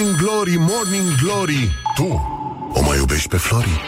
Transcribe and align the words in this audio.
Morning 0.00 0.20
Glory, 0.20 0.56
Morning 0.58 1.14
Glory. 1.22 1.70
Tu 1.94 2.04
o 2.72 2.82
mai 2.82 2.96
iubești 2.96 3.28
pe 3.28 3.36
Flori? 3.36 3.80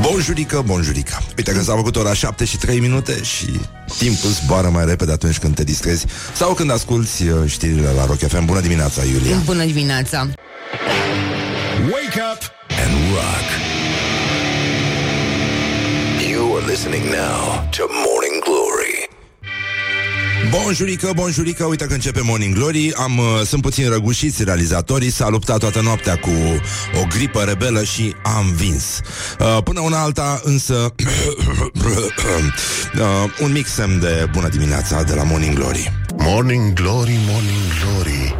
Bonjurică, 0.00 0.62
bonjurică 0.66 1.18
Uite 1.36 1.52
că 1.52 1.62
s-a 1.62 1.74
făcut 1.74 1.96
ora 1.96 2.12
7 2.12 2.44
și 2.44 2.56
3 2.56 2.80
minute 2.80 3.22
Și 3.22 3.60
timpul 3.98 4.30
zboară 4.30 4.68
mai 4.68 4.84
repede 4.84 5.12
atunci 5.12 5.38
când 5.38 5.54
te 5.54 5.64
distrezi 5.64 6.06
Sau 6.34 6.54
când 6.54 6.70
asculti 6.70 7.28
uh, 7.28 7.50
știrile 7.50 7.90
la 7.96 8.06
Rock 8.06 8.18
FM 8.18 8.44
Bună 8.44 8.60
dimineața, 8.60 9.02
Iulia. 9.04 9.36
Bună 9.44 9.64
dimineața! 9.64 10.28
Wake 11.92 12.20
up 12.32 12.40
and 12.82 12.92
rock. 13.14 13.46
You 16.30 16.56
are 16.56 16.66
listening 16.66 17.04
now 17.04 17.68
to 17.76 17.82
Morning 17.88 18.22
Glory 18.22 18.31
Bonjurică, 20.50 21.10
bonjurică, 21.14 21.64
uite 21.64 21.84
că 21.86 21.92
începe 21.92 22.20
Morning 22.24 22.54
Glory. 22.54 22.92
Am, 22.94 23.18
uh, 23.18 23.24
Sunt 23.44 23.62
puțin 23.62 23.88
răgușiți 23.88 24.44
realizatorii 24.44 25.10
S-a 25.10 25.28
luptat 25.28 25.58
toată 25.58 25.80
noaptea 25.80 26.16
cu 26.16 26.30
o 27.02 27.06
gripă 27.08 27.40
rebelă 27.42 27.84
și 27.84 28.14
am 28.22 28.52
vins. 28.54 29.00
Uh, 29.38 29.62
Până 29.64 29.80
una 29.80 30.02
alta 30.02 30.40
însă 30.44 30.74
uh, 30.94 30.94
Un 33.40 33.52
mic 33.52 33.66
semn 33.66 34.00
de 34.00 34.28
bună 34.32 34.48
dimineața 34.48 35.02
de 35.02 35.14
la 35.14 35.22
Morning 35.22 35.54
Glory. 35.54 35.92
Morning 36.16 36.72
Glory, 36.72 37.18
Morning 37.28 37.62
Glory. 37.84 38.34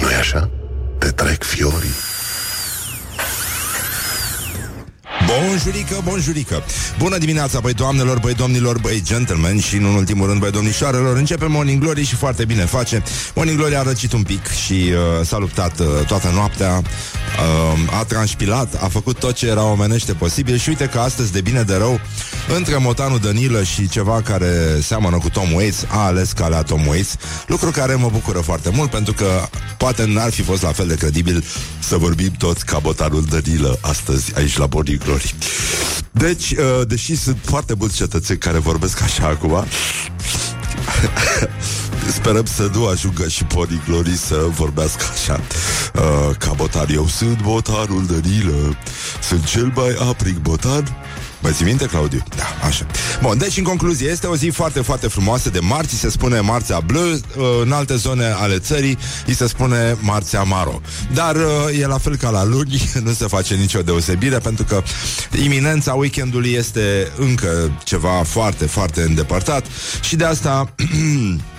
Nu 0.00 0.10
e 0.10 0.14
așa? 0.14 0.50
Te 0.98 1.08
trec 1.10 1.42
fiorii 1.42 1.94
Bonjurică, 5.26 6.00
bonjurică. 6.04 6.62
Bună 6.98 7.18
dimineața, 7.18 7.60
băi 7.60 7.72
doamnelor, 7.72 8.18
băi 8.18 8.34
domnilor, 8.34 8.78
băi 8.78 9.02
gentlemen 9.04 9.58
Și 9.58 9.76
în 9.76 9.84
ultimul 9.84 10.26
rând, 10.26 10.40
băi 10.40 10.50
domnișoarelor. 10.50 11.16
Începe 11.16 11.46
Morning 11.46 11.82
Glory 11.82 12.04
și 12.04 12.14
foarte 12.14 12.44
bine 12.44 12.64
face. 12.64 13.02
Morning 13.34 13.58
Glory 13.58 13.76
a 13.76 13.82
răcit 13.82 14.12
un 14.12 14.22
pic 14.22 14.46
și 14.46 14.72
uh, 14.72 15.26
s-a 15.26 15.38
luptat 15.38 15.80
uh, 15.80 15.86
toată 16.06 16.30
noaptea 16.34 16.82
uh, 16.82 17.98
A 17.98 18.04
transpilat, 18.04 18.82
a 18.82 18.88
făcut 18.88 19.18
tot 19.18 19.34
ce 19.34 19.46
era 19.46 19.64
omenește 19.64 20.12
posibil 20.12 20.58
Și 20.58 20.68
uite 20.68 20.86
că 20.86 20.98
astăzi, 20.98 21.32
de 21.32 21.40
bine 21.40 21.62
de 21.62 21.74
rău 21.74 22.00
Între 22.56 22.76
motanul 22.76 23.18
Danilă 23.18 23.62
și 23.62 23.88
ceva 23.88 24.20
care 24.22 24.80
seamănă 24.82 25.18
cu 25.18 25.28
Tom 25.28 25.52
Waits 25.52 25.84
A 25.88 26.04
ales 26.04 26.32
calea 26.32 26.62
Tom 26.62 26.86
Waits 26.86 27.16
Lucru 27.46 27.70
care 27.70 27.94
mă 27.94 28.08
bucură 28.12 28.38
foarte 28.38 28.70
mult 28.72 28.90
Pentru 28.90 29.12
că 29.12 29.48
poate 29.76 30.04
n-ar 30.06 30.30
fi 30.30 30.42
fost 30.42 30.62
la 30.62 30.72
fel 30.72 30.86
de 30.86 30.94
credibil 30.94 31.44
Să 31.78 31.96
vorbim 31.96 32.30
toți 32.38 32.64
ca 32.64 32.80
motanul 32.82 33.24
Danilă 33.30 33.78
Astăzi 33.80 34.32
aici 34.36 34.56
la 34.56 34.66
Morning 34.70 35.04
Glory 35.04 35.15
deci, 36.10 36.50
uh, 36.50 36.86
deși 36.86 37.16
sunt 37.16 37.38
foarte 37.42 37.74
mulți 37.78 37.96
cetățeni 37.96 38.38
care 38.38 38.58
vorbesc 38.58 39.02
așa 39.02 39.26
acum, 39.26 39.64
Sperăm 42.16 42.44
să 42.44 42.70
nu 42.74 42.86
ajungă 42.86 43.28
și 43.28 43.44
Pony 43.44 43.82
Glory 43.88 44.16
să 44.16 44.46
vorbească 44.48 45.04
așa. 45.12 45.40
Uh, 45.94 46.36
Ca 46.38 46.52
botan 46.52 46.86
Eu 46.90 47.06
sunt 47.06 47.42
botanul 47.42 48.06
Danilă. 48.06 48.76
Sunt 49.22 49.44
cel 49.44 49.72
mai 49.74 49.96
aprig 50.08 50.36
botan 50.36 50.96
Mai 51.40 51.52
ții 51.52 51.64
minte, 51.64 51.86
Claudiu? 51.86 52.22
Da, 52.36 52.66
așa. 52.66 52.86
Bun, 53.22 53.38
deci 53.38 53.56
în 53.56 53.64
concluzie 53.64 54.08
Este 54.08 54.26
o 54.26 54.36
zi 54.36 54.48
foarte, 54.48 54.80
foarte 54.80 55.08
frumoasă 55.08 55.50
de 55.50 55.58
marți. 55.58 55.94
Se 55.94 56.10
spune 56.10 56.40
Marțea 56.40 56.80
Bleu 56.80 57.12
uh, 57.12 57.18
În 57.62 57.72
alte 57.72 57.96
zone 57.96 58.24
ale 58.24 58.58
țării 58.58 58.98
Îi 59.26 59.34
se 59.34 59.46
spune 59.46 59.96
Marțea 60.00 60.42
Maro. 60.42 60.80
Dar 61.14 61.36
uh, 61.36 61.80
e 61.80 61.86
la 61.86 61.98
fel 61.98 62.16
ca 62.16 62.30
la 62.30 62.44
luni 62.44 62.90
Nu 63.04 63.12
se 63.12 63.26
face 63.26 63.54
nicio 63.54 63.82
deosebire 63.82 64.38
Pentru 64.38 64.64
că 64.64 64.82
iminența 65.42 65.94
weekendului 65.94 66.52
este 66.52 67.12
încă 67.18 67.70
ceva 67.84 68.22
foarte, 68.22 68.66
foarte 68.66 69.02
îndepărtat. 69.02 69.66
Și 70.00 70.16
de 70.16 70.24
asta 70.24 70.74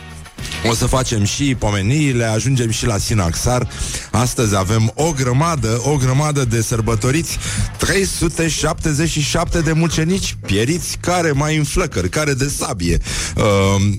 O 0.69 0.73
să 0.73 0.85
facem 0.85 1.23
și 1.23 1.55
pomeniile, 1.55 2.23
ajungem 2.23 2.69
și 2.69 2.85
la 2.85 2.97
Sinaxar. 2.97 3.67
Astăzi 4.11 4.55
avem 4.55 4.91
o 4.95 5.11
grămadă, 5.11 5.81
o 5.83 5.95
grămadă 5.95 6.45
de 6.45 6.61
sărbătoriți, 6.61 7.37
377 7.77 9.61
de 9.61 9.71
mucenici 9.71 10.37
pieriți, 10.45 10.97
care 10.99 11.31
mai 11.31 11.57
în 11.57 11.63
flăcări, 11.63 12.09
care 12.09 12.33
de 12.33 12.47
sabie, 12.47 12.97
uh, 13.35 13.43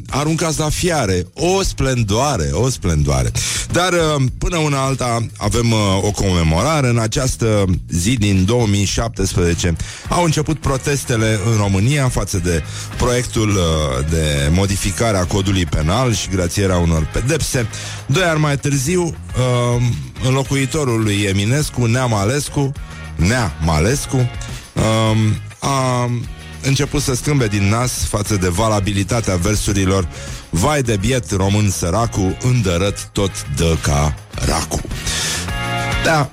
aruncați 0.08 0.58
la 0.58 0.68
fiare, 0.68 1.26
o 1.34 1.62
splendoare, 1.62 2.50
o 2.52 2.68
splendoare. 2.68 3.30
Dar 3.72 3.92
uh, 3.92 4.24
până 4.38 4.56
una 4.56 4.84
alta 4.84 5.26
avem 5.36 5.72
uh, 5.72 5.78
o 6.02 6.10
comemorare. 6.10 6.88
În 6.88 6.98
această 6.98 7.64
zi 7.90 8.16
din 8.16 8.44
2017 8.44 9.76
au 10.08 10.24
început 10.24 10.58
protestele 10.58 11.40
în 11.50 11.56
România 11.56 12.08
față 12.08 12.38
de 12.38 12.62
proiectul 12.96 13.48
uh, 13.48 14.06
de 14.10 14.50
modificare 14.50 15.16
a 15.16 15.24
codului 15.24 15.66
penal 15.66 16.14
și 16.14 16.27
grațierea 16.30 16.76
unor 16.76 17.08
pedepse. 17.12 17.66
Doi 18.06 18.22
ani 18.22 18.40
mai 18.40 18.56
târziu, 18.56 19.02
uh, 19.02 19.82
înlocuitorul 20.24 21.02
lui 21.02 21.22
Eminescu, 21.22 21.84
Nea 21.84 22.06
Malescu, 22.06 22.72
Nea 23.16 23.52
Malescu, 23.64 24.16
uh, 24.16 25.16
a 25.60 26.10
început 26.62 27.02
să 27.02 27.14
schimbe 27.14 27.46
din 27.46 27.68
nas 27.68 28.04
față 28.04 28.36
de 28.36 28.48
valabilitatea 28.48 29.36
versurilor 29.36 30.08
Vai 30.50 30.82
de 30.82 30.96
biet 30.96 31.30
român 31.30 31.70
săracu, 31.70 32.36
îndărăt 32.42 33.04
tot 33.04 33.30
dă 33.56 33.76
ca 33.82 34.14
racu. 34.46 34.80
Da. 36.04 36.30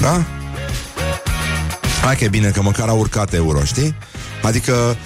Da? 0.00 0.24
Hai 2.02 2.16
că 2.16 2.24
e 2.24 2.28
bine 2.28 2.50
că 2.50 2.62
măcar 2.62 2.88
a 2.88 2.92
urcat 2.92 3.34
euro, 3.34 3.64
știi? 3.64 3.94
Adică, 4.42 4.96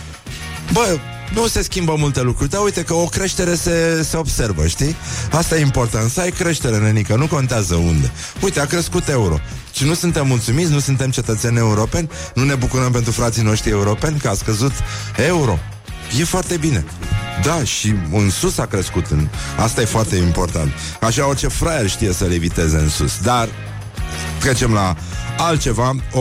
bă, 0.73 0.99
nu 1.35 1.47
se 1.47 1.63
schimbă 1.63 1.95
multe 1.99 2.23
lucruri, 2.23 2.51
dar 2.51 2.63
uite 2.63 2.83
că 2.83 2.95
o 2.95 3.05
creștere 3.05 3.55
se, 3.55 4.03
se 4.03 4.17
observă, 4.17 4.67
știi? 4.67 4.97
Asta 5.31 5.57
e 5.57 5.61
important, 5.61 6.11
să 6.11 6.21
ai 6.21 6.31
creștere, 6.31 6.79
nenică, 6.79 7.17
nu 7.17 7.27
contează 7.27 7.75
unde. 7.75 8.11
Uite, 8.43 8.61
a 8.61 8.65
crescut 8.67 9.09
euro. 9.09 9.39
Și 9.73 9.85
nu 9.85 9.95
suntem 9.95 10.27
mulțumiți, 10.27 10.71
nu 10.71 10.79
suntem 10.79 11.11
cetățeni 11.11 11.59
europeni, 11.59 12.11
nu 12.35 12.45
ne 12.45 12.55
bucurăm 12.55 12.93
pentru 12.93 13.13
frații 13.13 13.43
noștri 13.43 13.71
europeni 13.71 14.19
că 14.19 14.29
a 14.29 14.35
scăzut 14.35 14.73
euro. 15.17 15.59
E 16.21 16.25
foarte 16.25 16.57
bine. 16.57 16.85
Da, 17.43 17.65
și 17.65 17.95
în 18.13 18.31
sus 18.31 18.59
a 18.59 18.67
crescut. 18.67 19.07
În... 19.07 19.29
Asta 19.57 19.81
e 19.81 19.85
foarte 19.85 20.17
important. 20.17 20.73
Așa 21.01 21.29
orice 21.29 21.49
fraier 21.49 21.89
știe 21.89 22.13
să 22.13 22.25
le 22.25 22.35
eviteze 22.35 22.77
în 22.77 22.89
sus. 22.89 23.13
Dar 23.23 23.49
trecem 24.41 24.73
la 24.73 24.97
altceva, 25.37 25.95
o, 26.13 26.21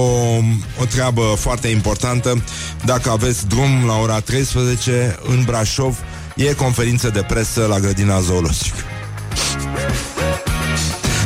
o 0.79 0.85
treabă 0.89 1.21
foarte 1.21 1.67
importantă. 1.67 2.43
Dacă 2.85 3.09
aveți 3.09 3.47
drum 3.47 3.85
la 3.85 3.97
ora 3.97 4.19
13 4.19 5.15
în 5.23 5.43
Brașov, 5.45 5.97
e 6.35 6.53
conferință 6.53 7.09
de 7.09 7.25
presă 7.27 7.65
la 7.65 7.79
grădina 7.79 8.19
zoologică. 8.19 8.77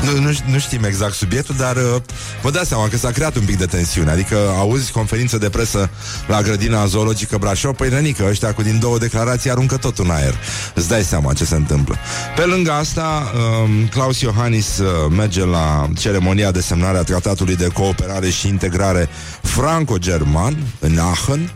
Nu, 0.04 0.20
nu, 0.20 0.38
nu 0.46 0.60
știm 0.60 0.84
exact 0.84 1.14
subiectul, 1.14 1.56
dar 1.58 1.76
uh, 1.76 2.02
vă 2.42 2.52
dați 2.52 2.68
seama 2.68 2.88
că 2.88 2.98
s-a 2.98 3.12
creat 3.12 3.36
un 3.36 3.44
pic 3.46 3.58
de 3.58 3.66
tensiune. 3.66 4.12
Adică 4.12 4.38
auzi 4.58 4.92
conferință 4.92 5.38
de 5.38 5.50
presă 5.50 5.90
la 6.28 6.42
grădina 6.42 6.86
zoologică 6.86 7.38
Brașov, 7.38 7.76
păi 7.76 7.90
nănică, 7.90 8.26
ăștia 8.30 8.54
cu 8.54 8.62
din 8.62 8.80
două 8.80 8.98
declarații 8.98 9.50
aruncă 9.50 9.78
tot 9.78 9.98
în 9.98 10.10
aer. 10.10 10.36
Îți 10.74 10.88
dai 10.88 11.04
seama 11.04 11.34
ce 11.34 11.46
se 11.46 11.56
întâmplă. 11.56 11.96
Pe 12.36 12.42
lângă 12.42 12.72
asta, 12.72 13.32
um, 13.64 13.88
Claus 13.88 14.22
Iohannis 14.22 14.78
uh, 14.78 14.88
merge 15.10 15.46
la 15.46 15.90
ceremonia 16.00 16.52
de 16.52 16.62
semnare 16.62 16.98
a 16.98 17.04
Tratatului 17.04 17.56
de 17.56 17.68
Cooperare 17.68 18.30
și 18.30 18.48
Integrare 18.48 19.10
Franco-German 19.42 20.58
în 20.80 20.98
Aachen, 20.98 21.52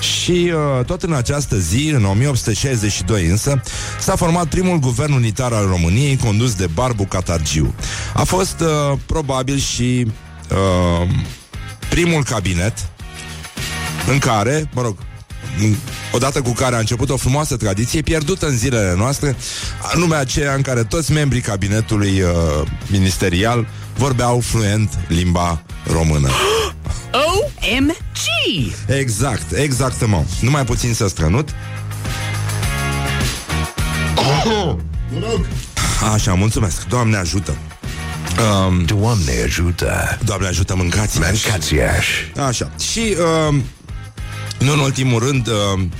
și 0.00 0.52
uh, 0.54 0.84
tot 0.84 1.02
în 1.02 1.12
această 1.12 1.56
zi, 1.56 1.90
în 1.94 2.04
1862 2.04 3.26
însă, 3.26 3.62
s-a 3.98 4.16
format 4.16 4.46
primul 4.46 4.78
guvern 4.78 5.12
unitar 5.12 5.52
al 5.52 5.66
României 5.66 6.16
condus 6.16 6.54
de 6.54 6.66
Barbu 6.66 7.04
Catargiu. 7.04 7.74
A 8.14 8.22
fost 8.22 8.60
uh, 8.60 8.98
probabil 9.06 9.58
și 9.58 10.06
uh, 10.50 11.08
primul 11.90 12.24
cabinet 12.24 12.88
în 14.10 14.18
care, 14.18 14.70
mă 14.74 14.82
rog, 14.82 14.96
odată 16.12 16.40
cu 16.40 16.50
care 16.50 16.76
a 16.76 16.78
început 16.78 17.10
o 17.10 17.16
frumoasă 17.16 17.56
tradiție 17.56 18.00
pierdută 18.00 18.46
în 18.46 18.56
zilele 18.56 18.94
noastre, 18.96 19.36
anume 19.94 20.16
aceea 20.16 20.54
în 20.54 20.62
care 20.62 20.84
toți 20.84 21.12
membrii 21.12 21.40
cabinetului 21.40 22.20
uh, 22.20 22.30
ministerial 22.86 23.66
vorbeau 23.96 24.40
fluent 24.40 24.98
limba 25.08 25.62
română. 25.92 26.28
OMG! 27.12 28.72
Exact, 28.86 29.52
exactement. 29.52 30.28
Numai 30.40 30.64
puțin 30.64 30.94
să 30.94 31.08
strănut. 31.08 31.48
Așa, 36.14 36.34
mulțumesc. 36.34 36.86
Doamne 36.88 37.16
ajută. 37.16 37.56
Um, 38.66 38.84
Doamne 38.84 39.32
ajută 39.44 40.18
Doamne 40.24 40.46
ajută, 40.46 40.74
mâncați 40.74 41.18
Mâncați 41.18 41.74
iași 41.74 42.32
Așa. 42.46 42.70
Și 42.78 43.16
um, 43.48 43.64
nu 44.58 44.72
în 44.72 44.78
ultimul 44.78 45.18
rând 45.18 45.48
um, 45.48 45.90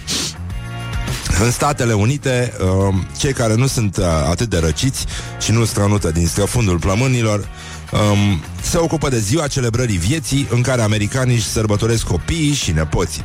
în 1.41 1.51
Statele 1.51 1.93
Unite, 1.93 2.53
um, 2.61 3.07
cei 3.19 3.33
care 3.33 3.55
nu 3.55 3.67
sunt 3.67 3.97
uh, 3.97 4.05
atât 4.05 4.49
de 4.49 4.59
răciți 4.59 5.07
și 5.41 5.53
nu 5.53 5.65
strănută 5.65 6.11
din 6.11 6.27
străfundul 6.27 6.79
plămânilor, 6.79 7.49
um, 7.93 8.43
se 8.63 8.77
ocupă 8.77 9.09
de 9.09 9.19
ziua 9.19 9.47
celebrării 9.47 9.97
vieții 9.97 10.47
în 10.51 10.63
care 10.63 10.83
americanii 10.83 11.35
își 11.35 11.49
sărbătoresc 11.49 12.05
copiii 12.05 12.53
și 12.53 12.73
nepoții. 12.73 13.25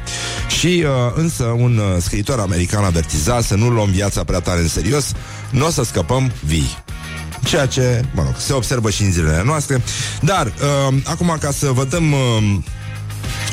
Și 0.60 0.84
uh, 0.86 1.14
însă 1.16 1.44
un 1.44 1.78
uh, 1.78 2.02
scriitor 2.02 2.40
american 2.40 2.84
avertiza 2.84 3.42
să 3.42 3.56
nu 3.56 3.70
luăm 3.70 3.90
viața 3.90 4.24
prea 4.24 4.40
tare 4.40 4.60
în 4.60 4.68
serios, 4.68 5.12
nu 5.50 5.66
o 5.66 5.70
să 5.70 5.84
scăpăm 5.84 6.32
vii. 6.46 6.78
Ceea 7.44 7.66
ce, 7.66 8.06
mă 8.14 8.24
rog, 8.24 8.36
se 8.38 8.54
observă 8.54 8.90
și 8.90 9.02
în 9.02 9.12
zilele 9.12 9.44
noastre. 9.46 9.84
Dar, 10.22 10.46
uh, 10.46 10.98
acum 11.04 11.38
ca 11.40 11.52
să 11.52 11.72
vă 11.72 11.84
dăm... 11.84 12.12
Uh, 12.12 12.58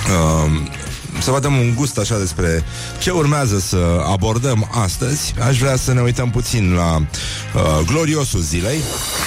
uh, 0.09 0.81
să 1.21 1.31
vă 1.31 1.41
dăm 1.41 1.59
un 1.59 1.75
gust 1.75 1.99
așa 1.99 2.19
despre 2.19 2.65
ce 2.99 3.11
urmează 3.11 3.59
să 3.59 4.05
abordăm 4.07 4.71
astăzi, 4.73 5.35
aș 5.47 5.59
vrea 5.59 5.77
să 5.77 5.93
ne 5.93 6.01
uităm 6.01 6.31
puțin 6.31 6.73
la 6.73 6.97
uh, 6.97 7.87
gloriosul 7.87 8.41
zilei. 8.41 8.79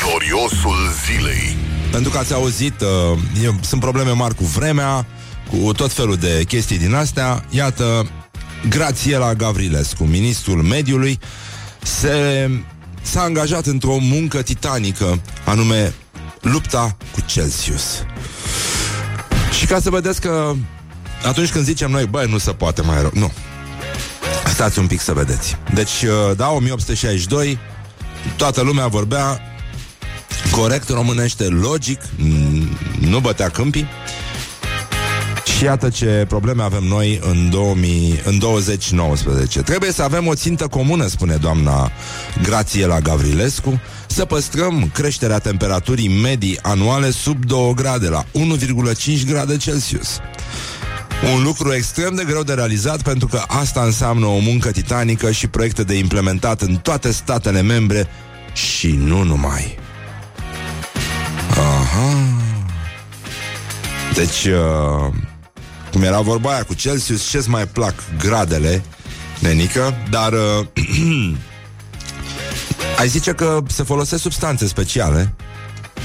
Gloriosul 0.03 0.91
zilei. 1.05 1.64
Pentru 1.95 2.13
că 2.13 2.19
ați 2.19 2.33
auzit, 2.33 2.81
uh, 2.81 3.43
e, 3.43 3.55
sunt 3.61 3.81
probleme 3.81 4.11
mari 4.11 4.35
cu 4.35 4.43
vremea, 4.43 5.05
cu 5.49 5.71
tot 5.71 5.91
felul 5.91 6.15
de 6.15 6.43
chestii 6.47 6.77
din 6.77 6.93
astea. 6.93 7.45
Iată, 7.49 8.09
Grațiela 8.69 9.33
Gavrilescu, 9.33 10.03
ministrul 10.03 10.61
mediului, 10.61 11.19
se, 11.83 12.49
s-a 13.01 13.21
angajat 13.21 13.65
într-o 13.65 13.97
muncă 13.99 14.41
titanică, 14.41 15.21
anume 15.45 15.93
lupta 16.41 16.97
cu 17.11 17.21
Celsius. 17.21 18.03
Și 19.59 19.65
ca 19.65 19.79
să 19.79 19.89
vedeți 19.89 20.21
că 20.21 20.53
atunci 21.25 21.51
când 21.51 21.65
zicem 21.65 21.91
noi, 21.91 22.05
băi, 22.05 22.27
nu 22.29 22.37
se 22.37 22.51
poate 22.51 22.81
mai 22.81 23.01
rău, 23.01 23.11
nu. 23.13 23.31
Stați 24.45 24.79
un 24.79 24.87
pic 24.87 25.01
să 25.01 25.13
vedeți. 25.13 25.57
Deci, 25.73 26.03
uh, 26.03 26.35
da, 26.35 26.49
1862, 26.49 27.59
toată 28.35 28.61
lumea 28.61 28.87
vorbea 28.87 29.41
corect 30.55 30.89
românește, 30.89 31.43
logic, 31.43 31.99
nu 32.99 33.19
bătea 33.19 33.49
câmpii. 33.49 33.87
Și 35.57 35.63
iată 35.63 35.89
ce 35.89 36.25
probleme 36.27 36.63
avem 36.63 36.83
noi 36.83 37.19
în, 37.23 37.49
2000, 37.49 38.21
în 38.23 38.39
2019. 38.39 39.61
Trebuie 39.61 39.91
să 39.91 40.03
avem 40.03 40.27
o 40.27 40.35
țintă 40.35 40.67
comună, 40.67 41.07
spune 41.07 41.35
doamna 41.35 41.91
Grațiela 42.43 42.99
Gavrilescu, 42.99 43.81
să 44.07 44.25
păstrăm 44.25 44.89
creșterea 44.93 45.39
temperaturii 45.39 46.19
medii 46.21 46.59
anuale 46.61 47.09
sub 47.09 47.45
2 47.45 47.73
grade, 47.75 48.07
la 48.07 48.23
1,5 48.23 49.25
grade 49.25 49.57
Celsius. 49.57 50.19
Un 51.35 51.43
lucru 51.43 51.73
extrem 51.73 52.15
de 52.15 52.23
greu 52.23 52.43
de 52.43 52.53
realizat 52.53 53.01
pentru 53.01 53.27
că 53.27 53.41
asta 53.47 53.81
înseamnă 53.81 54.25
o 54.25 54.37
muncă 54.37 54.71
titanică 54.71 55.31
și 55.31 55.47
proiecte 55.47 55.83
de 55.83 55.97
implementat 55.97 56.61
în 56.61 56.75
toate 56.75 57.11
statele 57.11 57.61
membre 57.61 58.07
și 58.53 58.87
nu 58.87 59.23
numai. 59.23 59.83
Aha. 61.95 62.13
Deci, 64.13 64.45
uh, 64.45 65.13
cum 65.91 66.03
era 66.03 66.21
vorba 66.21 66.53
aia 66.53 66.63
cu 66.63 66.73
Celsius, 66.73 67.29
ce-ți 67.29 67.49
mai 67.49 67.67
plac 67.67 67.93
gradele, 68.17 68.83
nenică, 69.39 69.93
dar 70.09 70.33
uh, 70.33 70.65
ai 72.99 73.07
zice 73.07 73.31
că 73.31 73.63
se 73.67 73.83
folosesc 73.83 74.21
substanțe 74.21 74.67
speciale 74.67 75.33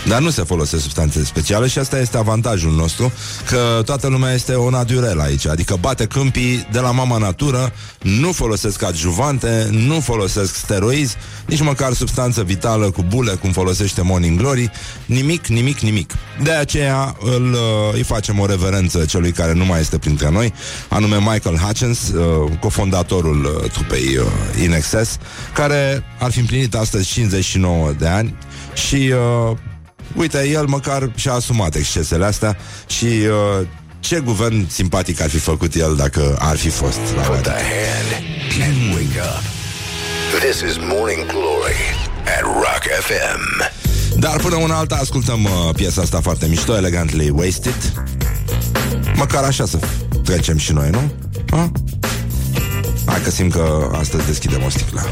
dar 0.06 0.20
nu 0.20 0.31
se 0.31 0.43
folosesc 0.43 0.82
substanțe 0.82 1.25
speciale 1.25 1.67
și 1.67 1.79
asta 1.79 1.99
este 1.99 2.17
avantajul 2.17 2.73
nostru, 2.73 3.12
că 3.47 3.82
toată 3.85 4.08
lumea 4.08 4.32
este 4.32 4.55
o 4.55 4.70
naturel 4.70 5.20
aici, 5.20 5.47
adică 5.47 5.76
bate 5.81 6.06
câmpii 6.06 6.67
de 6.73 6.79
la 6.79 6.91
mama 6.91 7.19
natură, 7.19 7.73
nu 8.02 8.32
folosesc 8.32 8.82
adjuvante, 8.82 9.69
nu 9.70 10.00
folosesc 10.00 10.55
steroizi, 10.55 11.17
nici 11.47 11.61
măcar 11.61 11.93
substanță 11.93 12.43
vitală 12.43 12.91
cu 12.91 13.05
bule, 13.08 13.32
cum 13.32 13.52
folosește 13.52 14.02
Morning 14.02 14.38
Glory, 14.38 14.70
nimic, 15.06 15.47
nimic, 15.47 15.79
nimic. 15.79 16.12
De 16.43 16.50
aceea 16.50 17.17
îl, 17.20 17.53
uh, 17.53 17.58
îi 17.93 18.03
facem 18.03 18.38
o 18.38 18.46
reverență 18.46 19.05
celui 19.05 19.32
care 19.32 19.53
nu 19.53 19.64
mai 19.64 19.81
este 19.81 19.99
printre 19.99 20.31
noi, 20.31 20.53
anume 20.88 21.17
Michael 21.17 21.56
Hutchins, 21.56 22.08
uh, 22.08 22.50
cofondatorul 22.61 23.44
uh, 23.44 23.70
trupei 23.70 24.19
In 24.62 24.73
Excess, 24.73 25.19
care 25.55 26.05
ar 26.19 26.31
fi 26.31 26.38
împlinit 26.38 26.75
astăzi 26.75 27.08
59 27.08 27.93
de 27.99 28.06
ani 28.06 28.35
și 28.75 29.12
uh, 29.50 29.56
Uite, 30.14 30.48
el 30.48 30.66
măcar 30.66 31.10
și-a 31.14 31.32
asumat 31.32 31.74
excesele 31.74 32.24
astea 32.24 32.56
și 32.86 33.04
uh, 33.04 33.66
ce 34.00 34.18
guvern 34.18 34.68
simpatic 34.68 35.20
ar 35.20 35.28
fi 35.28 35.38
făcut 35.38 35.74
el 35.74 35.96
dacă 35.96 36.36
ar 36.38 36.56
fi 36.56 36.68
fost 36.68 36.98
la 37.16 37.22
Put 37.22 37.42
the 37.42 37.50
hand 37.50 38.24
and 38.62 38.92
wake 38.92 39.20
up. 39.20 39.42
This 40.40 40.60
is 40.70 40.76
Morning 40.76 41.26
Glory 41.26 41.80
at 42.24 42.42
Rock 42.42 42.82
FM. 43.00 43.70
Dar 44.18 44.36
până 44.40 44.56
una 44.56 44.74
alta 44.78 44.94
ascultăm 44.94 45.44
uh, 45.44 45.50
piesa 45.74 46.02
asta 46.02 46.20
foarte 46.20 46.46
mișto, 46.46 46.76
Elegantly 46.76 47.30
Wasted. 47.30 47.92
Măcar 49.14 49.44
așa 49.44 49.66
să 49.66 49.78
trecem 50.24 50.56
și 50.56 50.72
noi, 50.72 50.90
nu? 50.90 51.12
Ha? 51.50 51.72
Hai 53.06 53.20
că 53.22 53.30
simt 53.30 53.52
că 53.52 53.90
astăzi 53.94 54.26
deschidem 54.26 54.62
o 54.66 54.70
sticlă. 54.70 55.06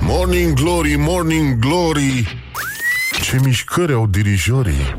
Morning 0.00 0.52
Glory, 0.54 0.94
Morning 0.96 1.58
Glory. 1.58 2.44
Ce 3.26 3.38
mișcări 3.44 3.92
au 3.92 4.06
dirijorii. 4.06 4.96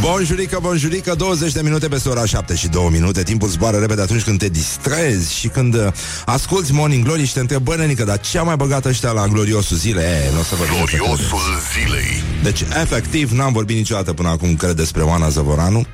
Bonjurică, 0.00 0.58
bonjurică, 0.62 1.14
20 1.14 1.52
de 1.52 1.60
minute 1.62 1.88
peste 1.88 2.08
ora 2.08 2.24
7 2.24 2.54
și 2.54 2.68
2 2.68 2.88
minute 2.92 3.22
Timpul 3.22 3.48
zboară 3.48 3.78
repede 3.78 4.02
atunci 4.02 4.22
când 4.22 4.38
te 4.38 4.48
distrezi 4.48 5.34
Și 5.34 5.48
când 5.48 5.74
uh, 5.74 5.86
asculti 6.24 6.72
Morning 6.72 7.04
Glory 7.04 7.24
și 7.24 7.32
te 7.32 7.40
întrebi 7.40 7.62
Bă, 7.62 7.76
nenică, 7.76 8.04
dar 8.04 8.20
ce 8.20 8.38
a 8.38 8.42
mai 8.42 8.56
băgat 8.56 8.84
ăștia 8.84 9.10
la 9.10 9.26
gloriosul 9.26 9.76
zilei? 9.76 10.04
E, 10.04 10.30
nu 10.32 10.40
o 10.40 10.42
să 10.42 10.54
Gloriosul 10.76 11.38
zilei 11.72 12.22
Deci, 12.42 12.60
efectiv, 12.60 13.30
n-am 13.30 13.52
vorbit 13.52 13.76
niciodată 13.76 14.12
până 14.12 14.28
acum, 14.28 14.56
cred, 14.56 14.76
despre 14.76 15.02
Oana 15.02 15.28
Zăvoranu 15.28 15.86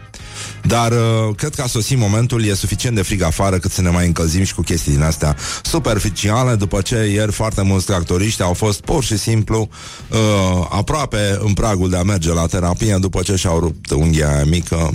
dar 0.67 0.93
uh, 0.93 1.35
cred 1.37 1.55
că 1.55 1.63
a 1.63 1.67
sosit 1.67 1.99
momentul, 1.99 2.45
e 2.45 2.55
suficient 2.55 2.97
de 2.97 3.03
frig 3.03 3.23
afară 3.23 3.59
cât 3.59 3.71
să 3.71 3.83
ne 3.83 3.89
mai 3.89 4.07
încălzim 4.07 4.45
și 4.45 4.55
cu 4.55 4.63
chestii 4.63 4.93
din 4.93 5.03
astea 5.03 5.37
superficiale, 5.63 6.55
după 6.55 6.81
ce 6.81 6.97
ieri 6.97 7.33
foarte 7.33 7.63
mulți 7.63 7.87
tractoriști 7.87 8.43
au 8.43 8.53
fost 8.53 8.81
pur 8.81 9.05
și 9.05 9.19
simplu 9.19 9.69
uh, 10.09 10.67
aproape 10.71 11.39
în 11.39 11.53
pragul 11.53 11.91
de 11.91 11.97
a 11.97 12.03
merge 12.03 12.33
la 12.33 12.47
terapie 12.47 12.97
după 13.01 13.23
ce 13.23 13.37
și-au 13.37 13.59
rupt 13.59 13.91
unghia 13.91 14.45
mică, 14.45 14.91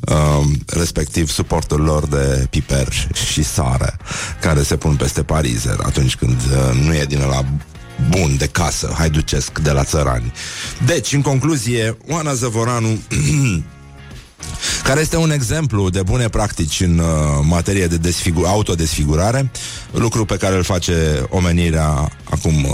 uh, 0.00 0.46
respectiv 0.66 1.30
suportul 1.30 1.80
lor 1.80 2.06
de 2.06 2.46
piper 2.50 2.88
și 3.32 3.42
sare, 3.42 3.96
care 4.40 4.62
se 4.62 4.76
pun 4.76 4.96
peste 4.96 5.22
parizer 5.22 5.76
atunci 5.82 6.16
când 6.16 6.36
uh, 6.36 6.80
nu 6.84 6.94
e 6.94 7.04
din 7.04 7.18
la 7.18 7.44
bun 8.08 8.36
de 8.36 8.46
casă, 8.46 8.94
hai 8.96 9.10
ducesc 9.10 9.58
de 9.58 9.70
la 9.70 9.84
țărani. 9.84 10.32
Deci, 10.86 11.12
în 11.12 11.22
concluzie, 11.22 11.96
Oana 12.08 12.34
Zăvoranu 12.34 12.88
care 14.82 15.00
este 15.00 15.16
un 15.16 15.30
exemplu 15.30 15.90
de 15.90 16.02
bune 16.02 16.28
practici 16.28 16.80
în 16.80 16.98
uh, 16.98 17.06
materie 17.42 17.86
de 17.86 17.96
desfigu- 17.96 18.44
autodesfigurare, 18.46 19.50
lucru 19.92 20.24
pe 20.24 20.36
care 20.36 20.56
îl 20.56 20.62
face 20.62 21.26
omenirea 21.28 22.10
acum 22.30 22.64
uh, 22.64 22.70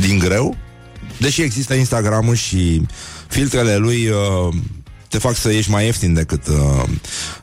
din 0.00 0.18
greu, 0.18 0.56
deși 1.18 1.42
există 1.42 1.74
Instagramul 1.74 2.34
și 2.34 2.86
filtrele 3.28 3.76
lui 3.76 4.08
uh, 4.08 4.54
te 5.08 5.18
fac 5.18 5.36
să 5.36 5.52
ieși 5.52 5.70
mai 5.70 5.84
ieftin 5.84 6.14
decât 6.14 6.46
uh, 6.46 6.88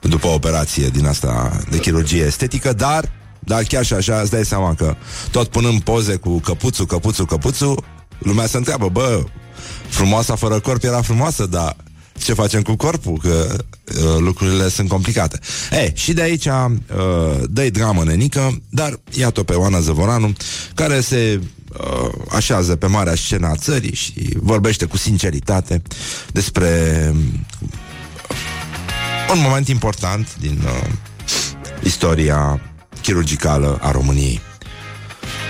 după 0.02 0.28
operație 0.28 0.88
din 0.88 1.06
asta 1.06 1.60
de 1.70 1.78
chirurgie 1.78 2.24
estetică, 2.24 2.74
dar 2.74 3.10
dar 3.40 3.64
chiar 3.64 3.86
și 3.86 3.94
așa 3.94 4.20
îți 4.22 4.32
dai 4.32 4.46
seama 4.46 4.74
că 4.74 4.96
tot 5.32 5.48
punând 5.48 5.82
poze 5.82 6.16
cu 6.16 6.40
căpuțul, 6.40 6.86
căpuțul, 6.86 7.26
căpuțul, 7.26 7.84
lumea 8.18 8.48
se 8.48 8.58
întreabă, 8.58 8.90
bă, 8.90 9.24
frumoasa 9.90 10.36
fără 10.36 10.60
corp 10.60 10.84
era 10.84 11.02
frumoasă, 11.02 11.46
dar 11.46 11.76
ce 12.18 12.34
facem 12.34 12.62
cu 12.62 12.76
corpul, 12.76 13.20
că 13.22 13.56
uh, 13.58 14.18
lucrurile 14.20 14.70
sunt 14.70 14.90
complicate. 14.90 15.40
E, 15.72 15.92
și 15.96 16.14
de 16.14 16.22
aici 16.22 16.46
uh, 16.46 16.72
dă 17.50 17.70
dramă 17.70 18.04
nenică, 18.04 18.62
dar 18.70 19.00
iată 19.12 19.44
pe 19.44 19.54
Oana 19.54 19.80
Zăvoranu, 19.80 20.34
care 20.74 21.00
se 21.00 21.42
uh, 21.80 22.12
așează 22.30 22.76
pe 22.76 22.86
marea 22.86 23.16
scenă 23.16 23.48
a 23.48 23.56
țării 23.56 23.96
și 23.96 24.30
vorbește 24.36 24.86
cu 24.86 24.98
sinceritate 24.98 25.82
despre 26.32 26.70
uh, 27.12 27.18
un 29.34 29.40
moment 29.42 29.68
important 29.68 30.36
din 30.40 30.62
uh, 30.66 30.90
istoria 31.84 32.62
chirurgicală 33.02 33.80
a 33.82 33.92
României. 33.92 34.42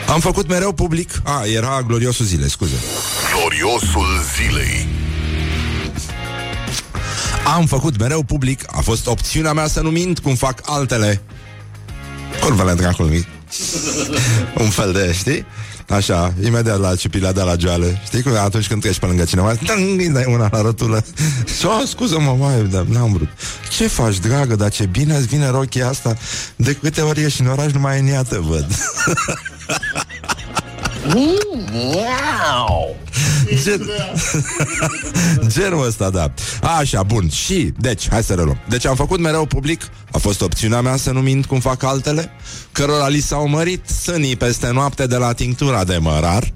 Am 0.08 0.20
făcut 0.20 0.48
mereu 0.48 0.72
public... 0.72 1.12
A, 1.24 1.46
era 1.46 1.82
gloriosul 1.82 2.26
zilei, 2.26 2.50
scuze. 2.50 2.76
Gloriosul 3.34 4.08
zilei. 4.36 5.07
Am 7.56 7.66
făcut 7.66 8.00
mereu 8.00 8.24
public, 8.24 8.63
a 8.68 8.82
fost 8.82 9.08
opțiunea 9.08 9.54
mea 9.54 9.68
să 9.68 9.82
nu 9.82 9.89
mint 9.89 10.20
cum 10.20 10.36
fac 10.36 10.62
altele. 10.66 11.22
Curvele 12.42 12.74
dracului. 12.74 13.27
Un 14.63 14.70
fel 14.70 14.92
de, 14.92 15.13
știi? 15.13 15.46
Așa, 15.89 16.34
imediat 16.44 16.80
la 16.80 16.96
cipilea 16.96 17.32
de 17.32 17.42
la 17.42 17.56
joale. 17.60 18.01
Știi 18.06 18.22
cum 18.22 18.36
atunci 18.36 18.68
când 18.68 18.82
treci 18.82 19.00
pe 19.00 19.06
lângă 19.06 19.24
cineva 19.24 19.54
Îi 19.98 20.10
dai 20.13 20.25
una 20.27 20.50
la 20.51 20.62
rotulă. 20.62 21.06
Și 21.60 21.66
o, 21.66 21.86
scuză-mă, 21.86 22.36
mai, 22.39 22.63
dar 22.63 22.84
n-am 22.84 23.13
vrut. 23.13 23.27
Ce 23.70 23.88
faci, 23.88 24.20
dragă, 24.20 24.56
dar 24.56 24.70
ce 24.70 24.86
bine 24.86 25.16
îți 25.16 25.27
vine 25.27 25.50
rochia 25.50 25.88
asta? 25.88 26.18
De 26.56 26.74
câte 26.74 27.01
ori 27.01 27.24
ești 27.24 27.42
în 27.42 27.48
oraș, 27.48 27.72
numai 27.72 28.00
în 28.00 28.08
ea 28.08 28.24
te 28.24 28.38
văd 28.38 28.68
Gen... 33.64 33.90
Genul 35.54 35.86
ăsta, 35.86 36.10
da. 36.10 36.32
Așa, 36.80 37.04
bun, 37.04 37.30
și, 37.30 37.74
deci, 37.78 38.10
hai 38.10 38.24
să 38.24 38.34
reluăm. 38.34 38.58
Deci 38.70 38.86
am 38.86 38.96
făcut 38.96 39.20
mereu 39.20 39.46
public. 39.46 39.82
A 40.12 40.18
fost 40.18 40.42
opțiunea 40.42 40.82
mea 40.82 40.96
să 40.96 41.12
nu 41.12 41.20
mint 41.20 41.46
cum 41.46 41.60
fac 41.60 41.84
altele 41.84 42.32
Cărora 42.72 43.08
li 43.08 43.20
s-au 43.20 43.48
mărit 43.48 43.88
sânii 43.88 44.36
peste 44.36 44.72
noapte 44.72 45.08
De 45.08 45.16
la 45.16 45.34
tinctura 45.34 45.84
de 45.84 45.98
mărar. 45.98 46.52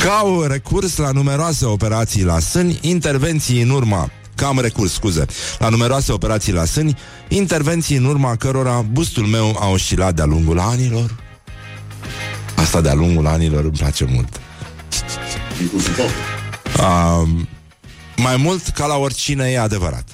Că 0.00 0.08
au 0.08 0.42
recurs 0.42 0.96
la 0.96 1.10
numeroase 1.10 1.64
operații 1.64 2.24
la 2.24 2.38
sâni, 2.38 2.78
intervenții 2.80 3.62
în 3.62 3.70
urma 3.70 4.10
că 4.34 4.44
am 4.44 4.60
recurs, 4.60 4.92
scuze, 4.92 5.26
la 5.58 5.68
numeroase 5.68 6.12
operații 6.12 6.52
la 6.52 6.64
sâni, 6.64 6.96
intervenții 7.28 7.96
în 7.96 8.04
urma 8.04 8.36
cărora 8.36 8.84
bustul 8.92 9.26
meu 9.26 9.56
a 9.60 9.68
oscilat 9.68 10.14
de-a 10.14 10.24
lungul 10.24 10.58
anilor. 10.58 11.23
Asta 12.64 12.80
de-a 12.80 12.94
lungul 12.94 13.26
anilor 13.26 13.64
îmi 13.64 13.72
place 13.72 14.04
mult. 14.04 14.40
Uh, 16.78 17.28
mai 18.16 18.36
mult 18.36 18.68
ca 18.68 18.86
la 18.86 18.96
oricine 18.96 19.50
e 19.50 19.58
adevărat. 19.58 20.04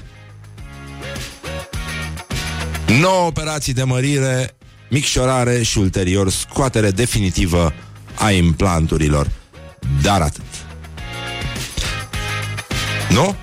9 3.01 3.27
operații 3.27 3.73
de 3.73 3.83
mărire, 3.83 4.57
micșorare 4.89 5.63
și 5.63 5.79
ulterior 5.79 6.31
scoatere 6.31 6.91
definitivă 6.91 7.73
a 8.15 8.31
implanturilor. 8.31 9.31
Dar 10.03 10.21
atât. 10.21 10.45
Nu? 13.11 13.35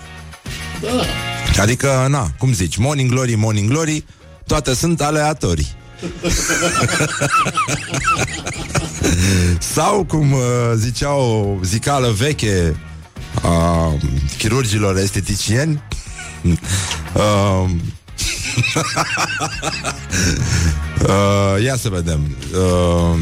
Da. 0.81 1.61
Adică, 1.61 2.05
na, 2.09 2.29
cum 2.37 2.53
zici, 2.53 2.77
morning 2.77 3.09
glory, 3.09 3.35
morning 3.35 3.69
glory, 3.69 4.05
toate 4.47 4.73
sunt 4.73 5.01
aleatorii. 5.01 5.75
Sau, 9.59 10.03
cum 10.03 10.31
uh, 10.31 10.39
zicea 10.75 11.13
o 11.13 11.55
zicală 11.63 12.13
veche 12.17 12.75
a 13.41 13.93
chirurgilor 14.37 14.97
esteticieni, 14.97 15.83
uh, 17.13 17.65
uh, 21.07 21.63
ia 21.63 21.75
să 21.75 21.89
vedem. 21.89 22.37
Uh, 22.53 23.19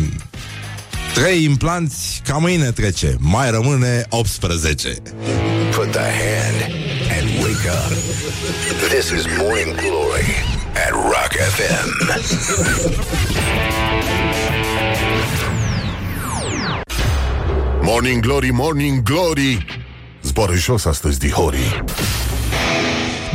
trei 1.14 1.44
implanți, 1.44 2.22
ca 2.28 2.38
mâine 2.38 2.72
trece. 2.72 3.16
Mai 3.20 3.52
rămâne 3.52 4.06
18. 4.10 4.90
Put 5.76 5.92
the 5.92 6.00
hand 6.00 6.72
and 7.20 7.30
wake 7.38 7.68
up. 7.68 7.92
This 8.90 9.10
is 9.10 9.26
Morning 9.38 9.76
Glory 9.76 10.26
at 10.86 10.92
Rock 10.92 11.32
FM. 11.56 11.88
Morning 17.88 18.22
Glory, 18.22 18.52
Morning 18.52 19.02
Glory. 19.02 19.66
Zboară 20.22 20.56
jos 20.56 20.86
astăzi, 20.86 21.20
dihorii 21.20 21.84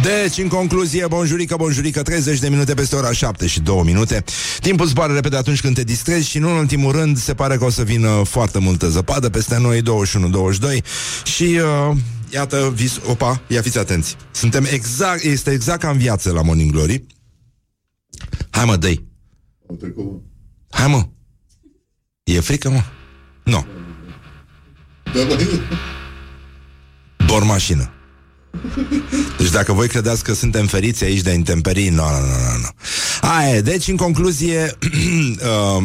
Deci, 0.02 0.38
în 0.38 0.48
concluzie, 0.48 1.06
bonjurică, 1.06 1.56
bonjurică 1.56 2.02
30 2.02 2.38
de 2.38 2.48
minute 2.48 2.74
peste 2.74 2.96
ora 2.96 3.12
7 3.12 3.46
și 3.46 3.60
2 3.60 3.82
minute. 3.84 4.24
Timpul 4.60 4.86
zboară 4.86 5.12
repede 5.12 5.36
atunci 5.36 5.60
când 5.60 5.74
te 5.74 5.84
distrezi 5.84 6.28
Și 6.28 6.38
nu 6.38 6.50
în 6.50 6.56
ultimul 6.56 6.92
rând, 6.92 7.18
se 7.18 7.34
pare 7.34 7.56
că 7.56 7.64
o 7.64 7.70
să 7.70 7.82
vină 7.82 8.22
foarte 8.24 8.58
multă 8.58 8.88
zăpadă 8.88 9.28
Peste 9.30 9.58
noi 9.58 9.82
21-22 9.82 9.84
Și... 11.24 11.58
Uh, 11.90 11.96
Iată, 12.32 12.72
vis, 12.74 13.00
opa, 13.06 13.40
ia 13.46 13.62
fiți 13.62 13.78
atenți. 13.78 14.16
Suntem 14.30 14.64
exact, 14.64 15.22
este 15.22 15.50
exact 15.50 15.80
ca 15.80 15.90
în 15.90 15.98
viață 15.98 16.32
la 16.32 16.42
Morning 16.42 16.70
Glory. 16.70 17.06
Hai 18.50 18.64
mă, 18.64 18.76
dă 18.76 18.92
Hai 20.70 20.86
mă. 20.86 21.08
E 22.24 22.40
frică, 22.40 22.70
mă? 22.70 22.82
Nu. 23.44 23.52
no. 23.52 23.79
Dor 27.26 27.42
mașină 27.42 27.90
deci 29.38 29.50
dacă 29.50 29.72
voi 29.72 29.88
credeți 29.88 30.24
că 30.24 30.34
suntem 30.34 30.66
feriți 30.66 31.04
aici 31.04 31.20
de 31.20 31.30
intemperii, 31.30 31.88
nu, 31.88 32.02
nu, 32.02 32.18
nu, 32.18 32.58
nu. 32.60 32.68
Aia, 33.28 33.60
deci 33.60 33.88
în 33.88 33.96
concluzie, 33.96 34.62
uh, 35.78 35.84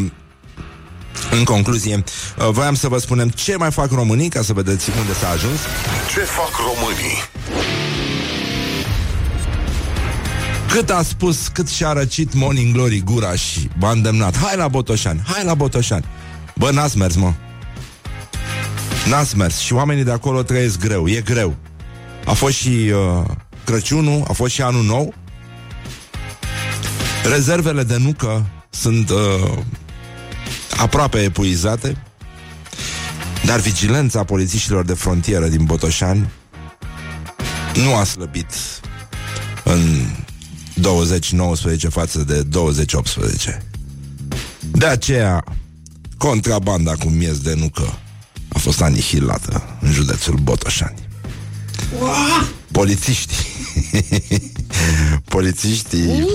în 1.32 1.44
concluzie, 1.44 2.04
uh, 2.38 2.50
voiam 2.52 2.76
să 2.76 2.88
vă 2.88 2.98
spunem 2.98 3.30
ce 3.30 3.56
mai 3.56 3.72
fac 3.72 3.92
românii, 3.92 4.30
ca 4.30 4.42
să 4.42 4.54
vedeți 4.54 4.90
unde 5.00 5.14
s-a 5.14 5.30
ajuns. 5.30 5.60
Ce 6.14 6.20
fac 6.20 6.52
românii? 6.58 7.18
Cât 10.72 10.90
a 10.90 11.04
spus, 11.04 11.48
cât 11.48 11.68
și-a 11.68 11.94
răcit 11.94 12.34
Morning 12.34 12.74
Glory 12.74 13.02
gura 13.06 13.36
și 13.36 13.70
m-a 13.80 13.92
îndemnat. 13.92 14.38
Hai 14.38 14.56
la 14.56 14.68
Botoșani, 14.68 15.22
hai 15.26 15.44
la 15.44 15.54
Botoșani. 15.54 16.06
Bă, 16.56 16.72
n-ați 16.72 16.98
mers, 16.98 17.16
mă. 17.16 17.34
N-ați 19.10 19.38
mers 19.38 19.58
și 19.58 19.74
oamenii 19.74 20.04
de 20.04 20.12
acolo 20.12 20.44
trăiesc 20.44 20.80
greu, 20.80 21.08
e 21.08 21.22
greu. 21.22 21.56
A 22.26 22.34
fost 22.34 22.56
și 22.56 22.70
uh, 22.70 23.26
Crăciunul, 23.66 24.24
a 24.28 24.34
fost 24.34 24.54
și 24.54 24.62
anul 24.62 24.84
nou. 24.84 25.14
Rezervele 27.24 27.84
de 27.84 27.98
nucă 27.98 28.46
sunt 28.70 29.10
uh, 29.10 29.58
aproape 30.78 31.20
epuizate, 31.20 32.04
dar 33.46 33.60
vigilența 33.60 34.24
polițiștilor 34.24 34.86
de 34.86 34.94
frontieră 34.94 35.48
din 35.48 35.66
Botoșani 35.66 36.30
nu 37.74 37.96
a 37.96 38.04
slăbit 38.04 38.52
în 39.64 40.06
2019 40.74 41.88
față 41.88 42.24
de 42.24 42.42
2018. 42.42 43.64
De 44.72 44.86
aceea, 44.86 45.44
contrabanda 46.18 46.94
cu 46.94 47.08
miez 47.08 47.38
de 47.38 47.54
nucă 47.54 48.00
a 48.00 48.05
fost 48.66 48.82
anihilată 48.82 49.64
în 49.82 49.92
județul 49.92 50.34
Botoșani. 50.34 51.08
Polițiștii 52.72 53.46
Polițiștii 55.36 56.26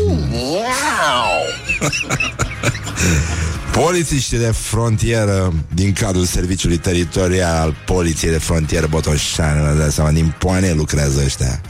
Polițiștii 3.82 4.38
de 4.38 4.52
frontieră 4.54 5.52
din 5.74 5.92
cadrul 5.92 6.24
serviciului 6.24 6.76
teritorial 6.76 7.56
al 7.56 7.76
Poliției 7.86 8.30
de 8.30 8.38
frontieră 8.38 8.86
Botoșani, 8.86 9.76
vă 9.76 9.90
seama, 9.90 10.10
din 10.10 10.34
poane 10.38 10.72
lucrează 10.72 11.22
ăștia. 11.24 11.60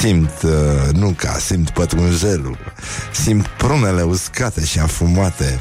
Simt 0.00 0.42
uh, 0.42 0.50
nuca, 0.92 1.38
simt 1.38 1.70
pătrunjelul, 1.70 2.58
simt 3.24 3.46
prunele 3.46 4.02
uscate 4.02 4.64
și 4.64 4.78
afumate. 4.78 5.60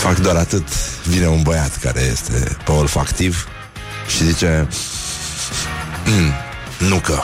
Fac 0.00 0.18
doar 0.18 0.36
atât. 0.36 0.68
Vine 1.06 1.26
un 1.26 1.42
băiat 1.42 1.76
care 1.76 2.00
este 2.00 2.56
pe 2.64 2.70
olfactiv 2.70 3.48
și 4.08 4.24
zice 4.24 4.68
mm, 6.06 6.32
Nucă 6.88 7.22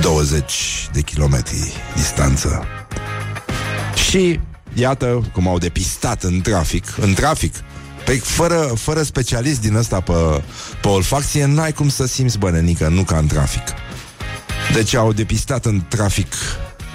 20 0.00 0.88
de 0.92 1.00
kilometri 1.00 1.72
distanță. 1.94 2.66
Și 4.08 4.40
iată 4.74 5.30
cum 5.32 5.48
au 5.48 5.58
depistat 5.58 6.22
în 6.22 6.40
trafic 6.40 6.84
În 7.00 7.14
trafic. 7.14 7.54
Păi 8.04 8.18
fără, 8.18 8.72
fără 8.76 9.02
specialist 9.02 9.60
din 9.60 9.74
ăsta 9.74 10.00
pe, 10.00 10.42
pe 10.80 10.88
olfacție 10.88 11.44
N-ai 11.44 11.72
cum 11.72 11.88
să 11.88 12.06
simți 12.06 12.38
bănenică, 12.38 12.88
nu 12.88 13.02
ca 13.02 13.18
în 13.18 13.26
trafic. 13.26 13.62
Deci 14.72 14.94
au 14.94 15.12
depistat 15.12 15.64
în 15.64 15.82
trafic 15.88 16.32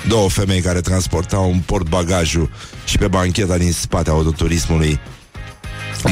Două 0.08 0.30
femei 0.30 0.62
care 0.62 0.82
transportau 0.82 1.50
un 1.50 1.60
port 1.60 1.90
bagajul 1.90 2.50
Și 2.86 2.98
pe 2.98 3.08
bancheta 3.08 3.58
din 3.58 3.72
spate 3.72 4.10
autoturismului. 4.10 5.00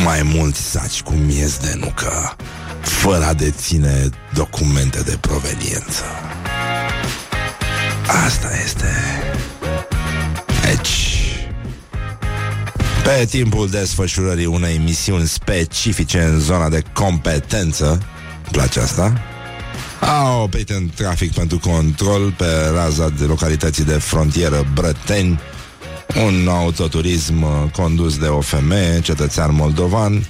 Mai 0.03 0.21
mulți 0.23 0.61
saci 0.61 1.01
cu 1.01 1.13
miez 1.13 1.57
de 1.57 1.73
nucă 1.79 2.35
Fără 2.81 3.25
a 3.25 3.33
deține 3.33 4.09
documente 4.33 5.01
de 5.01 5.17
proveniență. 5.21 6.03
Asta 8.25 8.49
este. 8.63 8.87
Deci 10.61 11.15
pe 13.03 13.25
timpul 13.25 13.69
desfășurării 13.69 14.45
unei 14.45 14.77
misiuni 14.77 15.27
specifice 15.27 16.21
în 16.21 16.39
zona 16.39 16.69
de 16.69 16.83
competență, 16.93 17.87
îmi 17.87 18.51
place 18.51 18.79
asta, 18.79 19.21
a 19.99 20.41
oprit 20.41 20.69
în 20.69 20.89
trafic 20.95 21.33
pentru 21.33 21.59
control 21.59 22.33
pe 22.37 22.45
raza 22.73 23.09
de 23.09 23.23
localității 23.23 23.83
de 23.83 23.93
frontieră 23.93 24.65
Brăteni 24.73 25.39
un 26.23 26.47
autoturism 26.47 27.41
uh, 27.41 27.49
condus 27.71 28.17
de 28.17 28.25
o 28.27 28.41
femeie, 28.41 29.01
cetățean 29.01 29.55
moldovan, 29.55 30.27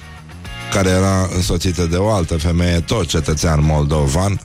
care 0.72 0.88
era 0.88 1.28
însoțită 1.34 1.86
de 1.86 1.96
o 1.96 2.10
altă 2.10 2.36
femeie, 2.36 2.80
tot 2.80 3.06
cetățean 3.06 3.64
moldovan. 3.64 4.40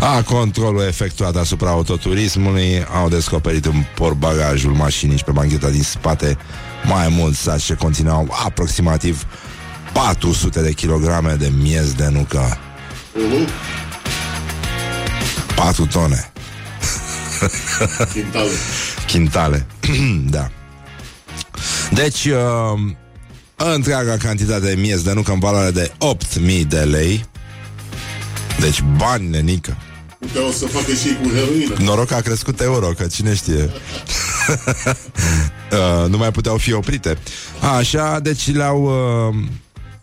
A 0.00 0.22
controlul 0.22 0.82
efectuat 0.82 1.36
asupra 1.36 1.70
autoturismului 1.70 2.84
au 2.94 3.08
descoperit 3.08 3.64
în 3.64 3.84
portbagajul 3.94 4.72
mașinii 4.72 5.16
și 5.16 5.24
pe 5.24 5.30
bancheta 5.30 5.70
din 5.70 5.82
spate 5.82 6.36
mai 6.84 7.08
mulți 7.08 7.38
saci 7.38 7.62
ce 7.62 7.74
conțineau 7.74 8.36
aproximativ 8.44 9.26
400 9.92 10.62
de 10.62 10.72
kilograme 10.72 11.34
de 11.34 11.52
miez 11.60 11.92
de 11.92 12.08
nucă. 12.08 12.58
4 15.56 15.86
tone. 15.86 16.32
Chintale. 18.12 18.50
Chintale. 19.06 19.66
da. 20.30 20.50
Deci, 21.92 22.24
uh, 22.24 22.80
întreaga 23.56 24.16
cantitate 24.16 24.66
de 24.66 24.80
miez 24.80 25.02
de 25.02 25.12
nucă 25.12 25.32
în 25.32 25.38
valoare 25.38 25.70
de 25.70 25.92
8.000 26.38 26.66
de 26.68 26.80
lei. 26.80 27.24
Deci 28.60 28.82
bani, 28.96 29.28
nenică. 29.28 29.76
Uite, 30.20 30.38
o 30.38 30.50
să 30.50 30.66
facă 30.66 30.92
și 30.92 31.16
cu 31.22 31.28
heroină. 31.28 31.74
Noroc 31.78 32.06
că 32.06 32.14
a 32.14 32.20
crescut 32.20 32.60
euro, 32.60 32.86
că 32.86 33.06
cine 33.06 33.34
știe. 33.34 33.62
uh, 35.72 36.08
nu 36.08 36.16
mai 36.16 36.30
puteau 36.30 36.56
fi 36.56 36.72
oprite. 36.72 37.18
Așa, 37.76 38.20
deci 38.20 38.52
le-au 38.52 38.82
uh, 38.82 39.34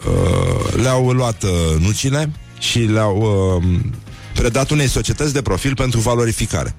uh, 0.07 0.73
le-au 0.81 1.11
luat 1.11 1.43
uh, 1.43 1.79
nucile 1.79 2.31
și 2.61 2.79
le-au 2.79 3.17
uh, 3.57 3.79
predat 4.33 4.69
unei 4.69 4.87
societăți 4.87 5.33
de 5.33 5.41
profil 5.41 5.75
pentru 5.75 5.99
valorificare. 5.99 6.75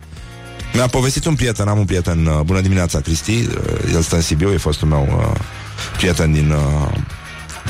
Mi-a 0.74 0.86
povestit 0.86 1.24
un 1.24 1.34
prieten, 1.34 1.68
am 1.68 1.78
un 1.78 1.84
prieten, 1.84 2.26
uh, 2.26 2.40
bună 2.40 2.60
dimineața, 2.60 3.00
Cristi, 3.00 3.32
uh, 3.32 3.92
el 3.92 4.02
stă 4.02 4.14
în 4.14 4.20
Sibiu, 4.20 4.52
e 4.52 4.56
fostul 4.56 4.88
meu 4.88 5.06
uh, 5.18 5.40
prieten 5.96 6.32
din 6.32 6.50
uh, 6.50 6.98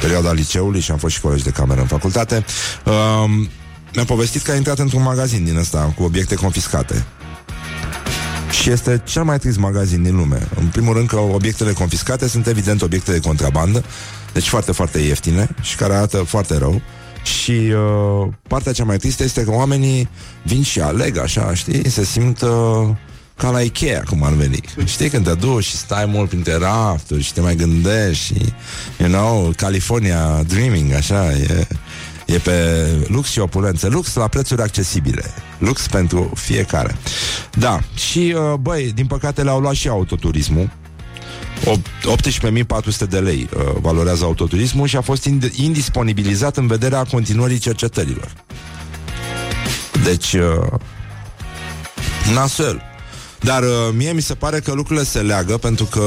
perioada 0.00 0.32
liceului 0.32 0.80
și 0.80 0.90
am 0.90 0.98
fost 0.98 1.14
și 1.14 1.20
colegi 1.20 1.44
de 1.44 1.50
cameră 1.50 1.80
în 1.80 1.86
facultate. 1.86 2.44
Uh, 2.84 3.48
mi-a 3.94 4.04
povestit 4.04 4.42
că 4.42 4.50
a 4.50 4.56
intrat 4.56 4.78
într-un 4.78 5.02
magazin 5.02 5.44
din 5.44 5.56
ăsta 5.56 5.92
cu 5.96 6.02
obiecte 6.02 6.34
confiscate. 6.34 7.04
Și 8.50 8.70
este 8.70 9.02
cel 9.04 9.22
mai 9.22 9.38
trist 9.38 9.58
magazin 9.58 10.02
din 10.02 10.16
lume. 10.16 10.48
În 10.60 10.66
primul 10.66 10.94
rând 10.94 11.08
că 11.08 11.16
obiectele 11.16 11.72
confiscate 11.72 12.28
sunt 12.28 12.46
evident 12.46 12.82
obiecte 12.82 13.12
de 13.12 13.20
contrabandă, 13.20 13.84
deci 14.32 14.48
foarte, 14.48 14.72
foarte 14.72 14.98
ieftine 14.98 15.48
și 15.60 15.76
care 15.76 15.94
arată 15.94 16.16
foarte 16.16 16.58
rău. 16.58 16.82
Și 17.22 17.50
uh, 17.50 18.28
partea 18.48 18.72
cea 18.72 18.84
mai 18.84 18.96
tristă 18.96 19.22
este 19.22 19.44
că 19.44 19.50
oamenii 19.50 20.08
vin 20.42 20.62
și 20.62 20.80
aleg 20.80 21.18
așa, 21.18 21.54
știi? 21.54 21.88
Se 21.88 22.04
simt 22.04 22.40
uh, 22.40 22.88
ca 23.36 23.50
la 23.50 23.60
Ikea, 23.60 24.02
cum 24.08 24.22
ar 24.22 24.32
veni. 24.32 24.60
Știi, 24.84 25.08
când 25.08 25.24
te 25.24 25.34
duci 25.34 25.64
și 25.64 25.76
stai 25.76 26.06
mult 26.06 26.28
printre 26.28 26.54
rafturi 26.54 27.22
și 27.22 27.32
te 27.32 27.40
mai 27.40 27.56
gândești 27.56 28.24
și, 28.24 28.52
you 28.98 29.08
know, 29.08 29.52
California 29.56 30.42
Dreaming, 30.42 30.92
așa, 30.92 31.32
e, 31.32 31.66
e 32.26 32.38
pe 32.38 32.86
lux 33.06 33.30
și 33.30 33.38
opulență. 33.38 33.88
Lux 33.88 34.14
la 34.14 34.28
prețuri 34.28 34.62
accesibile. 34.62 35.24
Lux 35.58 35.86
pentru 35.86 36.32
fiecare. 36.34 36.96
Da, 37.54 37.80
și, 37.94 38.34
uh, 38.36 38.54
băi, 38.60 38.92
din 38.94 39.06
păcate 39.06 39.42
le-au 39.42 39.60
luat 39.60 39.74
și 39.74 39.88
autoturismul. 39.88 40.70
O- 41.66 41.76
18.400 42.16 43.08
de 43.08 43.18
lei 43.18 43.48
uh, 43.56 43.62
valorează 43.80 44.24
autoturismul 44.24 44.86
și 44.86 44.96
a 44.96 45.00
fost 45.00 45.28
ind- 45.28 45.52
indisponibilizat 45.54 46.56
în 46.56 46.66
vederea 46.66 47.04
continuării 47.04 47.58
cercetărilor. 47.58 48.32
Deci, 50.04 50.32
uh, 50.32 50.78
nasel. 52.34 52.82
Dar 53.40 53.62
uh, 53.62 53.68
mie 53.96 54.12
mi 54.12 54.20
se 54.22 54.34
pare 54.34 54.60
că 54.60 54.72
lucrurile 54.72 55.04
se 55.04 55.18
leagă 55.20 55.56
pentru 55.56 55.84
că 55.84 56.02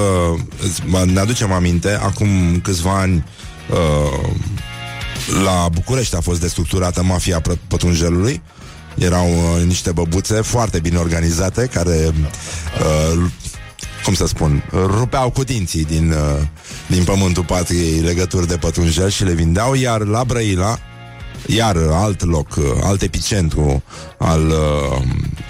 îți- 0.63 0.81
mă- 0.85 1.05
ne 1.05 1.19
aducem 1.19 1.51
aminte, 1.51 1.91
acum 2.01 2.59
câțiva 2.63 2.99
ani 2.99 3.25
uh, 3.69 4.29
la 5.43 5.69
București 5.71 6.15
a 6.15 6.19
fost 6.21 6.39
destructurată 6.41 7.03
mafia 7.03 7.41
pră- 7.41 7.67
pătrunjelului. 7.67 8.41
Erau 8.95 9.27
uh, 9.29 9.63
niște 9.65 9.91
băbuțe 9.91 10.41
foarte 10.41 10.79
bine 10.79 10.97
organizate 10.97 11.65
care 11.73 12.13
uh, 12.13 13.23
cum 14.05 14.13
să 14.13 14.27
spun, 14.27 14.63
rupeau 14.71 15.29
cu 15.29 15.43
dinții 15.43 15.85
din, 15.85 16.11
uh, 16.11 16.41
din 16.87 17.03
pământul 17.03 17.43
patriei 17.43 17.99
legături 17.99 18.47
de 18.47 18.57
pătrunjel 18.57 19.09
și 19.09 19.23
le 19.23 19.33
vindeau, 19.33 19.73
iar 19.73 20.01
la 20.01 20.23
Brăila, 20.23 20.77
iar 21.47 21.77
alt 21.91 22.23
loc, 22.23 22.55
uh, 22.55 22.63
alt 22.83 23.01
epicentru 23.01 23.83
al, 24.17 24.47
uh, 24.47 25.01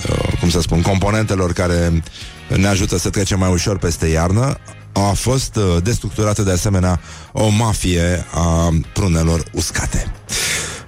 uh, 0.09 0.39
cum 0.39 0.49
să 0.49 0.61
spun, 0.61 0.81
componentelor 0.81 1.53
care 1.53 2.03
ne 2.47 2.67
ajută 2.67 2.97
să 2.97 3.09
trecem 3.09 3.39
mai 3.39 3.51
ușor 3.51 3.77
peste 3.77 4.07
iarnă, 4.07 4.57
a 4.93 5.11
fost 5.13 5.55
uh, 5.55 5.83
destructurată 5.83 6.41
de 6.41 6.51
asemenea 6.51 6.99
o 7.31 7.47
mafie 7.47 8.25
a 8.33 8.69
prunelor 8.93 9.43
uscate. 9.51 10.11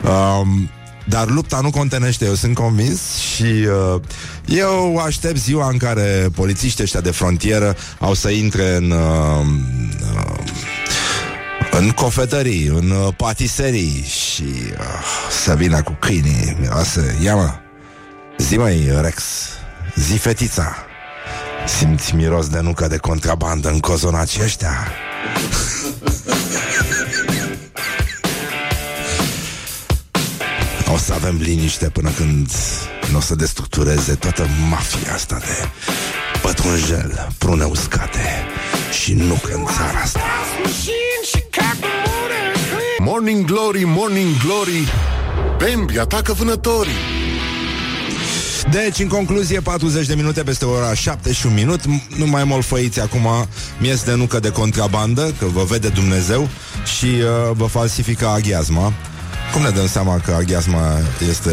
Um, 0.04 0.70
dar 1.10 1.30
lupta 1.30 1.60
nu 1.62 1.70
contenește, 1.70 2.26
eu 2.26 2.34
sunt 2.34 2.56
convins 2.56 3.18
și 3.18 3.68
uh, 3.94 4.02
eu 4.46 4.98
aștept 4.98 5.38
ziua 5.38 5.70
în 5.70 5.78
care 5.78 6.28
polițiștii 6.36 6.84
ăștia 6.84 7.02
de 7.02 7.12
frontieră 7.12 7.76
au 8.00 8.14
să 8.14 8.30
intre 8.30 8.76
în 8.76 8.92
uh, 8.92 9.46
uh, 10.16 10.36
în 11.72 11.90
cofetării, 11.90 12.66
în 12.66 12.90
uh, 12.90 13.14
patiserii 13.18 14.04
și 14.04 14.44
uh, 14.44 14.86
să 15.44 15.56
vină 15.56 15.82
cu 15.82 15.98
câinii, 16.00 16.58
miroase, 16.60 17.18
ia 17.24 17.36
mă, 17.36 17.54
zi 18.38 18.58
măi, 18.58 18.90
Rex, 19.02 19.24
zi 19.96 20.18
fetița, 20.18 20.76
simți 21.66 22.16
miros 22.16 22.48
de 22.48 22.60
nucă 22.60 22.88
de 22.88 22.98
contrabandă 22.98 23.70
în 23.70 23.80
cozonacii 23.80 24.44
ăștia? 24.44 24.74
O 30.94 30.98
să 30.98 31.14
avem 31.14 31.38
liniște 31.42 31.90
până 31.90 32.10
când 32.10 32.50
nu 33.12 33.18
o 33.18 33.22
să 33.22 33.36
destructureze 33.36 34.14
toată 34.14 34.48
mafia 34.70 35.14
asta 35.14 35.38
de 35.38 35.68
pătrunjel, 36.42 37.28
prune 37.38 37.64
uscate 37.64 38.46
și 39.04 39.14
nucă 39.14 39.54
în 39.54 39.66
țara 39.66 40.00
asta. 40.04 40.20
Morning 42.98 43.46
Glory, 43.46 43.84
Morning 43.84 44.36
Glory. 44.46 44.88
Bambi 45.58 46.00
atacă 46.00 46.34
vânătorii. 46.34 46.92
Deci, 48.72 49.00
în 49.00 49.08
concluzie, 49.08 49.60
40 49.60 50.08
de 50.08 50.16
minute 50.16 50.44
peste 50.44 50.66
ora 50.66 50.94
7 50.94 51.32
și 51.32 51.46
un 51.46 51.54
minut. 51.54 51.86
Nu 52.18 52.26
mai 52.26 52.44
molfăiți 52.44 53.00
acum. 53.00 53.28
Miez 53.80 54.04
de 54.04 54.14
nucă 54.14 54.40
de 54.40 54.50
contrabandă 54.50 55.34
Că 55.40 55.46
vă 55.46 55.64
vede 55.64 55.88
Dumnezeu 55.88 56.50
Și 56.98 57.06
uh, 57.06 57.56
vă 57.56 57.66
falsifică 57.66 58.28
aghiazma 58.28 58.94
Cum 59.54 59.62
ne 59.62 59.70
dăm 59.70 59.88
seama 59.88 60.22
că 60.26 60.34
aghiazma 60.34 60.98
este 61.30 61.52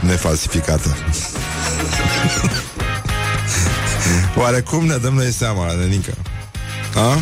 nefalsificată? 0.00 0.96
Oare 4.40 4.60
cum 4.60 4.86
ne 4.86 4.96
dăm 4.96 5.14
noi 5.14 5.32
seama, 5.32 5.72
Nenica? 5.72 6.12
A? 6.94 7.18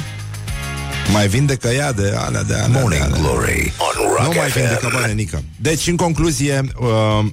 Mai 1.13 1.29
vindecă 1.29 1.69
ea 1.69 1.93
de 1.93 2.15
alea, 2.17 2.43
de 2.43 2.55
alea, 2.55 2.67
de 2.69 2.79
Morning 2.81 3.03
alea. 3.03 3.19
Glory 3.21 3.73
on 3.79 4.07
Nu 4.07 4.15
Rock 4.25 4.35
mai 4.37 4.49
vindecă 4.49 4.87
FM. 4.87 5.01
bani, 5.01 5.15
Nica. 5.15 5.43
Deci, 5.61 5.87
în 5.87 5.97
concluzie, 5.97 6.65
uh, 6.79 7.25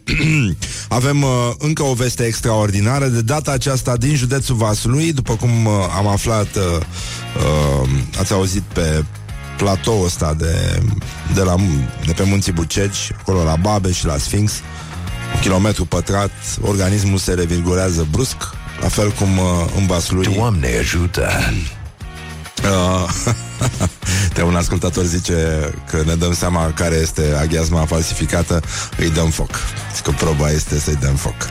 avem 1.00 1.22
uh, 1.24 1.30
încă 1.58 1.84
o 1.84 1.94
veste 1.94 2.24
extraordinară, 2.24 3.06
de 3.08 3.22
data 3.22 3.52
aceasta 3.52 3.98
din 3.98 4.16
județul 4.16 4.56
Vaslui, 4.56 5.14
după 5.14 5.36
cum 5.36 5.66
uh, 5.66 5.72
am 5.98 6.08
aflat, 6.08 6.56
uh, 6.56 6.64
uh, 7.84 7.90
ați 8.20 8.34
auzit 8.34 8.62
pe 8.62 9.04
platoul 9.62 10.06
ăsta 10.06 10.34
de, 10.34 10.82
de, 11.34 11.42
la, 11.42 11.56
de 12.06 12.12
pe 12.12 12.24
munții 12.24 12.52
Bucegi, 12.52 13.12
acolo 13.20 13.44
la 13.44 13.56
Babe 13.56 13.92
și 13.92 14.06
la 14.06 14.18
Sphinx, 14.18 14.52
un 15.34 15.40
kilometru 15.42 15.86
pătrat, 15.86 16.32
organismul 16.62 17.18
se 17.18 17.34
revirgulează 17.34 18.08
brusc, 18.12 18.36
la 18.82 18.88
fel 18.88 19.12
cum 19.12 19.38
uh, 19.38 19.46
în 19.78 19.86
Vaslui. 19.86 20.36
Doamne 20.36 20.68
ajută! 20.80 21.30
Uh, 22.64 23.10
de 24.36 24.42
un 24.42 24.56
ascultător 24.56 25.04
zice 25.04 25.70
că 25.90 26.02
ne 26.06 26.16
dăm 26.16 26.34
seama 26.34 26.72
care 26.76 26.96
este 26.96 27.36
aghiazma 27.40 27.86
falsificată, 27.86 28.62
îi 28.98 29.10
dăm 29.10 29.30
foc. 29.30 29.60
Zic 29.96 30.04
că 30.04 30.12
proba 30.12 30.52
este 30.52 30.80
să-i 30.80 30.98
dăm 31.02 31.16
foc. 31.16 31.36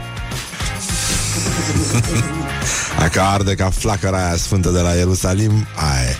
Dacă 2.98 3.20
arde 3.20 3.54
ca 3.54 3.70
flacăra 3.70 4.26
aia 4.26 4.36
sfântă 4.36 4.68
de 4.68 4.80
la 4.80 4.90
Ierusalim, 4.90 5.66
aia 5.74 6.16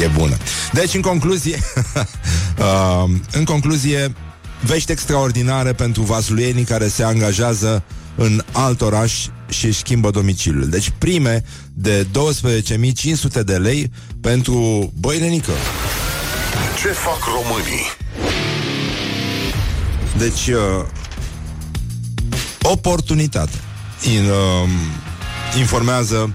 e, 0.00 0.02
e 0.02 0.06
bună. 0.06 0.36
Deci, 0.72 0.94
în 0.94 1.00
concluzie, 1.00 1.58
uh, 2.58 3.10
în 3.32 3.44
concluzie, 3.44 4.14
vești 4.60 4.92
extraordinare 4.92 5.72
pentru 5.72 6.02
vasluienii 6.02 6.64
care 6.64 6.88
se 6.88 7.02
angajează 7.02 7.82
în 8.14 8.42
alt 8.52 8.80
oraș 8.80 9.12
și 9.48 9.66
își 9.66 9.78
schimbă 9.78 10.10
domiciliul. 10.10 10.68
Deci 10.68 10.92
prime 10.98 11.42
de 11.72 12.06
12.500 12.06 13.40
de 13.44 13.56
lei 13.56 13.90
pentru 14.20 14.92
băilenică. 15.00 15.52
Ce 16.80 16.88
fac 16.88 17.18
românii? 17.24 17.86
Deci, 20.18 20.46
uh, 20.46 20.84
oportunitate. 22.62 23.56
In, 24.02 24.24
uh, 24.24 24.68
informează 25.58 26.34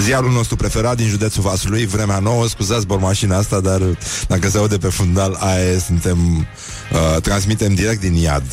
ziarul 0.00 0.32
nostru 0.32 0.56
preferat 0.56 0.96
din 0.96 1.08
județul 1.08 1.42
Vaslui, 1.42 1.86
Vremea 1.86 2.18
Nouă, 2.18 2.48
scuzați 2.48 2.86
bormașina 2.86 3.36
asta, 3.36 3.60
dar 3.60 3.80
dacă 4.28 4.48
se 4.48 4.58
aude 4.58 4.76
pe 4.78 4.88
fundal, 4.88 5.36
aia 5.40 5.64
e, 5.64 5.78
suntem, 5.78 6.46
uh, 6.92 7.20
transmitem 7.22 7.74
direct 7.74 8.00
din 8.00 8.14
iad. 8.14 8.44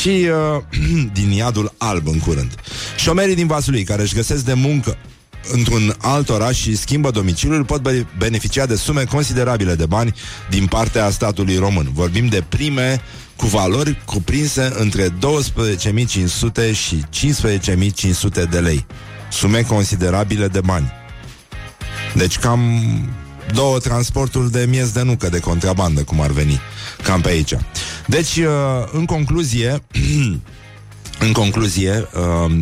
Și 0.00 0.08
uh, 0.08 0.62
din 1.18 1.30
iadul 1.30 1.74
alb 1.78 2.06
în 2.06 2.18
curând. 2.18 2.54
Șomerii 2.96 3.34
din 3.34 3.46
Vaslui, 3.46 3.84
care 3.84 4.02
își 4.02 4.14
găsesc 4.14 4.44
de 4.44 4.52
muncă 4.52 4.96
într-un 5.52 5.94
alt 6.00 6.28
oraș 6.28 6.58
și 6.58 6.76
schimbă 6.76 7.10
domiciliul, 7.10 7.64
pot 7.64 7.82
be- 7.82 8.06
beneficia 8.18 8.66
de 8.66 8.76
sume 8.76 9.04
considerabile 9.04 9.74
de 9.74 9.86
bani 9.86 10.14
din 10.50 10.66
partea 10.66 11.10
statului 11.10 11.56
român. 11.56 11.88
Vorbim 11.92 12.26
de 12.26 12.44
prime 12.48 13.00
cu 13.36 13.46
valori 13.46 14.02
cuprinse 14.04 14.72
între 14.78 15.08
12.500 15.08 15.14
și 16.72 17.04
15.500 18.40 18.50
de 18.50 18.58
lei. 18.58 18.86
Sume 19.32 19.62
considerabile 19.62 20.48
de 20.48 20.60
bani. 20.60 20.92
Deci 22.14 22.38
cam 22.38 22.80
două 23.54 23.78
transporturi 23.78 24.50
de 24.50 24.66
miez 24.68 24.90
de 24.90 25.02
nucă 25.02 25.28
de 25.28 25.38
contrabandă, 25.38 26.02
cum 26.02 26.20
ar 26.20 26.30
veni. 26.30 26.60
Cam 27.02 27.20
pe 27.20 27.28
aici. 27.28 27.54
Deci, 28.06 28.36
uh, 28.36 28.46
în 28.92 29.04
concluzie, 29.04 29.82
în 31.26 31.32
concluzie, 31.32 32.08
uh, 32.14 32.52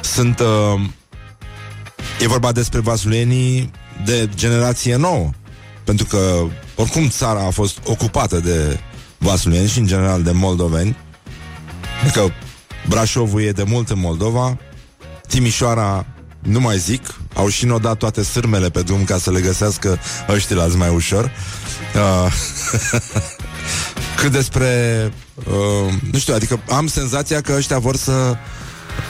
sunt 0.00 0.40
uh, 0.40 0.80
E 2.20 2.28
vorba 2.28 2.52
despre 2.52 2.80
vasulienii 2.80 3.70
de 4.04 4.28
generație 4.34 4.96
nouă. 4.96 5.30
Pentru 5.84 6.06
că, 6.06 6.44
oricum, 6.76 7.08
țara 7.08 7.46
a 7.46 7.50
fost 7.50 7.78
ocupată 7.84 8.40
de 8.40 8.80
vasulieni 9.18 9.68
și, 9.68 9.78
în 9.78 9.86
general, 9.86 10.22
de 10.22 10.30
moldoveni. 10.30 10.96
Adică 12.02 12.32
Brașovul 12.88 13.42
e 13.42 13.50
de 13.50 13.62
mult 13.62 13.90
în 13.90 13.98
Moldova, 13.98 14.58
Timișoara 15.28 16.06
nu 16.42 16.60
mai 16.60 16.78
zic, 16.78 17.14
au 17.34 17.48
și 17.48 17.66
nodat 17.66 17.96
toate 17.96 18.22
sârmele 18.22 18.70
pe 18.70 18.82
drum 18.82 19.04
ca 19.04 19.18
să 19.18 19.30
le 19.30 19.40
găsească 19.40 19.98
ăștia 20.28 20.66
mai 20.66 20.88
ușor. 20.88 21.30
Uh, 21.94 22.32
cât 24.20 24.32
despre, 24.32 25.12
uh, 25.36 25.92
nu 26.12 26.18
știu, 26.18 26.34
adică 26.34 26.60
am 26.68 26.86
senzația 26.86 27.40
că 27.40 27.52
ăștia 27.56 27.78
vor 27.78 27.96
să 27.96 28.36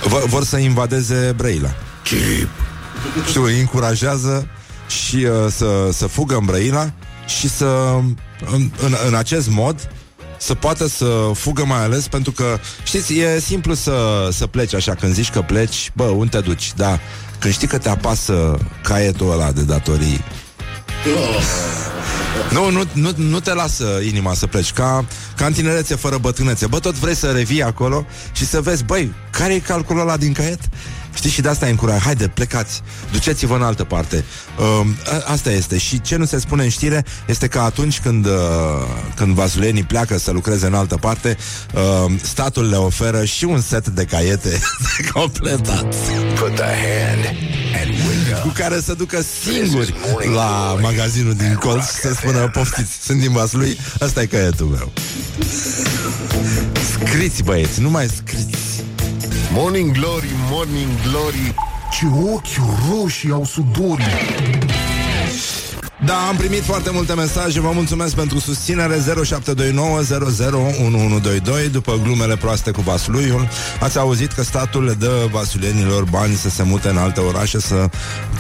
vor, 0.07 0.27
vor 0.27 0.45
să 0.45 0.57
invadeze 0.57 1.33
Brăila. 1.37 1.75
Chip. 2.03 2.49
Știu, 3.27 3.42
îi 3.42 3.61
încurajează 3.61 4.49
și 4.88 5.16
uh, 5.16 5.51
să, 5.51 5.88
să 5.92 6.07
fugă 6.07 6.37
în 6.37 6.45
Brăila 6.45 6.92
și 7.27 7.49
să, 7.49 7.99
în, 8.53 8.71
în, 8.83 8.95
în 9.07 9.14
acest 9.14 9.49
mod, 9.49 9.90
să 10.42 10.55
poată 10.55 10.87
să 10.87 11.31
fugă 11.35 11.64
mai 11.64 11.83
ales 11.83 12.09
pentru 12.09 12.33
că, 12.33 12.59
știți, 12.85 13.18
e 13.18 13.40
simplu 13.40 13.74
să, 13.74 14.28
să 14.33 14.46
pleci 14.46 14.74
așa, 14.74 14.94
când 14.94 15.14
zici 15.14 15.31
că 15.31 15.40
pleci, 15.40 15.90
bă, 15.94 16.05
unde 16.05 16.37
te 16.37 16.42
duci? 16.42 16.72
Da, 16.76 16.98
când 17.38 17.55
știi 17.55 17.66
că 17.66 17.78
te 17.78 17.88
apasă 17.88 18.59
caietul 18.83 19.31
ăla 19.31 19.52
de 19.52 19.62
datorii, 19.62 20.24
nu, 22.50 22.70
nu, 22.70 22.83
nu, 22.92 23.11
nu 23.16 23.40
te 23.40 23.55
lasă 23.55 24.00
inima 24.07 24.35
să 24.35 24.46
pleci. 24.46 24.72
Ca, 24.72 25.05
ca 25.37 25.46
în 25.46 25.52
tinerețe 25.52 25.94
fără 25.94 26.18
bătrânețe. 26.18 26.66
Bă, 26.66 26.78
tot 26.78 26.94
vrei 26.94 27.14
să 27.14 27.31
revii 27.31 27.62
acolo 27.62 28.07
Și 28.33 28.46
să 28.46 28.61
vezi, 28.61 28.85
băi, 28.85 29.12
care 29.31 29.55
e 29.55 29.59
calculul 29.59 30.00
ăla 30.00 30.16
din 30.16 30.33
caiet? 30.33 30.61
Știți, 31.14 31.35
și 31.35 31.40
de 31.40 31.48
asta 31.48 31.66
e 31.66 31.70
încuraj. 31.70 32.01
Haide, 32.01 32.29
plecați, 32.29 32.83
duceți-vă 33.12 33.55
în 33.55 33.62
altă 33.62 33.85
parte. 33.85 34.25
Uh, 34.59 34.87
asta 35.25 35.51
este. 35.51 35.79
Și 35.79 36.01
ce 36.01 36.16
nu 36.16 36.25
se 36.25 36.38
spune 36.38 36.62
în 36.62 36.68
știre 36.68 37.05
este 37.27 37.46
că 37.46 37.59
atunci 37.59 38.01
când, 38.01 38.27
uh, 38.27 38.33
când 39.16 39.35
vasulenii 39.35 39.83
pleacă 39.83 40.18
să 40.18 40.31
lucreze 40.31 40.66
în 40.66 40.75
altă 40.75 40.96
parte, 40.96 41.37
uh, 41.75 42.12
statul 42.22 42.68
le 42.68 42.77
oferă 42.77 43.25
și 43.25 43.44
un 43.44 43.61
set 43.61 43.88
de 43.88 44.05
caiete 44.05 44.61
completat. 45.12 45.94
Put 46.35 46.55
the 46.55 46.64
hand 46.64 47.25
and 47.83 47.90
wake 47.90 48.40
cu 48.40 48.48
up. 48.48 48.55
care 48.55 48.81
să 48.81 48.94
ducă 48.94 49.22
singuri 49.42 49.94
la 50.35 50.79
magazinul 50.81 51.35
din 51.35 51.55
colț 51.55 51.85
și 51.85 52.01
să 52.01 52.12
spună 52.14 52.48
poftiți, 52.48 52.98
sunt 53.05 53.20
din 53.20 53.33
Vaslui, 53.33 53.79
ăsta 54.01 54.22
e 54.22 54.27
caietul 54.27 54.66
meu. 54.66 54.92
Scriți, 56.92 57.42
băieți, 57.42 57.81
nu 57.81 57.90
mai 57.90 58.09
scriți. 58.16 58.71
Morning 59.54 59.92
Glory, 59.92 60.30
Morning 60.50 60.88
Glory. 61.08 61.54
Ce 61.90 62.06
ochi 62.32 62.46
roșii 62.90 63.30
au 63.30 63.44
sudorii. 63.44 64.04
Da, 66.04 66.14
am 66.28 66.36
primit 66.36 66.62
foarte 66.62 66.90
multe 66.92 67.14
mesaje. 67.14 67.60
Vă 67.60 67.70
mulțumesc 67.74 68.14
pentru 68.14 68.38
susținere. 68.38 68.94
0729 69.24 69.98
001122 69.98 71.68
După 71.68 72.00
glumele 72.02 72.36
proaste 72.36 72.70
cu 72.70 72.80
Vasluiul. 72.80 73.48
Ați 73.80 73.98
auzit 73.98 74.32
că 74.32 74.42
statul 74.42 74.84
le 74.84 74.92
dă 74.92 75.28
vasulienilor 75.30 76.04
bani 76.10 76.34
Să 76.34 76.48
se 76.48 76.62
mute 76.62 76.88
în 76.88 76.96
alte 76.96 77.20
orașe 77.20 77.60
Să, 77.60 77.88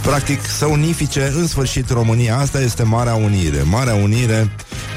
practic, 0.02 0.44
să 0.46 0.66
unifice 0.66 1.32
în 1.36 1.46
sfârșit 1.46 1.90
România. 1.90 2.38
Asta 2.38 2.60
este 2.60 2.82
Marea 2.82 3.14
Unire. 3.14 3.62
Marea 3.62 3.94
Unire 3.94 4.50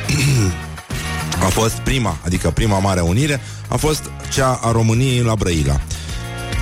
a 1.45 1.47
fost 1.47 1.73
prima, 1.73 2.17
adică 2.25 2.49
prima 2.49 2.79
mare 2.79 2.99
unire, 3.01 3.41
a 3.67 3.75
fost 3.75 4.11
cea 4.33 4.59
a 4.63 4.71
României 4.71 5.21
la 5.21 5.35
Brăila. 5.35 5.79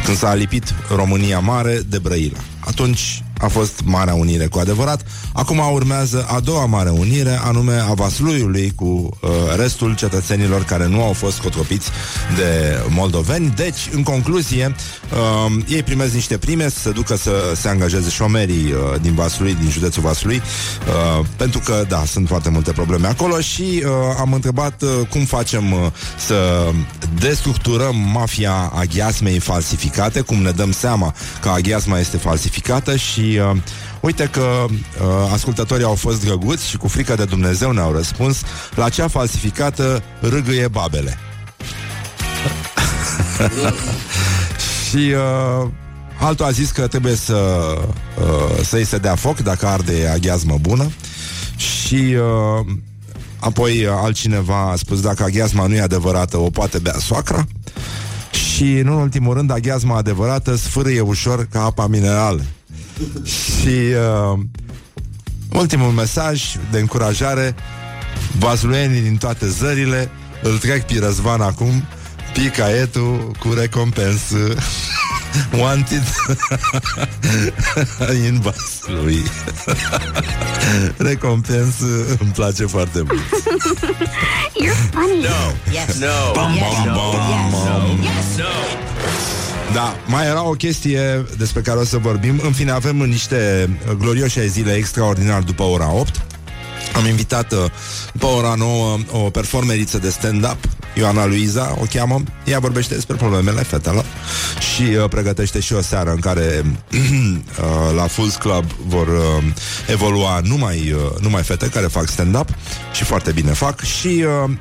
Când 0.05 0.17
s-a 0.17 0.33
lipit 0.33 0.73
România 0.95 1.39
mare 1.39 1.81
de 1.89 1.99
Brăila. 1.99 2.37
Atunci 2.59 3.22
a 3.43 3.47
fost 3.47 3.82
Marea 3.84 4.13
Unire 4.13 4.45
cu 4.45 4.60
adevărat. 4.60 5.01
Acum 5.34 5.62
urmează 5.73 6.25
a 6.29 6.39
doua 6.39 6.65
Mare 6.65 6.89
Unire, 6.89 7.39
anume 7.43 7.73
a 7.89 7.93
Vasluiului 7.93 8.73
cu 8.75 8.86
uh, 8.86 9.29
restul 9.58 9.95
cetățenilor 9.95 10.63
care 10.63 10.88
nu 10.88 11.03
au 11.03 11.13
fost 11.13 11.41
cotropiți 11.41 11.89
de 12.36 12.79
moldoveni. 12.89 13.53
Deci, 13.56 13.89
în 13.91 14.03
concluzie, 14.03 14.75
uh, 15.12 15.63
ei 15.67 15.84
primesc 15.84 16.13
niște 16.13 16.38
prime 16.38 16.69
să 16.69 16.79
se 16.79 16.91
ducă 16.91 17.15
să 17.15 17.32
se 17.56 17.67
angajeze 17.67 18.10
șomerii 18.10 18.71
uh, 18.71 19.01
din 19.01 19.13
Vaslui, 19.13 19.56
din 19.60 19.69
județul 19.69 20.01
Vaslui, 20.01 20.36
uh, 20.36 21.25
pentru 21.36 21.60
că, 21.60 21.86
da, 21.88 22.03
sunt 22.06 22.27
foarte 22.27 22.49
multe 22.49 22.71
probleme 22.71 23.08
acolo 23.08 23.39
și 23.39 23.84
uh, 23.86 23.91
am 24.19 24.34
întrebat 24.34 24.82
uh, 24.82 24.89
cum 25.10 25.25
facem 25.25 25.71
uh, 25.71 25.79
să 26.17 26.69
destructurăm 27.19 27.95
mafia 28.13 28.71
aghiasmei 28.75 29.39
falsificate, 29.39 30.21
cum 30.21 30.38
ne 30.38 30.51
dăm 30.51 30.71
seama 30.71 31.15
că 31.41 31.49
aghiasma 31.49 31.99
este 31.99 32.17
falsificată 32.17 32.95
și 32.95 33.33
uh, 33.39 33.58
uite 34.00 34.30
că 34.32 34.65
uh, 34.69 35.32
ascultătorii 35.34 35.86
au 35.86 35.96
fost 35.96 36.26
drăguți 36.26 36.67
și 36.67 36.78
cu 36.78 36.88
frică 36.88 37.15
de 37.15 37.26
Dumnezeu 37.26 37.72
ne-au 37.72 37.91
răspuns 37.91 38.41
la 38.76 38.89
cea 38.89 39.08
falsificată 39.08 40.04
râgâie 40.19 40.67
babele. 40.67 41.17
și 44.89 44.98
uh, 44.98 45.67
altul 46.19 46.46
a 46.46 46.52
zis 46.52 46.72
că 46.72 46.88
trebuie 46.88 47.15
să 47.15 47.34
uh, 48.17 48.63
să-i 48.63 48.86
se 48.86 48.98
dea 48.98 49.15
foc 49.15 49.39
dacă 49.39 49.67
arde 49.67 50.08
aghiazmă 50.13 50.58
bună. 50.62 50.91
Și 51.56 51.96
uh, 51.96 52.65
apoi 53.39 53.86
uh, 53.86 53.91
altcineva 54.04 54.72
a 54.72 54.76
spus 54.76 55.02
dacă 55.02 55.24
aghiazma 55.24 55.67
nu 55.67 55.74
e 55.74 55.82
adevărată 55.82 56.38
o 56.38 56.50
poate 56.50 56.80
bea 56.80 56.96
soacra. 57.00 57.46
Și 58.32 58.63
în 58.63 58.88
ultimul 58.88 59.34
rând 59.34 59.52
aghiazma 59.52 59.98
adevărată 59.98 60.56
sfârâie 60.56 61.02
ușor 61.02 61.48
ca 61.52 61.63
apa 61.63 61.88
minerală 61.88 62.43
și 63.25 63.67
uh, 64.34 64.39
ultimul 65.51 65.91
mesaj 65.91 66.43
de 66.71 66.79
încurajare 66.79 67.56
Vazluenii 68.39 69.01
din 69.01 69.17
toate 69.17 69.47
zările 69.47 70.10
Îl 70.41 70.58
trec 70.58 70.86
pe 70.86 70.99
Răzvan 70.99 71.41
acum 71.41 71.84
Pe 72.34 72.41
caietul 72.58 73.32
cu 73.39 73.53
recompensă 73.53 74.38
Wanted 75.62 76.03
In 78.25 78.39
Vaslui 78.41 79.23
Recompensă 81.10 81.86
Îmi 82.19 82.32
place 82.34 82.65
foarte 82.65 82.97
mult 83.08 83.21
You're 84.63 84.91
funny. 84.91 85.25
Yes. 85.71 85.97
No. 85.97 86.32
Bam, 86.34 86.53
Yes. 86.53 86.62
bam, 86.62 86.86
No. 86.86 86.93
bam, 86.93 87.13
Yes. 87.29 87.53
bam. 87.63 88.01
Yes. 88.01 88.38
No. 88.38 89.42
Da, 89.73 89.95
mai 90.05 90.25
era 90.25 90.47
o 90.47 90.51
chestie 90.51 91.25
despre 91.38 91.62
care 91.62 91.79
o 91.79 91.83
să 91.83 91.97
vorbim. 91.97 92.39
În 92.43 92.51
fine, 92.51 92.71
avem 92.71 92.95
niște 92.95 93.69
glorioase 93.97 94.47
zile 94.47 94.73
extraordinar 94.73 95.41
după 95.41 95.63
ora 95.63 95.93
8. 95.93 96.21
Am 96.95 97.05
invitat 97.05 97.51
uh, 97.51 97.65
după 98.13 98.25
ora 98.25 98.53
9 98.57 98.97
o 99.12 99.17
performeriță 99.17 99.97
de 99.97 100.09
stand-up, 100.09 100.57
Ioana 100.95 101.25
Luiza, 101.25 101.77
o 101.81 101.86
cheamă. 101.93 102.23
Ea 102.45 102.59
vorbește 102.59 102.93
despre 102.93 103.15
problemele 103.15 103.62
fetelor 103.62 104.05
și 104.73 104.81
uh, 104.81 105.09
pregătește 105.09 105.59
și 105.59 105.73
o 105.73 105.81
seară 105.81 106.12
în 106.12 106.19
care 106.19 106.63
uh, 106.91 107.95
la 107.95 108.07
Fools 108.07 108.36
Club 108.36 108.65
vor 108.86 109.07
uh, 109.07 109.43
evolua 109.88 110.39
numai, 110.43 110.91
uh, 110.91 111.19
numai 111.21 111.43
fete 111.43 111.67
care 111.67 111.88
fac 111.88 112.07
stand-up 112.07 112.49
și 112.93 113.03
foarte 113.03 113.31
bine 113.31 113.51
fac 113.51 113.81
și... 113.81 114.25
Uh, 114.45 114.51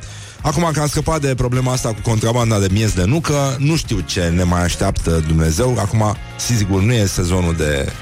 Acum 0.43 0.71
că 0.73 0.81
am 0.81 0.87
scăpat 0.87 1.21
de 1.21 1.35
problema 1.35 1.73
asta 1.73 1.89
cu 1.89 2.01
contrabanda 2.03 2.59
de 2.59 2.69
miez 2.71 2.93
de 2.93 3.05
nucă, 3.05 3.57
nu 3.59 3.77
știu 3.77 4.01
ce 4.01 4.21
ne 4.21 4.43
mai 4.43 4.63
așteaptă 4.63 5.23
Dumnezeu. 5.27 5.77
Acum, 5.79 6.17
sigur, 6.37 6.81
nu 6.81 6.93
e 6.93 7.07
sezonul 7.07 7.55
de 7.55 7.93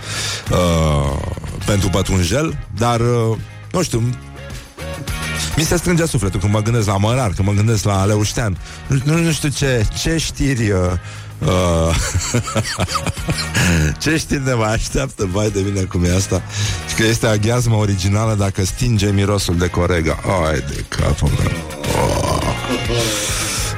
uh, 0.51 1.19
pentru 1.67 1.89
pătrunjel, 1.89 2.59
dar 2.77 3.01
uh, 3.01 3.37
nu 3.73 3.83
știu, 3.83 4.03
mi 5.57 5.65
se 5.65 5.77
strânge 5.77 6.07
sufletul 6.07 6.41
când 6.41 6.53
mă 6.53 6.63
gândesc 6.63 6.87
la 6.87 6.97
Mărar, 6.97 7.33
când 7.33 7.49
mă 7.49 7.55
gândesc 7.55 7.85
la 7.85 8.05
Leuștean. 8.05 8.59
Nu, 8.87 9.01
nu, 9.05 9.23
nu 9.23 9.33
știu 9.33 9.49
ce, 9.49 9.87
ce 10.01 10.17
știri... 10.17 10.71
Uh, 10.71 10.81
uh, 11.39 11.95
ce 14.03 14.17
știri 14.17 14.45
ne 14.45 14.53
mai 14.53 14.73
așteaptă, 14.73 15.29
vai 15.33 15.51
de 15.51 15.61
mine 15.61 15.81
cum 15.81 16.05
e 16.05 16.15
asta 16.15 16.43
Și 16.89 16.95
că 16.95 17.03
este 17.03 17.27
aghiazma 17.27 17.77
originală 17.77 18.35
dacă 18.35 18.65
stinge 18.65 19.11
mirosul 19.11 19.57
de 19.57 19.69
corega 19.69 20.19
Ai 20.49 20.59
de 20.59 20.85
capul 20.89 21.29
meu 21.29 21.81
oh. 22.01 22.30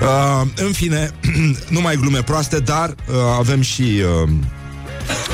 Uh, 0.03 0.49
În 0.67 0.73
fine, 0.73 1.11
numai 1.69 1.97
glume 1.97 2.23
proaste 2.23 2.59
Dar 2.59 2.89
uh, 2.89 3.15
avem 3.39 3.61
și 3.61 3.83
uh, 3.83 4.31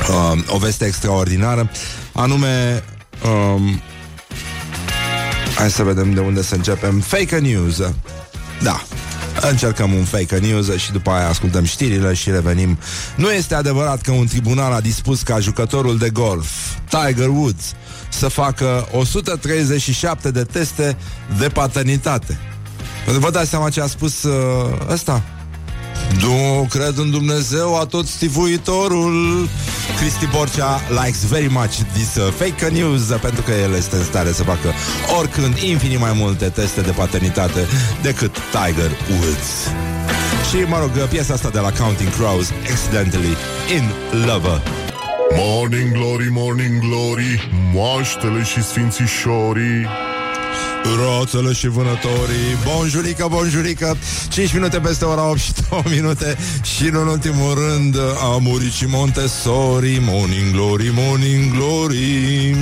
uh, 0.09 0.39
o 0.47 0.57
veste 0.57 0.85
extraordinară 0.85 1.69
Anume 2.13 2.83
um, 3.23 3.81
Hai 5.55 5.71
să 5.71 5.83
vedem 5.83 6.13
de 6.13 6.19
unde 6.19 6.41
să 6.41 6.55
începem 6.55 6.99
Fake 6.99 7.37
news 7.37 7.81
Da, 8.61 8.81
Încercăm 9.41 9.93
un 9.93 10.03
fake 10.03 10.37
news 10.37 10.77
și 10.77 10.91
după 10.91 11.09
aia 11.09 11.27
ascultăm 11.27 11.63
știrile 11.63 12.13
și 12.13 12.29
revenim. 12.29 12.77
Nu 13.15 13.31
este 13.31 13.55
adevărat 13.55 14.01
că 14.01 14.11
un 14.11 14.27
tribunal 14.27 14.73
a 14.73 14.81
dispus 14.81 15.21
ca 15.21 15.39
jucătorul 15.39 15.97
de 15.97 16.09
golf, 16.09 16.47
Tiger 16.89 17.27
Woods, 17.27 17.73
să 18.09 18.27
facă 18.27 18.87
137 18.91 20.31
de 20.31 20.43
teste 20.43 20.97
de 21.39 21.47
paternitate. 21.47 22.39
Vă 23.17 23.29
dați 23.31 23.49
seama 23.49 23.69
ce 23.69 23.81
a 23.81 23.87
spus 23.87 24.23
uh, 24.23 24.33
ăsta? 24.91 25.23
Nu 26.21 26.67
cred 26.69 26.97
în 26.97 27.11
Dumnezeu, 27.11 27.79
a 27.79 27.85
tot 27.85 28.07
stivuitorul 28.07 29.47
Cristi 29.99 30.27
Borcea 30.27 30.81
likes 30.89 31.25
very 31.25 31.49
much 31.51 31.75
this 31.93 32.15
uh, 32.15 32.33
fake 32.37 32.67
news 32.67 33.09
uh, 33.09 33.19
pentru 33.19 33.41
că 33.41 33.51
el 33.51 33.73
este 33.73 33.95
în 33.95 34.03
stare 34.03 34.31
să 34.31 34.43
facă 34.43 34.73
oricând 35.19 35.57
infinit 35.57 35.99
mai 35.99 36.11
multe 36.15 36.49
teste 36.49 36.81
de 36.81 36.91
paternitate 36.91 37.59
decât 38.01 38.35
Tiger 38.51 38.91
Woods. 39.09 39.49
Și, 40.49 40.55
mă 40.67 40.79
rog, 40.79 41.07
piesa 41.07 41.33
asta 41.33 41.49
de 41.49 41.59
la 41.59 41.71
Counting 41.71 42.13
Crows, 42.13 42.51
Accidentally 42.71 43.35
in 43.75 43.89
Lover. 44.25 44.61
Morning 45.35 45.91
glory, 45.91 46.27
morning 46.31 46.79
glory 46.79 47.49
Moaștele 47.73 48.43
și 48.43 48.63
sfințișorii 48.63 49.87
Roțele 50.83 51.53
și 51.53 51.67
vânătorii. 51.67 52.57
Bonjurică, 52.63 53.27
bonjurică. 53.29 53.97
5 54.29 54.53
minute 54.53 54.79
peste 54.79 55.05
ora 55.05 55.29
8 55.29 55.39
și 55.39 55.51
2 55.69 55.83
minute 55.89 56.37
Și 56.75 56.85
în 56.85 56.95
ultimul 56.95 57.53
rând 57.53 57.95
A 58.33 58.37
murit 58.41 58.71
și 58.71 58.85
Montessori. 58.85 59.99
Morning 60.01 60.51
glory, 60.51 60.91
morning 60.93 61.51
glory. 61.53 62.55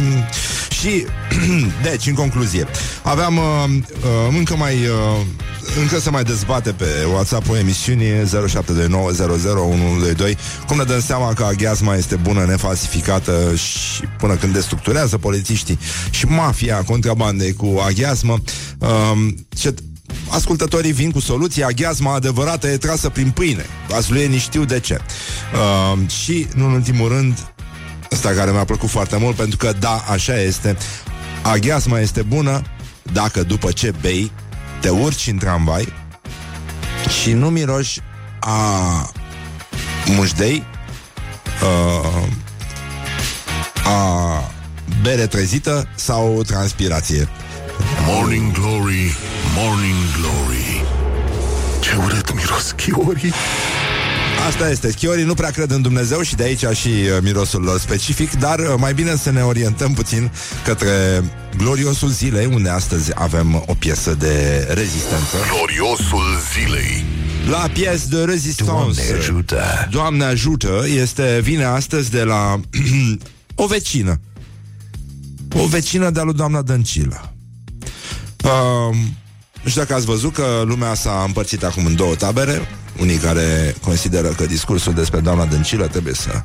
Și 0.80 1.06
Deci, 1.90 2.08
în 2.08 2.14
concluzie 2.14 2.68
Aveam 3.02 3.38
uh, 3.38 3.44
uh, 4.04 4.36
încă 4.38 4.56
mai 4.56 4.74
uh, 4.74 5.26
încă 5.76 6.00
se 6.00 6.10
mai 6.10 6.24
dezbate 6.24 6.72
pe 6.72 6.86
WhatsApp-ul 7.14 7.58
emisiunii 7.58 8.12
0729001122 8.12 8.16
cum 10.68 10.78
ne 10.78 10.84
dăm 10.84 11.02
seama 11.02 11.34
că 11.34 11.44
aghiazma 11.44 11.96
este 11.96 12.16
bună, 12.16 12.46
nefalsificată 12.46 13.56
și 13.56 14.04
până 14.18 14.36
când 14.36 14.54
destructurează 14.54 15.18
polițiștii 15.18 15.80
și 16.10 16.26
mafia 16.26 16.84
contrabandei 16.84 17.54
cu 17.54 17.82
aghiazmă. 17.86 18.38
Um, 18.78 19.46
ce 19.50 19.74
ascultătorii 20.30 20.92
vin 20.92 21.12
cu 21.12 21.20
soluții, 21.20 21.64
aghiazma 21.64 22.14
adevărată 22.14 22.68
e 22.68 22.78
trasă 22.78 23.10
prin 23.10 23.30
pâine. 23.30 23.66
Vazulienii 23.88 24.40
știu 24.40 24.66
de 24.66 24.80
ce. 24.80 25.00
Uh, 25.54 26.10
și, 26.10 26.48
nu 26.56 26.66
în 26.66 26.72
ultimul 26.72 27.08
rând, 27.08 27.54
ăsta 28.12 28.30
care 28.30 28.52
mi-a 28.52 28.64
plăcut 28.64 28.90
foarte 28.90 29.18
mult, 29.18 29.36
pentru 29.36 29.58
că, 29.58 29.74
da, 29.80 30.04
așa 30.10 30.42
este, 30.42 30.78
aghiazma 31.42 32.00
este 32.00 32.22
bună 32.22 32.62
dacă 33.14 33.44
după 33.44 33.72
ce 33.72 33.94
bei, 34.02 34.32
te 34.80 34.90
urci 34.90 35.28
în 35.28 35.38
tramvai 35.38 35.94
și 37.22 37.32
nu 37.34 37.50
miroși 37.50 38.00
a 38.40 39.12
mușdei, 40.06 40.64
uh, 41.64 42.28
a 43.84 44.42
bere 45.02 45.28
trezită 45.28 45.88
sau 45.96 46.44
transpirație. 46.44 47.28
Morning 48.06 48.52
glory, 48.52 49.18
morning 49.56 49.96
glory 50.20 50.84
Ce 51.80 51.96
urât 51.96 52.36
miros 52.36 52.72
chiorii 52.72 53.34
Asta 54.46 54.70
este. 54.70 54.92
Schiorii 54.92 55.24
nu 55.24 55.34
prea 55.34 55.50
cred 55.50 55.72
în 55.72 55.82
Dumnezeu 55.82 56.22
și 56.22 56.36
de 56.36 56.44
aici 56.44 56.66
și 56.78 56.88
uh, 56.88 57.18
mirosul 57.22 57.62
lor 57.62 57.80
specific, 57.80 58.32
dar 58.32 58.60
uh, 58.60 58.74
mai 58.78 58.94
bine 58.94 59.16
să 59.16 59.32
ne 59.32 59.42
orientăm 59.42 59.94
puțin 59.94 60.32
către 60.64 61.24
gloriosul 61.58 62.10
zilei, 62.10 62.46
unde 62.46 62.70
astăzi 62.70 63.12
avem 63.16 63.64
o 63.66 63.74
piesă 63.74 64.14
de 64.14 64.68
rezistență. 64.74 65.38
Gloriosul 65.54 66.26
zilei 66.54 67.06
La 67.50 67.70
piesă 67.74 68.08
de 68.10 68.24
rezistență. 68.24 68.72
Doamne 68.72 69.02
ajută. 69.18 69.88
Doamne 69.92 70.24
ajută 70.24 70.84
este, 70.96 71.40
vine 71.44 71.64
astăzi 71.64 72.12
de 72.12 72.24
la 72.24 72.60
o 73.56 73.68
vecină. 73.68 74.20
O 75.56 75.66
vecină 75.66 76.10
de-a 76.10 76.24
lui 76.24 76.34
doamna 76.34 76.62
Dăncilă. 76.62 77.34
Uh, 78.44 78.96
nu 79.64 79.70
știu 79.70 79.82
dacă 79.82 79.94
ați 79.94 80.06
văzut 80.06 80.34
că 80.34 80.64
lumea 80.66 80.94
s-a 80.94 81.24
împărțit 81.26 81.64
acum 81.64 81.86
în 81.86 81.96
două 81.96 82.16
tabere 82.16 82.68
unii 83.00 83.18
care 83.18 83.76
consideră 83.82 84.28
că 84.28 84.46
discursul 84.46 84.94
despre 84.94 85.20
doamna 85.20 85.46
Dăncilă 85.46 85.88
trebuie 85.88 86.14
să, 86.14 86.44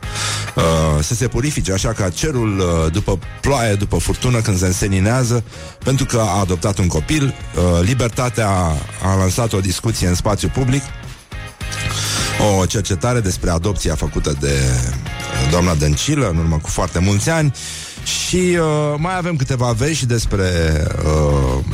uh, 0.55 0.63
să 1.03 1.15
se 1.15 1.29
purifice, 1.29 1.73
așa 1.73 1.93
ca 1.93 2.11
cerul 2.11 2.59
uh, 2.59 2.93
după 2.93 3.19
ploaie, 3.41 3.75
după 3.75 3.97
furtună, 3.97 4.41
când 4.41 4.59
se 4.59 4.67
înseninează, 4.67 5.45
pentru 5.85 6.05
că 6.05 6.19
a 6.19 6.41
adoptat 6.41 6.79
un 6.79 6.87
copil. 6.87 7.35
Uh, 7.55 7.63
Libertatea 7.83 8.49
a 9.03 9.15
lansat 9.19 9.53
o 9.53 9.61
discuție 9.61 10.09
în 10.09 10.15
spațiu 10.15 10.49
public, 10.49 10.83
o 12.59 12.67
cercetare 12.67 13.21
despre 13.21 13.51
adopția 13.51 13.95
făcută 13.95 14.37
de 14.41 14.59
uh, 14.63 15.51
doamna 15.51 15.75
Dăncilă 15.75 16.29
în 16.29 16.37
urmă 16.37 16.59
cu 16.63 16.69
foarte 16.69 16.99
mulți 16.99 17.31
ani 17.31 17.53
și 18.05 18.37
uh, 18.37 18.95
mai 18.97 19.17
avem 19.17 19.37
câteva 19.37 19.73
vești 19.73 20.07
despre 20.07 20.47
uh, 21.05 21.65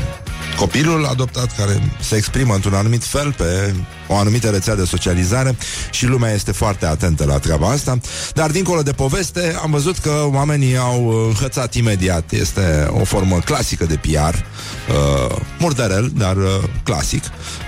copilul 0.58 1.04
adoptat 1.06 1.56
care 1.56 1.92
se 2.00 2.16
exprimă 2.16 2.54
într-un 2.54 2.74
anumit 2.74 3.04
fel 3.04 3.32
pe 3.32 3.74
o 4.08 4.16
anumită 4.16 4.48
rețea 4.48 4.74
de 4.74 4.84
socializare 4.84 5.56
și 5.90 6.06
lumea 6.06 6.32
este 6.32 6.52
foarte 6.52 6.86
atentă 6.86 7.24
la 7.24 7.38
treaba 7.38 7.68
asta. 7.68 7.98
Dar 8.34 8.50
dincolo 8.50 8.82
de 8.82 8.92
poveste, 8.92 9.56
am 9.62 9.70
văzut 9.70 9.98
că 9.98 10.28
oamenii 10.32 10.76
au 10.76 11.08
înhățat 11.08 11.74
imediat. 11.74 12.32
Este 12.32 12.88
o 12.90 13.04
formă 13.04 13.38
clasică 13.44 13.84
de 13.84 13.96
PR, 13.96 14.34
uh, 14.34 15.36
murdărel, 15.58 16.10
dar 16.14 16.36
uh, 16.36 16.44
clasic, 16.82 17.22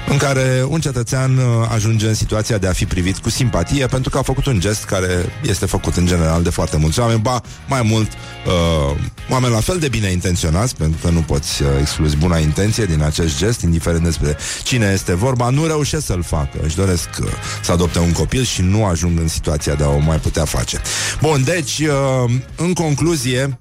în 0.09 0.17
care 0.17 0.65
un 0.69 0.81
cetățean 0.81 1.37
uh, 1.37 1.45
ajunge 1.69 2.09
în 2.09 2.15
situația 2.15 2.59
de 2.59 2.67
a 2.67 2.73
fi 2.73 2.87
privit 2.87 3.19
cu 3.19 3.31
simpatie 3.31 3.87
pentru 3.87 4.11
că 4.11 4.19
a 4.19 4.23
făcut 4.23 4.47
un 4.47 4.61
gest 4.61 4.85
care 4.85 5.33
este 5.43 5.67
făcut 5.67 5.97
în 5.97 6.07
general 6.07 6.43
de 6.43 6.51
foarte 6.51 6.77
mulți 6.77 7.01
oameni, 7.01 7.21
ba 7.21 7.41
mai 7.69 7.83
mult 7.83 8.11
uh, 8.47 8.97
oameni 9.31 9.53
la 9.53 9.61
fel 9.61 9.79
de 9.79 9.89
bine 9.89 10.11
intenționați, 10.11 10.77
pentru 10.77 10.99
că 11.03 11.11
nu 11.11 11.21
poți 11.21 11.63
uh, 11.63 11.69
excluzi 11.81 12.17
buna 12.17 12.39
intenție 12.39 12.85
din 12.85 13.03
acest 13.03 13.39
gest, 13.39 13.61
indiferent 13.61 14.05
despre 14.05 14.37
cine 14.63 14.91
este 14.93 15.15
vorba, 15.15 15.49
nu 15.49 15.67
reușesc 15.67 16.07
să-l 16.07 16.23
facă. 16.31 16.59
Își 16.63 16.77
doresc 16.77 17.09
uh, 17.21 17.27
să 17.63 17.73
adopte 17.73 17.99
un 17.99 18.13
copil 18.13 18.45
și 18.45 18.63
nu 18.63 18.85
ajung 18.85 19.19
în 19.19 19.29
situația 19.29 19.75
de 19.75 19.85
a 19.85 19.89
o 19.89 19.99
mai 19.99 20.19
putea 20.19 20.45
face. 20.45 20.81
Bun, 21.21 21.43
deci, 21.45 21.79
uh, 21.79 22.31
în 22.57 22.73
concluzie, 22.73 23.59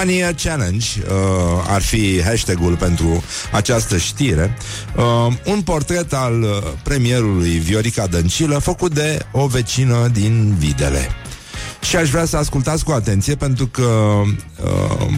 One 0.00 0.12
Year 0.12 0.34
Challenge 0.42 0.86
uh, 0.98 1.64
ar 1.66 1.82
fi 1.82 2.22
hashtagul 2.22 2.76
pentru 2.76 3.24
această 3.52 3.96
știre. 3.96 4.56
Uh, 4.96 5.34
un 5.44 5.62
portret 5.62 6.12
al 6.12 6.42
uh, 6.42 6.48
premierului 6.82 7.50
Viorica 7.58 8.06
Dăncilă 8.06 8.58
făcut 8.58 8.94
de 8.94 9.18
o 9.32 9.46
vecină 9.46 10.08
din 10.12 10.54
Videle. 10.58 11.08
Și 11.80 11.96
aș 11.96 12.10
vrea 12.10 12.24
să 12.24 12.36
ascultați 12.36 12.84
cu 12.84 12.92
atenție 12.92 13.34
pentru 13.34 13.66
că 13.66 14.22
uh, 14.64 15.08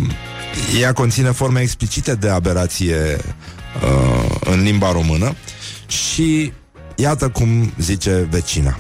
ea 0.81 0.93
conține 0.93 1.31
forme 1.31 1.61
explicite 1.61 2.15
de 2.15 2.29
aberație 2.29 3.17
uh, 3.83 4.37
în 4.41 4.63
limba 4.63 4.93
română 4.93 5.35
și 5.91 6.53
iată 6.95 7.29
cum 7.29 7.73
zice 7.79 8.27
vecina. 8.31 8.79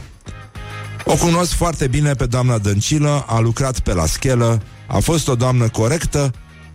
O 1.05 1.15
cunosc 1.15 1.53
foarte 1.53 1.87
bine 1.87 2.13
pe 2.13 2.27
doamna 2.27 2.59
Dăncilă, 2.59 3.25
a 3.27 3.39
lucrat 3.39 3.81
pe 3.81 3.93
la 3.93 4.07
schelă, 4.07 4.63
a 4.87 4.99
fost 4.99 5.29
o 5.29 5.35
doamnă 5.35 5.69
corectă, 5.69 6.31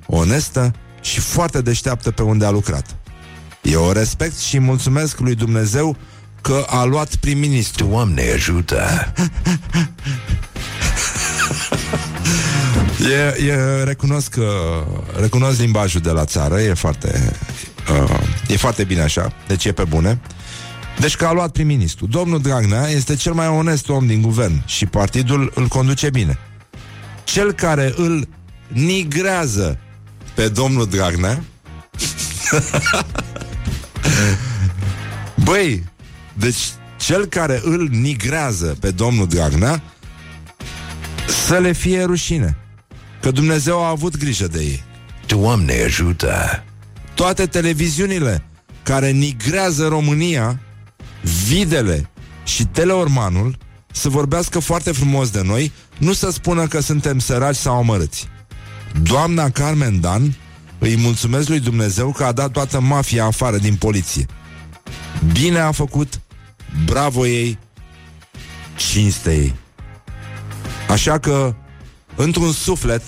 onestă 0.06 0.72
și 1.02 1.20
foarte 1.20 1.62
deșteaptă 1.62 2.12
pe 2.12 2.22
unde 2.22 2.46
a 2.46 2.50
lucrat. 2.50 2.96
Eu 3.62 3.84
o 3.84 3.92
respect 3.92 4.38
și 4.38 4.60
mulțumesc 4.60 5.20
lui 5.20 5.36
Dumnezeu 5.36 5.98
că 6.42 6.66
a 6.70 6.84
luat 6.84 7.16
prim-ministru. 7.16 7.86
Doamne 7.86 8.32
ajută. 8.34 9.14
E, 13.12 13.46
e, 13.46 13.84
recunosc 13.84 14.30
că 14.30 14.50
recunosc 15.20 15.60
limbajul 15.60 16.02
de 16.02 16.10
la 16.10 16.26
țară, 16.26 16.62
e 16.62 16.74
foarte 16.74 17.32
uh, 17.90 18.20
e 18.48 18.58
foarte 18.58 18.84
bine 18.84 19.02
așa, 19.02 19.34
deci 19.48 19.66
e 19.66 19.72
pe 19.72 19.84
bune. 19.84 20.20
Deci 21.00 21.16
că 21.16 21.26
a 21.26 21.32
luat 21.32 21.52
prim-ministru. 21.52 22.08
Domnul 22.08 22.42
Dragnea 22.42 22.88
este 22.88 23.16
cel 23.16 23.34
mai 23.34 23.48
onest 23.48 23.90
om 23.90 24.08
din 24.08 24.22
guvern 24.22 24.66
și 24.66 24.86
partidul 24.86 25.52
îl 25.56 25.68
conduce 25.68 26.10
bine. 26.10 26.38
Cel 27.24 27.52
care 27.52 27.94
îl 27.96 28.28
nigrează 28.68 29.80
pe 30.36 30.48
domnul 30.48 30.88
Dragnea 30.88 31.44
Băi, 35.44 35.84
deci 36.34 36.58
cel 36.98 37.26
care 37.26 37.62
îl 37.64 37.88
nigrează 37.92 38.78
pe 38.80 38.92
domnul 38.92 39.28
Dragnea 39.28 39.82
să 41.46 41.58
le 41.58 41.72
fie 41.72 42.04
rușine. 42.04 42.58
Că 43.22 43.32
Dumnezeu 43.32 43.84
a 43.84 43.90
avut 43.90 44.18
grijă 44.18 44.48
de 44.48 44.60
ei. 44.62 44.84
Doamne 45.26 45.82
ajută. 45.84 46.64
Toate 47.16 47.46
televiziunile 47.46 48.44
care 48.84 49.12
nigrează 49.12 49.88
România, 49.88 50.60
Videle 51.48 52.10
și 52.44 52.66
Teleormanul, 52.66 53.58
să 53.92 54.10
vorbească 54.10 54.60
foarte 54.60 54.92
frumos 54.92 55.30
de 55.30 55.42
noi, 55.44 55.72
nu 55.98 56.14
să 56.14 56.30
spună 56.32 56.68
că 56.68 56.80
suntem 56.80 57.20
săraci 57.20 57.56
sau 57.56 57.78
amărâți. 57.78 58.28
Doamna 59.02 59.50
Carmen 59.50 60.02
Dan 60.02 60.36
îi 60.80 60.98
mulțumesc 60.98 61.48
lui 61.48 61.60
Dumnezeu 61.60 62.12
că 62.12 62.24
a 62.24 62.32
dat 62.32 62.52
toată 62.52 62.80
mafia 62.80 63.26
afară 63.26 63.58
din 63.58 63.76
poliție. 63.76 64.26
Bine 65.32 65.60
a 65.60 65.72
făcut, 65.72 66.20
bravo 66.86 67.28
ei, 67.28 67.58
cinste 68.76 69.36
ei. 69.36 69.56
Așa 70.90 71.18
că, 71.18 71.56
într-un 72.16 72.52
suflet, 72.52 73.02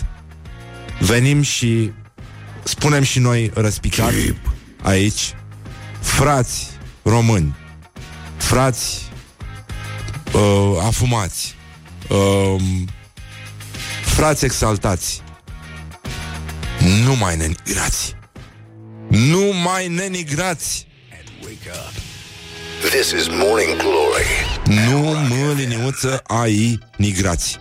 venim 1.00 1.42
și 1.42 1.92
spunem 2.68 3.04
și 3.04 3.20
noi 3.20 3.52
răspicat 3.54 4.14
aici, 4.82 5.36
frați 6.00 6.68
români, 7.04 7.56
frați 8.38 9.10
uh, 10.34 10.84
afumați, 10.86 11.56
uh, 12.10 12.62
Frați 14.18 14.46
exaltați 14.46 15.22
Nu 17.06 17.16
mai 17.16 17.38
nenigrați. 17.38 18.16
Nu 19.08 19.54
mai 19.64 19.88
nenigrați. 19.88 20.88
Wake 21.42 21.70
up. 21.70 21.94
This 22.90 23.12
is 23.12 23.28
Morning 23.28 23.76
Glory. 23.78 24.90
Nu 24.90 25.00
mă 25.00 25.54
liniuță 25.56 26.22
ai 26.28 26.80
nigrați. 26.98 27.58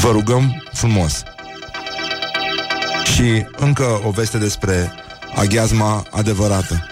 Vă 0.00 0.10
rugăm 0.10 0.68
frumos 0.72 1.22
Și 3.12 3.46
încă 3.56 4.00
o 4.04 4.10
veste 4.10 4.38
despre 4.38 4.92
Aghiazma 5.34 6.06
adevărată. 6.10 6.86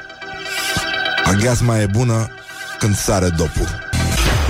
Aghiazma 1.24 1.80
e 1.80 1.86
bună 1.86 2.28
când 2.78 2.96
sare 2.96 3.28
dopul. 3.28 3.68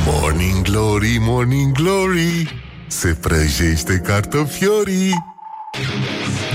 Morning 0.06 0.62
Glory, 0.62 1.16
Morning 1.20 1.72
Glory 1.72 2.64
Se 2.86 3.14
prăjește 3.20 3.98
cartofiorii. 3.98 5.24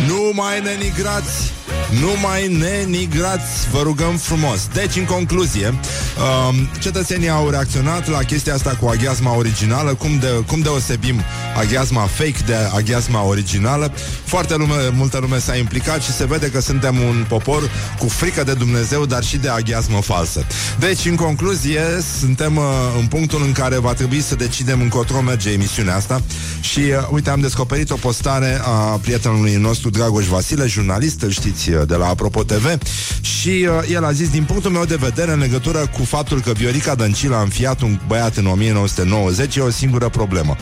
Nu 0.08 0.32
mai 0.34 0.62
nenigrați 0.62 1.52
nu 1.92 2.10
mai 2.22 2.48
nenigrați, 2.48 3.70
vă 3.72 3.82
rugăm 3.82 4.18
frumos. 4.18 4.68
Deci, 4.74 4.96
în 4.96 5.06
concluzie, 5.06 5.74
um, 6.18 6.56
cetățenii 6.80 7.30
au 7.30 7.50
reacționat 7.50 8.10
la 8.10 8.18
chestia 8.18 8.54
asta 8.54 8.78
cu 8.80 8.88
aghiazma 8.88 9.36
originală, 9.36 9.94
cum, 9.94 10.18
de, 10.20 10.28
cum 10.48 10.60
deosebim 10.60 11.22
aghiazma 11.58 12.02
fake 12.02 12.44
de 12.46 12.56
aghiazma 12.76 13.24
originală. 13.24 13.92
Foarte 14.24 14.56
lume, 14.56 14.74
multă 14.94 15.18
lume 15.18 15.40
s-a 15.40 15.56
implicat 15.56 16.02
și 16.02 16.12
se 16.12 16.26
vede 16.26 16.50
că 16.50 16.62
suntem 16.62 16.96
un 16.96 17.26
popor 17.28 17.72
cu 18.00 18.08
frică 18.08 18.44
de 18.44 18.54
Dumnezeu, 18.54 19.06
dar 19.06 19.24
și 19.24 19.38
de 19.38 19.50
aghiazmă 19.50 20.02
falsă. 20.02 20.46
Deci, 20.80 21.06
în 21.06 21.16
concluzie, 21.16 21.82
suntem 22.20 22.58
uh, 22.58 22.64
în 23.00 23.06
punctul 23.08 23.42
în 23.46 23.52
care 23.52 23.78
va 23.78 23.94
trebui 23.94 24.22
să 24.22 24.36
decidem 24.36 24.82
încotro 24.82 25.22
merge 25.22 25.50
emisiunea 25.50 25.96
asta 25.96 26.22
și, 26.60 26.80
uh, 26.80 27.08
uite, 27.12 27.30
am 27.30 27.40
descoperit 27.40 27.90
o 27.90 27.96
postare 27.96 28.60
a 28.64 29.00
prietenului 29.02 29.56
nostru 29.56 29.90
Dragoș 29.90 30.26
Vasile, 30.26 30.66
jurnalist, 30.68 31.22
îl 31.22 31.30
știți, 31.30 31.70
uh, 31.70 31.88
de 31.88 31.96
la 31.96 32.08
Apropo 32.08 32.44
TV 32.44 32.78
și 33.22 33.50
uh, 33.50 33.92
el 33.92 34.06
a 34.06 34.12
zis, 34.12 34.30
din 34.30 34.44
punctul 34.44 34.72
meu 34.72 34.86
de 34.86 34.96
vedere, 34.96 35.32
în 35.32 35.40
legătură 35.40 35.78
cu 35.98 36.04
faptul 36.08 36.42
că 36.42 36.52
Viorica 36.52 36.96
Dăncilă 36.96 37.36
a 37.36 37.42
înfiat 37.42 37.82
un 37.82 38.00
băiat 38.08 38.36
în 38.36 38.46
1990, 38.46 39.56
e 39.56 39.62
o 39.62 39.70
singură 39.70 40.10
problemă. 40.10 40.56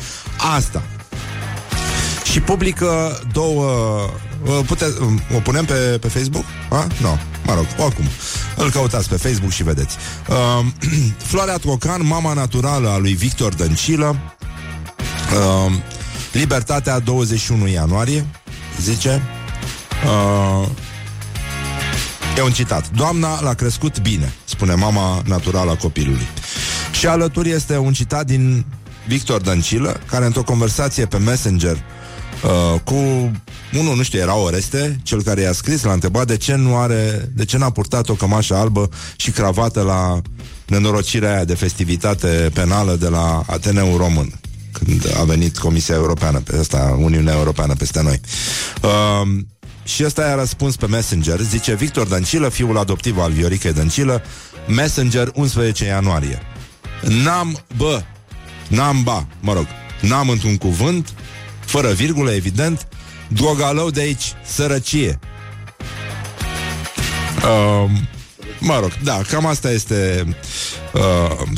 Asta. 0.55 0.83
Și 2.31 2.39
publică 2.39 3.21
două... 3.31 3.65
Uh, 4.43 4.59
pute, 4.65 4.85
uh, 4.85 5.35
o 5.35 5.39
punem 5.39 5.65
pe, 5.65 5.73
pe 5.73 6.07
Facebook? 6.07 6.43
A? 6.69 6.87
Nu. 7.01 7.07
No. 7.07 7.17
Mă 7.45 7.53
rog, 7.53 7.65
oricum. 7.77 8.05
Îl 8.55 8.69
căutați 8.69 9.09
pe 9.09 9.15
Facebook 9.15 9.51
și 9.51 9.63
vedeți. 9.63 9.97
Uh, 10.29 10.65
Floarea 11.29 11.57
Trocan, 11.57 12.05
mama 12.05 12.33
naturală 12.33 12.89
a 12.89 12.97
lui 12.97 13.13
Victor 13.13 13.53
Dăncilă. 13.53 14.15
Uh, 15.67 15.73
Libertatea 16.31 16.99
21 16.99 17.67
ianuarie, 17.67 18.25
zice. 18.81 19.21
Uh, 20.05 20.67
E 22.37 22.41
un 22.41 22.51
citat. 22.51 22.89
Doamna 22.89 23.41
l-a 23.41 23.53
crescut 23.53 23.99
bine, 23.99 24.33
spune 24.55 24.73
mama 24.73 25.21
naturală 25.25 25.71
a 25.71 25.75
copilului. 25.75 26.27
Și 26.91 27.07
alături 27.07 27.49
este 27.49 27.77
un 27.77 27.93
citat 27.93 28.25
din 28.25 28.65
Victor 29.07 29.41
Dăncilă, 29.41 30.01
care 30.09 30.25
într-o 30.25 30.43
conversație 30.43 31.05
pe 31.05 31.17
Messenger 31.17 31.75
uh, 31.75 32.79
cu 32.83 32.95
unul, 33.77 33.95
nu 33.95 34.03
știu, 34.03 34.19
era 34.19 34.35
Oreste, 34.35 34.99
cel 35.03 35.23
care 35.23 35.41
i-a 35.41 35.51
scris, 35.51 35.83
l-a 35.83 35.93
întrebat 35.93 36.27
de 36.27 36.37
ce 36.37 36.55
nu 36.55 36.77
are, 36.77 37.29
de 37.33 37.45
ce 37.45 37.57
n-a 37.57 37.69
purtat 37.69 38.09
o 38.09 38.13
cămașă 38.13 38.55
albă 38.55 38.89
și 39.15 39.31
cravată 39.31 39.81
la 39.81 40.21
nenorocirea 40.67 41.33
aia 41.33 41.45
de 41.45 41.55
festivitate 41.55 42.49
penală 42.53 42.95
de 42.95 43.07
la 43.07 43.43
Ateneul 43.47 43.97
Român 43.97 44.39
când 44.71 45.15
a 45.19 45.23
venit 45.23 45.57
Comisia 45.57 45.95
Europeană 45.95 46.39
pe 46.39 46.57
asta, 46.57 46.97
Uniunea 46.99 47.35
Europeană 47.35 47.73
peste 47.73 48.01
noi. 48.01 48.21
Uh, 48.81 49.27
și 49.85 50.03
ăsta 50.03 50.21
i-a 50.21 50.35
răspuns 50.35 50.75
pe 50.75 50.87
Messenger 50.87 51.39
Zice 51.39 51.75
Victor 51.75 52.07
Dăncilă, 52.07 52.49
fiul 52.49 52.77
adoptiv 52.77 53.17
al 53.17 53.31
Vioricei 53.31 53.73
Dăncilă 53.73 54.23
Messenger 54.67 55.31
11 55.33 55.85
ianuarie. 55.85 56.41
N-am, 57.23 57.63
bă 57.77 58.03
N-am, 58.67 59.03
ba, 59.03 59.27
mă 59.39 59.53
rog 59.53 59.67
N-am 60.01 60.29
într-un 60.29 60.57
cuvânt 60.57 61.13
Fără 61.59 61.91
virgulă, 61.91 62.31
evident 62.31 62.87
Drogalău 63.27 63.89
de 63.89 63.99
aici, 64.01 64.33
sărăcie. 64.45 65.19
Um, 67.43 68.07
Mă 68.65 68.79
rog, 68.81 68.91
da, 69.03 69.21
cam 69.29 69.45
asta 69.45 69.71
este 69.71 70.25
uh, 70.93 71.01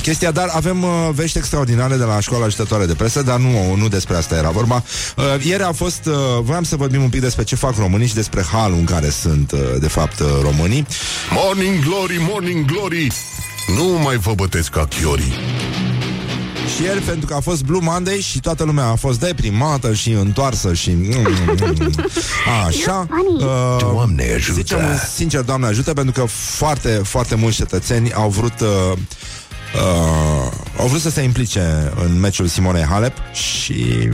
chestia, 0.01 0.31
dar 0.31 0.47
avem 0.51 0.83
uh, 0.83 0.89
vești 1.13 1.37
extraordinare 1.37 1.95
de 1.95 2.03
la 2.03 2.19
școala 2.19 2.45
ajutătoare 2.45 2.85
de 2.85 2.93
presă, 2.93 3.21
dar 3.21 3.39
nu, 3.39 3.75
nu 3.75 3.87
despre 3.87 4.15
asta 4.15 4.35
era 4.35 4.49
vorba. 4.49 4.83
Uh, 5.15 5.45
ieri 5.45 5.63
a 5.63 5.71
fost, 5.71 6.05
uh, 6.05 6.13
voiam 6.41 6.63
să 6.63 6.75
vorbim 6.75 7.01
un 7.01 7.09
pic 7.09 7.21
despre 7.21 7.43
ce 7.43 7.55
fac 7.55 7.75
românii 7.77 8.07
și 8.07 8.13
despre 8.13 8.43
halul 8.51 8.77
în 8.77 8.85
care 8.85 9.09
sunt, 9.09 9.51
uh, 9.51 9.59
de 9.79 9.87
fapt, 9.87 10.19
uh, 10.19 10.27
românii. 10.41 10.87
Morning 11.31 11.83
Glory, 11.83 12.17
Morning 12.29 12.65
Glory 12.65 13.07
Nu 13.77 13.83
mai 13.83 14.17
vă 14.17 14.33
bătesc 14.35 14.69
ca 14.69 14.85
chiorii 14.85 15.33
și 16.75 16.83
ieri, 16.83 17.01
pentru 17.01 17.25
că 17.25 17.33
a 17.33 17.39
fost 17.39 17.63
Blue 17.63 17.79
Monday 17.81 18.19
și 18.19 18.39
toată 18.39 18.63
lumea 18.63 18.85
a 18.85 18.95
fost 18.95 19.19
deprimată 19.19 19.93
și 19.93 20.11
întoarsă 20.11 20.73
și... 20.73 20.89
mm, 20.89 21.27
Așa. 22.65 23.07
Uh, 23.37 23.77
Doamne 23.79 24.33
ajută. 24.35 24.53
Zicem 24.53 24.79
sincer, 25.15 25.41
Doamne 25.41 25.67
ajută, 25.67 25.93
pentru 25.93 26.21
că 26.21 26.27
foarte, 26.27 26.89
foarte 26.89 27.35
mulți 27.35 27.57
cetățeni 27.57 28.13
au 28.13 28.29
vrut... 28.29 28.59
Uh, 28.59 28.97
Uh, 29.75 30.51
au 30.79 30.87
vrut 30.87 31.01
să 31.01 31.09
se 31.09 31.21
implice 31.21 31.91
în 32.05 32.19
meciul 32.19 32.47
Simonei 32.47 32.83
Halep 32.83 33.13
și 33.33 34.09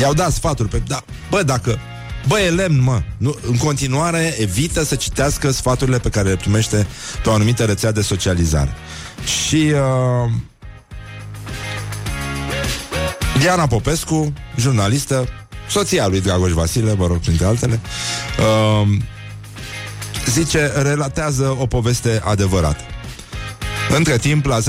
i-au 0.00 0.14
dat 0.14 0.32
sfaturi 0.32 0.68
pe, 0.68 0.82
da, 0.86 1.04
bă, 1.30 1.42
dacă 1.42 1.78
Bă, 2.26 2.40
e 2.40 2.50
lemn, 2.50 2.82
mă. 2.82 3.02
Nu, 3.16 3.36
în 3.46 3.56
continuare, 3.56 4.34
evită 4.38 4.84
să 4.84 4.94
citească 4.94 5.50
sfaturile 5.50 5.98
pe 5.98 6.08
care 6.08 6.28
le 6.28 6.36
primește 6.36 6.86
pe 7.22 7.28
o 7.28 7.32
anumită 7.32 7.64
rețea 7.64 7.92
de 7.92 8.00
socializare. 8.02 8.72
Și 9.24 9.72
uh, 9.72 10.30
Diana 13.38 13.66
Popescu, 13.66 14.32
jurnalistă, 14.56 15.28
soția 15.68 16.06
lui 16.06 16.20
Dragoș 16.20 16.50
Vasile, 16.50 16.92
vă 16.92 17.06
rog, 17.06 17.18
printre 17.18 17.46
altele, 17.46 17.80
uh, 18.38 18.88
zice, 20.26 20.72
relatează 20.82 21.56
o 21.60 21.66
poveste 21.66 22.20
adevărată. 22.24 22.82
Între 23.90 24.16
timp, 24.16 24.46
la 24.46 24.58
0729001122, 24.58 24.62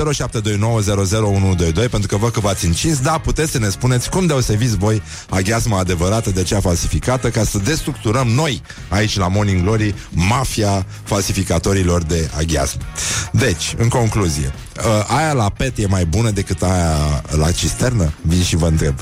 pentru 1.73 2.07
că 2.07 2.17
văd 2.17 2.31
că 2.31 2.39
v-ați 2.39 2.65
încins, 2.65 2.99
da, 2.99 3.17
puteți 3.17 3.51
să 3.51 3.59
ne 3.59 3.69
spuneți 3.69 4.09
cum 4.09 4.25
deosebiți 4.25 4.77
voi 4.77 5.01
aghiazma 5.29 5.79
adevărată 5.79 6.29
de 6.29 6.43
cea 6.43 6.59
falsificată, 6.59 7.29
ca 7.29 7.43
să 7.43 7.57
destructurăm 7.57 8.27
noi, 8.27 8.61
aici 8.89 9.17
la 9.17 9.27
Morning 9.27 9.61
Glory, 9.61 9.95
mafia 10.09 10.85
falsificatorilor 11.03 12.03
de 12.03 12.29
aghiazm. 12.37 12.77
Deci, 13.31 13.75
în 13.77 13.87
concluzie, 13.87 14.53
uh, 14.77 15.15
aia 15.17 15.33
la 15.33 15.49
pet 15.49 15.77
e 15.77 15.87
mai 15.87 16.05
bună 16.05 16.29
decât 16.29 16.63
aia 16.63 17.23
la 17.37 17.51
cisternă? 17.51 18.13
Vin 18.21 18.43
și 18.43 18.55
vă 18.55 18.67
întreb. 18.67 18.95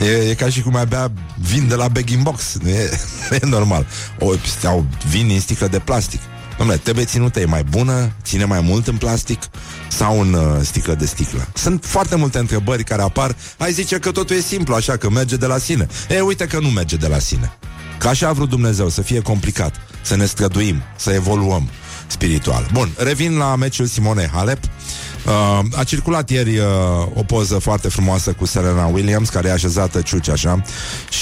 E, 0.00 0.28
e 0.30 0.34
ca 0.34 0.48
și 0.48 0.60
cum 0.62 0.76
ai 0.76 0.86
bea 0.86 1.12
vin 1.38 1.68
de 1.68 1.74
la 1.74 1.88
bag 1.88 2.16
box. 2.22 2.56
Nu 2.62 2.68
e, 2.68 2.90
nu 3.30 3.36
e 3.42 3.46
normal. 3.46 3.86
O, 4.18 4.30
sau 4.60 4.86
vin 5.08 5.30
în 5.30 5.40
sticlă 5.40 5.66
de 5.66 5.78
plastic. 5.78 6.20
Dom'le, 6.58 6.82
trebuie 6.82 7.04
ținută, 7.04 7.40
e 7.40 7.44
mai 7.44 7.64
bună, 7.64 8.12
ține 8.22 8.44
mai 8.44 8.60
mult 8.60 8.86
în 8.86 8.96
plastic 8.96 9.42
sau 9.88 10.20
în 10.20 10.32
uh, 10.32 10.42
sticlă 10.62 10.94
de 10.94 11.06
sticlă? 11.06 11.48
Sunt 11.54 11.84
foarte 11.84 12.16
multe 12.16 12.38
întrebări 12.38 12.84
care 12.84 13.02
apar. 13.02 13.36
Ai 13.58 13.72
zice 13.72 13.98
că 13.98 14.10
totul 14.10 14.36
e 14.36 14.40
simplu, 14.40 14.74
așa 14.74 14.96
că 14.96 15.10
merge 15.10 15.36
de 15.36 15.46
la 15.46 15.58
sine. 15.58 15.86
E, 16.08 16.20
uite 16.20 16.46
că 16.46 16.58
nu 16.58 16.68
merge 16.68 16.96
de 16.96 17.06
la 17.06 17.18
sine. 17.18 17.52
Că 17.98 18.08
așa 18.08 18.28
a 18.28 18.32
vrut 18.32 18.48
Dumnezeu, 18.48 18.88
să 18.88 19.02
fie 19.02 19.20
complicat, 19.20 19.74
să 20.02 20.16
ne 20.16 20.24
străduim, 20.24 20.82
să 20.96 21.10
evoluăm 21.10 21.68
spiritual. 22.06 22.68
Bun, 22.72 22.90
revin 22.96 23.36
la 23.36 23.56
meciul 23.56 23.86
Simone 23.86 24.30
Halep. 24.32 24.58
Uh, 24.64 25.78
a 25.78 25.84
circulat 25.84 26.30
ieri 26.30 26.58
uh, 26.58 26.66
o 27.14 27.22
poză 27.22 27.58
foarte 27.58 27.88
frumoasă 27.88 28.32
cu 28.32 28.46
Serena 28.46 28.86
Williams, 28.86 29.28
care 29.28 29.48
e 29.48 29.52
așezată 29.52 30.00
ciuci 30.00 30.28
așa, 30.28 30.62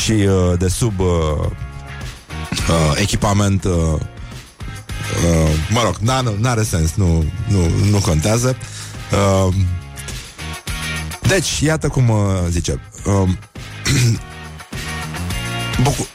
și 0.03 0.13
uh, 0.13 0.59
de 0.59 0.69
sub 0.69 1.01
uh, 1.01 1.07
uh, 2.69 3.01
echipament 3.01 3.65
uh, 3.65 4.01
Uh, 5.13 5.51
mă 5.71 5.81
rog, 5.85 5.97
n 6.39 6.45
are 6.47 6.63
sens, 6.63 6.93
nu, 6.95 7.25
nu, 7.49 7.69
nu 7.91 7.99
contează. 7.99 8.57
Uh, 9.13 9.55
deci, 11.23 11.61
iată 11.61 11.89
cum 11.89 12.09
uh, 12.09 12.19
zice. 12.51 12.81
Uh, 13.05 13.29
bucu- 15.83 16.09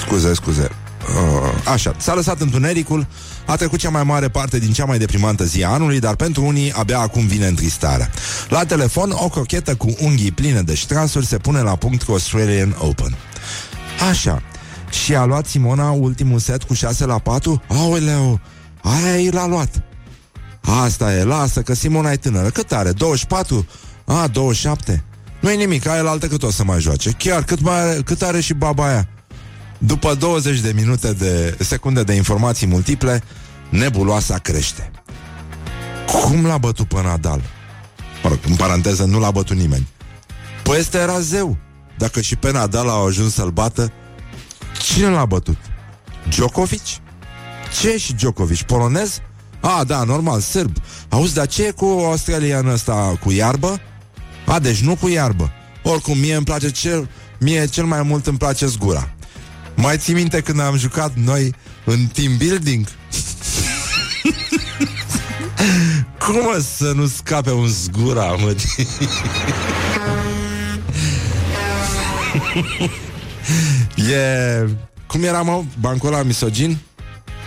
scuze, 0.00 0.34
scuze. 0.34 0.70
Uh, 1.08 1.72
așa, 1.72 1.94
s-a 1.98 2.14
lăsat 2.14 2.40
întunericul, 2.40 3.06
a 3.46 3.56
trecut 3.56 3.78
cea 3.78 3.90
mai 3.90 4.02
mare 4.04 4.28
parte 4.28 4.58
din 4.58 4.72
cea 4.72 4.84
mai 4.84 4.98
deprimantă 4.98 5.44
zi 5.44 5.64
a 5.64 5.68
anului, 5.68 6.00
dar 6.00 6.14
pentru 6.14 6.44
unii 6.44 6.72
abia 6.72 6.98
acum 6.98 7.26
vine 7.26 7.46
întristarea. 7.46 8.10
La 8.48 8.64
telefon, 8.64 9.10
o 9.10 9.28
crochetă 9.28 9.74
cu 9.74 9.94
unghii 10.00 10.30
pline 10.30 10.60
de 10.60 10.74
ștrasuri 10.74 11.26
se 11.26 11.36
pune 11.36 11.60
la 11.60 11.76
punct 11.76 12.02
cu 12.02 12.10
Australian 12.10 12.76
Open. 12.78 13.16
Așa, 14.10 14.42
și 14.92 15.14
a 15.14 15.24
luat 15.24 15.46
Simona 15.46 15.90
ultimul 15.90 16.38
set 16.38 16.62
cu 16.62 16.74
6 16.74 17.06
la 17.06 17.18
4? 17.18 17.62
Aoleu, 17.68 18.40
aia 18.82 19.16
i 19.18 19.30
l-a 19.30 19.46
luat. 19.46 19.82
Asta 20.60 21.14
e, 21.14 21.24
lasă 21.24 21.62
că 21.62 21.74
Simona 21.74 22.10
e 22.10 22.16
tânără. 22.16 22.48
Cât 22.48 22.72
are? 22.72 22.92
24? 22.92 23.66
A, 24.04 24.26
27? 24.26 25.04
Nu-i 25.40 25.56
nimic, 25.56 25.86
aia 25.86 26.02
la 26.02 26.10
altă 26.10 26.26
cât 26.26 26.42
o 26.42 26.50
să 26.50 26.64
mai 26.64 26.80
joace. 26.80 27.10
Chiar, 27.10 27.44
cât, 27.44 27.60
mai 27.60 27.80
are, 27.80 28.00
cât 28.04 28.22
are 28.22 28.40
și 28.40 28.54
baba 28.54 28.86
aia. 28.86 29.08
După 29.78 30.14
20 30.14 30.58
de 30.58 30.72
minute 30.74 31.12
de 31.12 31.56
secunde 31.58 32.02
de 32.02 32.12
informații 32.12 32.66
multiple, 32.66 33.22
nebuloasa 33.68 34.38
crește. 34.38 34.90
Cum 36.06 36.46
l-a 36.46 36.58
bătut 36.58 36.88
pe 36.88 37.02
Nadal? 37.02 37.40
Mă 38.22 38.28
rog, 38.28 38.38
în 38.48 38.56
paranteză, 38.56 39.04
nu 39.04 39.18
l-a 39.18 39.30
bătut 39.30 39.56
nimeni. 39.56 39.88
Păi 40.62 40.78
este 40.78 40.98
era 40.98 41.20
zeu. 41.20 41.56
Dacă 41.98 42.20
și 42.20 42.36
pe 42.36 42.52
Nadal 42.52 42.88
au 42.88 43.06
ajuns 43.06 43.34
să-l 43.34 43.50
bată, 43.50 43.92
cine 44.92 45.08
l-a 45.08 45.24
bătut? 45.24 45.56
Djokovic? 46.28 46.82
Ce 47.80 47.90
e 47.90 47.98
și 47.98 48.12
Djokovic? 48.12 48.62
Polonez? 48.62 49.20
A, 49.60 49.84
da, 49.84 50.04
normal, 50.04 50.40
sârb. 50.40 50.76
Auzi, 51.08 51.34
dar 51.34 51.46
ce 51.46 51.66
e 51.66 51.70
cu 51.70 51.84
australian 51.84 52.66
ăsta 52.66 53.18
cu 53.22 53.30
iarbă? 53.30 53.80
A, 54.46 54.58
deci 54.58 54.80
nu 54.80 54.96
cu 54.96 55.08
iarbă. 55.08 55.52
Oricum, 55.82 56.18
mie 56.18 56.34
îmi 56.34 56.44
place 56.44 56.70
cel, 56.70 57.08
mie 57.38 57.66
cel 57.66 57.84
mai 57.84 58.02
mult 58.02 58.26
îmi 58.26 58.38
place 58.38 58.66
zgura. 58.66 59.14
Mai 59.74 59.96
ții 59.96 60.14
minte 60.14 60.40
când 60.40 60.60
am 60.60 60.76
jucat 60.76 61.12
noi 61.14 61.54
în 61.84 62.06
team 62.06 62.36
building? 62.36 62.86
Cum 66.24 66.34
mă, 66.34 66.64
să 66.76 66.92
nu 66.94 67.06
scape 67.06 67.50
un 67.50 67.66
zgura, 67.66 68.26
mă? 68.26 68.56
e... 73.96 74.68
Cum 75.06 75.22
era, 75.22 75.42
mă, 75.42 75.62
bancul 75.80 76.12
ăla 76.12 76.22
misogin? 76.22 76.78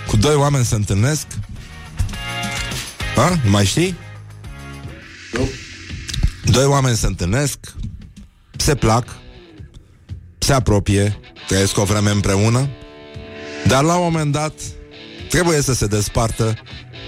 Cu 0.07 0.17
doi 0.17 0.35
oameni 0.35 0.65
se 0.65 0.75
întâlnesc? 0.75 1.27
Ha? 3.15 3.39
Nu 3.43 3.49
mai 3.49 3.65
știi? 3.65 3.95
Nu. 5.33 5.49
Doi 6.43 6.65
oameni 6.65 6.95
se 6.95 7.05
întâlnesc, 7.05 7.57
se 8.57 8.75
plac, 8.75 9.07
se 10.37 10.53
apropie, 10.53 11.19
trăiesc 11.47 11.77
o 11.77 11.83
vreme 11.83 12.09
împreună, 12.09 12.69
dar 13.67 13.83
la 13.83 13.95
un 13.95 14.03
moment 14.03 14.31
dat 14.31 14.53
trebuie 15.29 15.61
să 15.61 15.73
se 15.73 15.85
despartă 15.85 16.53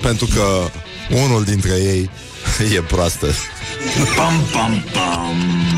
pentru 0.01 0.25
că 0.25 0.69
unul 1.09 1.43
dintre 1.43 1.71
ei 1.71 2.09
e 2.75 2.81
proastă. 2.81 3.27
Pam, 4.15 4.33
pam, 4.51 4.83
pam. 4.93 5.76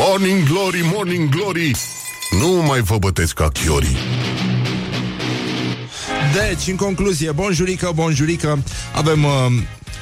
Morning 0.00 0.42
Glory, 0.42 0.90
Morning 0.94 1.28
Glory 1.28 1.76
Nu 2.40 2.48
mai 2.48 2.80
vă 2.80 2.98
bătesc 2.98 3.34
ca 3.34 3.48
chiorii 3.48 3.96
Deci, 6.32 6.66
în 6.66 6.76
concluzie, 6.76 7.30
bonjurică, 7.30 7.90
bonjurică, 7.94 8.62
avem 8.94 9.24
uh, 9.24 9.30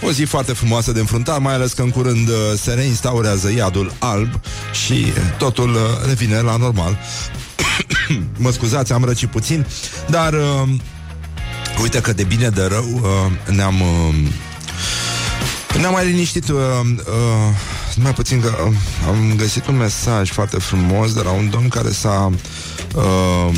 o 0.02 0.10
zi 0.10 0.22
foarte 0.22 0.52
frumoasă 0.52 0.92
de 0.92 1.00
înfruntat, 1.00 1.40
mai 1.40 1.54
ales 1.54 1.72
că 1.72 1.82
în 1.82 1.90
curând 1.90 2.28
uh, 2.28 2.34
se 2.56 2.72
reinstaurează 2.72 3.52
iadul 3.52 3.92
alb 3.98 4.40
și 4.84 5.06
totul 5.38 5.74
uh, 5.74 5.80
revine 6.06 6.40
la 6.40 6.56
normal. 6.56 6.98
mă 8.38 8.50
scuzați, 8.50 8.92
am 8.92 9.04
răcit 9.04 9.28
puțin, 9.28 9.66
dar 10.10 10.32
uh, 10.32 10.68
uite 11.82 12.00
că 12.00 12.12
de 12.12 12.24
bine 12.24 12.48
de 12.48 12.62
rău 12.62 13.00
uh, 13.02 13.54
ne-am... 13.54 13.80
Uh, 13.80 14.14
ne-am 15.80 15.92
mai 15.92 16.06
liniștit 16.06 16.48
uh, 16.48 16.60
uh, 16.96 17.54
mai 18.02 18.12
puțin 18.12 18.40
că 18.40 18.52
uh, 18.66 18.74
am 19.06 19.34
găsit 19.36 19.66
un 19.66 19.76
mesaj 19.76 20.30
foarte 20.30 20.58
frumos 20.58 21.12
de 21.12 21.20
la 21.20 21.30
un 21.30 21.50
domn 21.50 21.68
care 21.68 21.90
s-a 21.90 22.30
uh, 22.94 23.54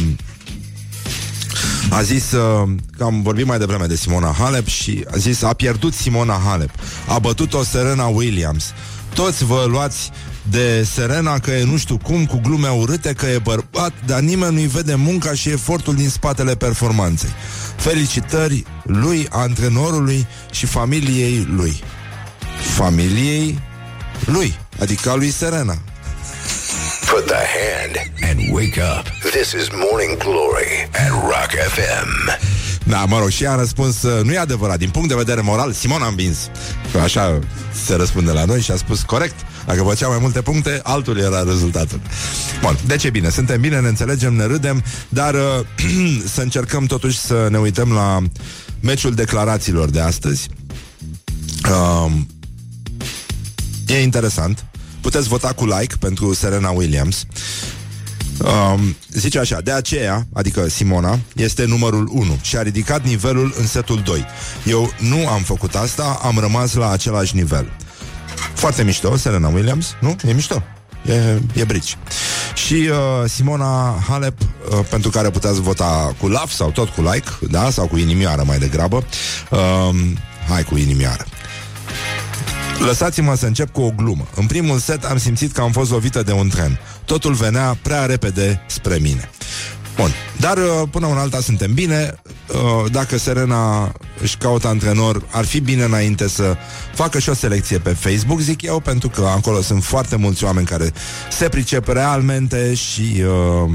a 1.90 2.02
zis 2.02 2.32
uh, 2.32 2.68
că 2.96 3.04
am 3.04 3.22
vorbit 3.22 3.46
mai 3.46 3.58
devreme 3.58 3.86
de 3.86 3.96
Simona 3.96 4.34
Halep 4.38 4.66
și 4.66 5.04
a 5.12 5.16
zis 5.16 5.42
a 5.42 5.52
pierdut 5.52 5.94
Simona 5.94 6.40
Halep, 6.44 6.70
a 7.08 7.18
bătut-o 7.18 7.62
Serena 7.62 8.06
Williams. 8.06 8.72
Toți 9.14 9.44
vă 9.44 9.64
luați 9.68 10.10
de 10.50 10.86
Serena 10.92 11.38
că 11.38 11.50
e 11.50 11.64
nu 11.64 11.76
știu 11.76 11.98
cum, 11.98 12.26
cu 12.26 12.40
glume 12.42 12.68
urâte, 12.68 13.12
că 13.12 13.26
e 13.26 13.38
bărbat, 13.38 13.92
dar 14.06 14.20
nimeni 14.20 14.54
nu-i 14.54 14.66
vede 14.66 14.94
munca 14.94 15.34
și 15.34 15.48
efortul 15.48 15.94
din 15.94 16.08
spatele 16.08 16.54
performanței. 16.54 17.30
Felicitări 17.76 18.64
lui, 18.82 19.26
antrenorului 19.30 20.26
și 20.50 20.66
familiei 20.66 21.46
lui. 21.50 21.80
Familiei 22.60 23.60
lui, 24.26 24.58
adică 24.80 25.10
a 25.10 25.14
lui 25.14 25.30
Serena. 25.30 25.78
Put 27.10 27.26
the 27.26 27.44
hand 27.58 27.94
and 28.28 28.52
wake 28.52 28.80
up. 28.98 29.30
This 29.30 29.52
is 29.52 29.68
Morning 29.72 30.16
Glory 30.16 30.88
at 30.92 31.10
Rock 31.10 31.50
FM. 31.74 32.38
Da, 32.84 33.04
mă 33.04 33.18
rog, 33.18 33.28
și 33.28 33.46
a 33.46 33.54
răspuns, 33.54 34.02
uh, 34.02 34.24
nu 34.24 34.32
e 34.32 34.38
adevărat, 34.38 34.78
din 34.78 34.90
punct 34.90 35.08
de 35.08 35.14
vedere 35.14 35.40
moral, 35.40 35.72
Simon 35.72 36.02
a 36.02 36.06
învins. 36.06 36.38
Că 36.92 36.98
așa 36.98 37.38
se 37.84 37.94
răspunde 37.94 38.30
la 38.30 38.44
noi 38.44 38.60
și 38.60 38.70
a 38.70 38.76
spus 38.76 39.02
corect. 39.02 39.34
Dacă 39.66 39.82
făcea 39.82 40.08
mai 40.08 40.18
multe 40.20 40.42
puncte, 40.42 40.80
altul 40.82 41.18
era 41.18 41.42
rezultatul. 41.42 42.00
Bun, 42.60 42.78
deci 42.86 43.04
e 43.04 43.10
bine, 43.10 43.28
suntem 43.28 43.60
bine, 43.60 43.80
ne 43.80 43.88
înțelegem, 43.88 44.34
ne 44.34 44.44
râdem, 44.44 44.82
dar 45.08 45.34
uh, 45.34 46.20
să 46.34 46.40
încercăm 46.40 46.84
totuși 46.84 47.18
să 47.18 47.48
ne 47.50 47.58
uităm 47.58 47.92
la 47.92 48.18
meciul 48.80 49.14
declarațiilor 49.14 49.90
de 49.90 50.00
astăzi. 50.00 50.48
Uh, 51.70 52.12
e 53.88 54.02
interesant. 54.02 54.64
Puteți 55.00 55.28
vota 55.28 55.52
cu 55.52 55.66
like 55.66 55.94
pentru 56.00 56.34
Serena 56.34 56.70
Williams. 56.70 57.26
Um, 58.38 58.96
zice 59.10 59.38
așa, 59.38 59.60
de 59.60 59.72
aceea, 59.72 60.26
adică 60.32 60.68
Simona, 60.68 61.18
este 61.34 61.64
numărul 61.64 62.08
1 62.12 62.38
și 62.42 62.56
a 62.56 62.62
ridicat 62.62 63.04
nivelul 63.04 63.54
în 63.58 63.66
setul 63.66 64.00
2. 64.04 64.24
Eu 64.64 64.92
nu 64.98 65.28
am 65.28 65.42
făcut 65.42 65.74
asta, 65.74 66.18
am 66.22 66.38
rămas 66.38 66.74
la 66.74 66.90
același 66.90 67.36
nivel. 67.36 67.72
Foarte 68.54 68.82
mișto, 68.82 69.16
Serena 69.16 69.48
Williams, 69.48 69.94
nu? 70.00 70.16
E 70.28 70.32
mișto. 70.32 70.62
E, 71.06 71.40
e 71.54 71.64
brici. 71.64 71.96
Și 72.54 72.74
uh, 72.74 73.28
Simona 73.28 74.04
Halep, 74.08 74.40
uh, 74.40 74.78
pentru 74.90 75.10
care 75.10 75.30
puteți 75.30 75.60
vota 75.60 76.14
cu 76.20 76.26
love 76.26 76.50
sau 76.50 76.70
tot 76.70 76.88
cu 76.88 77.02
like, 77.02 77.30
da? 77.50 77.70
Sau 77.70 77.86
cu 77.86 77.96
inimioară 77.96 78.42
mai 78.46 78.58
degrabă. 78.58 79.04
Uh, 79.50 79.94
hai 80.48 80.62
cu 80.62 80.76
inimioară. 80.76 81.24
Lăsați-mă 82.78 83.34
să 83.34 83.46
încep 83.46 83.72
cu 83.72 83.80
o 83.80 83.90
glumă. 83.96 84.26
În 84.34 84.46
primul 84.46 84.78
set 84.78 85.04
am 85.04 85.18
simțit 85.18 85.52
că 85.52 85.60
am 85.60 85.72
fost 85.72 85.90
lovită 85.90 86.22
de 86.22 86.32
un 86.32 86.48
tren. 86.48 86.80
Totul 87.04 87.32
venea 87.32 87.78
prea 87.82 88.06
repede 88.06 88.60
spre 88.66 88.98
mine. 89.00 89.30
Bun, 89.96 90.10
dar 90.36 90.56
uh, 90.56 90.88
până 90.90 91.06
un 91.06 91.16
alta 91.16 91.40
suntem 91.40 91.74
bine 91.74 92.14
uh, 92.46 92.90
Dacă 92.92 93.18
Serena 93.18 93.92
își 94.20 94.36
caută 94.36 94.68
antrenor 94.68 95.22
Ar 95.30 95.44
fi 95.44 95.60
bine 95.60 95.82
înainte 95.82 96.28
să 96.28 96.56
facă 96.94 97.18
și 97.18 97.28
o 97.28 97.34
selecție 97.34 97.78
pe 97.78 97.90
Facebook, 97.90 98.40
zic 98.40 98.62
eu 98.62 98.80
Pentru 98.80 99.08
că 99.08 99.26
acolo 99.36 99.60
sunt 99.62 99.84
foarte 99.84 100.16
mulți 100.16 100.44
oameni 100.44 100.66
care 100.66 100.92
se 101.30 101.48
pricep 101.48 101.88
realmente 101.88 102.74
Și 102.74 103.22
uh, 103.22 103.70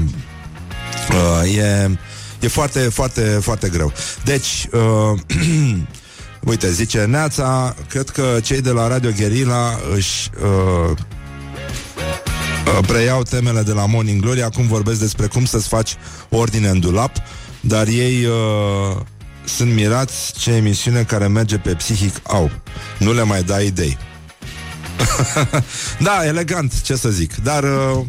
uh, 1.42 1.56
e, 1.56 1.98
e 2.40 2.48
foarte, 2.48 2.80
foarte, 2.80 3.20
foarte 3.20 3.68
greu 3.68 3.92
Deci 4.24 4.68
uh, 4.72 5.20
Uite, 6.44 6.70
zice 6.72 7.04
Neața, 7.04 7.74
cred 7.88 8.08
că 8.10 8.38
cei 8.42 8.60
de 8.60 8.70
la 8.70 8.88
Radio 8.88 9.10
Guerilla 9.16 9.78
își 9.94 10.30
uh, 10.42 10.90
uh, 10.90 12.86
preiau 12.86 13.22
temele 13.22 13.62
de 13.62 13.72
la 13.72 13.86
Morning 13.86 14.20
Glory, 14.20 14.42
acum 14.42 14.66
vorbesc 14.66 15.00
despre 15.00 15.26
cum 15.26 15.44
să-ți 15.44 15.68
faci 15.68 15.96
ordine 16.28 16.68
în 16.68 16.80
dulap, 16.80 17.16
dar 17.60 17.86
ei 17.86 18.24
uh, 18.24 18.96
sunt 19.44 19.72
mirați 19.72 20.32
ce 20.38 20.50
emisiune 20.50 21.02
care 21.02 21.26
merge 21.26 21.58
pe 21.58 21.74
psihic 21.74 22.14
au. 22.22 22.50
Nu 22.98 23.12
le 23.12 23.22
mai 23.22 23.42
dai 23.42 23.66
idei. 23.66 23.98
da, 26.06 26.26
elegant, 26.26 26.82
ce 26.82 26.96
să 26.96 27.08
zic, 27.08 27.34
dar 27.34 27.62
uh, 27.62 28.04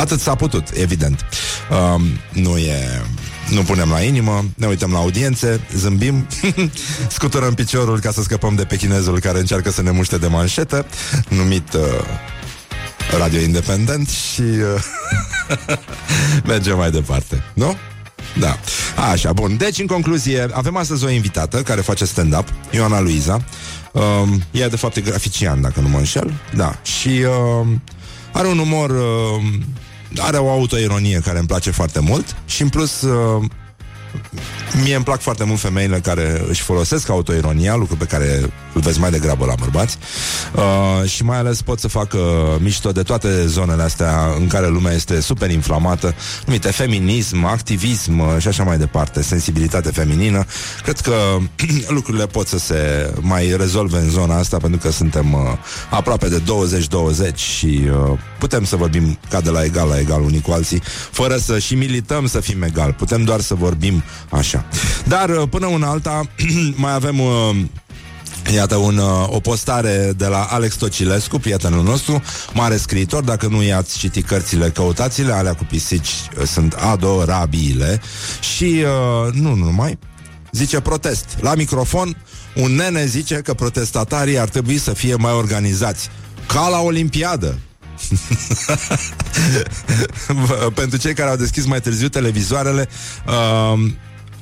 atât 0.00 0.20
s-a 0.20 0.34
putut, 0.34 0.68
evident. 0.74 1.24
Uh, 1.70 2.00
nu 2.32 2.58
e 2.58 3.02
nu 3.50 3.62
punem 3.62 3.90
la 3.90 4.00
inimă, 4.00 4.44
ne 4.54 4.66
uităm 4.66 4.92
la 4.92 4.98
audiențe, 4.98 5.60
zâmbim, 5.74 6.26
scuturăm 7.16 7.54
piciorul 7.54 7.98
ca 8.00 8.10
să 8.10 8.22
scăpăm 8.22 8.54
de 8.54 8.64
pechinezul 8.64 9.20
care 9.20 9.38
încearcă 9.38 9.70
să 9.70 9.82
ne 9.82 9.90
muște 9.90 10.18
de 10.18 10.26
manșetă, 10.26 10.86
numit 11.28 11.72
uh, 11.72 11.80
Radio 13.18 13.40
Independent 13.40 14.08
și 14.08 14.40
uh, 14.40 14.84
mergem 16.52 16.76
mai 16.76 16.90
departe, 16.90 17.42
nu? 17.54 17.76
Da. 18.38 18.58
Așa, 19.10 19.32
bun. 19.32 19.56
Deci, 19.56 19.78
în 19.78 19.86
concluzie, 19.86 20.48
avem 20.52 20.76
astăzi 20.76 21.04
o 21.04 21.10
invitată 21.10 21.62
care 21.62 21.80
face 21.80 22.04
stand-up, 22.04 22.52
Ioana 22.70 23.00
Luiza. 23.00 23.44
Um, 23.92 24.42
ea, 24.50 24.68
de 24.68 24.76
fapt, 24.76 24.96
e 24.96 25.00
grafician, 25.00 25.60
dacă 25.60 25.80
nu 25.80 25.88
mă 25.88 25.98
înșel. 25.98 26.32
Da. 26.54 26.78
Și 26.82 27.08
uh, 27.08 27.66
are 28.32 28.46
un 28.46 28.58
umor... 28.58 28.90
Uh, 28.90 29.42
are 30.18 30.36
o 30.36 30.50
autoironie 30.50 31.20
care 31.24 31.38
îmi 31.38 31.46
place 31.46 31.70
foarte 31.70 32.00
mult 32.00 32.36
și 32.46 32.62
în 32.62 32.68
plus 32.68 33.02
uh, 33.02 33.44
Mie 34.74 34.94
îmi 34.94 35.04
plac 35.04 35.20
foarte 35.20 35.44
mult 35.44 35.60
femeile 35.60 36.00
care 36.00 36.44
își 36.48 36.62
folosesc 36.62 37.08
autoironia, 37.08 37.74
lucru 37.74 37.96
pe 37.96 38.04
care 38.04 38.40
îl 38.72 38.80
vezi 38.80 39.00
mai 39.00 39.10
degrabă 39.10 39.44
la 39.44 39.54
bărbați 39.58 39.98
uh, 40.54 41.08
și 41.08 41.24
mai 41.24 41.38
ales 41.38 41.62
pot 41.62 41.80
să 41.80 41.88
facă 41.88 42.18
mișto 42.60 42.92
de 42.92 43.02
toate 43.02 43.46
zonele 43.46 43.82
astea 43.82 44.34
în 44.38 44.46
care 44.46 44.68
lumea 44.68 44.92
este 44.92 45.20
super 45.20 45.50
inflamată, 45.50 46.14
numite 46.46 46.70
feminism, 46.70 47.44
activism 47.44 48.18
uh, 48.18 48.36
și 48.38 48.48
așa 48.48 48.62
mai 48.62 48.78
departe, 48.78 49.22
sensibilitate 49.22 49.90
feminină. 49.90 50.44
Cred 50.82 50.98
că 51.00 51.14
lucrurile 51.96 52.26
pot 52.26 52.46
să 52.46 52.58
se 52.58 53.12
mai 53.20 53.54
rezolve 53.56 53.96
în 53.96 54.10
zona 54.10 54.36
asta 54.36 54.56
pentru 54.56 54.80
că 54.80 54.90
suntem 54.90 55.32
uh, 55.32 55.40
aproape 55.90 56.28
de 56.28 56.42
20-20 57.32 57.34
și 57.34 57.80
uh, 57.90 58.18
putem 58.38 58.64
să 58.64 58.76
vorbim 58.76 59.18
ca 59.30 59.40
de 59.40 59.50
la 59.50 59.64
egal 59.64 59.88
la 59.88 59.98
egal 59.98 60.22
unii 60.22 60.40
cu 60.40 60.50
alții, 60.50 60.82
fără 61.10 61.36
să 61.36 61.58
și 61.58 61.74
milităm 61.74 62.26
să 62.26 62.40
fim 62.40 62.62
egal. 62.62 62.92
Putem 62.92 63.24
doar 63.24 63.40
să 63.40 63.54
vorbim 63.54 64.02
așa. 64.28 64.59
Dar 65.04 65.28
uh, 65.28 65.42
până 65.50 65.66
una 65.66 65.88
alta 65.88 66.22
mai 66.74 66.92
avem 66.92 67.20
uh, 67.20 67.56
Iată 68.54 68.76
un, 68.76 68.96
uh, 68.96 69.28
o 69.28 69.40
postare 69.40 70.12
de 70.16 70.26
la 70.26 70.42
Alex 70.42 70.74
Tocilescu, 70.74 71.38
prietenul 71.38 71.82
nostru, 71.82 72.22
mare 72.52 72.76
scriitor, 72.76 73.22
dacă 73.22 73.46
nu 73.46 73.62
i-ați 73.62 73.98
citit 73.98 74.26
cărțile, 74.26 74.70
căutați-le, 74.70 75.32
alea 75.32 75.54
cu 75.54 75.64
pisici 75.64 76.08
uh, 76.08 76.46
sunt 76.46 76.72
adorabile 76.72 78.00
și 78.54 78.84
uh, 78.84 79.32
nu 79.32 79.54
numai, 79.54 79.98
zice 80.52 80.80
protest. 80.80 81.24
La 81.40 81.54
microfon, 81.54 82.16
un 82.54 82.74
nene 82.74 83.06
zice 83.06 83.34
că 83.34 83.54
protestatarii 83.54 84.38
ar 84.38 84.48
trebui 84.48 84.78
să 84.78 84.92
fie 84.92 85.14
mai 85.14 85.32
organizați, 85.32 86.08
ca 86.46 86.68
la 86.68 86.78
Olimpiadă. 86.78 87.58
Pentru 90.74 90.98
cei 90.98 91.14
care 91.14 91.30
au 91.30 91.36
deschis 91.36 91.66
mai 91.66 91.80
târziu 91.80 92.08
televizoarele, 92.08 92.88
uh, 93.26 93.90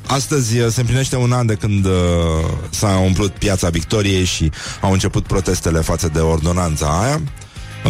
Astăzi 0.09 0.59
uh, 0.59 0.73
se 0.73 0.81
împlinește 0.81 1.17
un 1.17 1.33
an 1.33 1.47
de 1.47 1.55
când 1.55 1.85
uh, 1.85 1.93
s-a 2.71 2.99
umplut 2.99 3.31
piața 3.31 3.69
Victoriei 3.69 4.25
și 4.25 4.51
au 4.81 4.93
început 4.93 5.27
protestele 5.27 5.81
față 5.81 6.11
de 6.13 6.19
ordonanța 6.19 7.03
aia. 7.03 7.21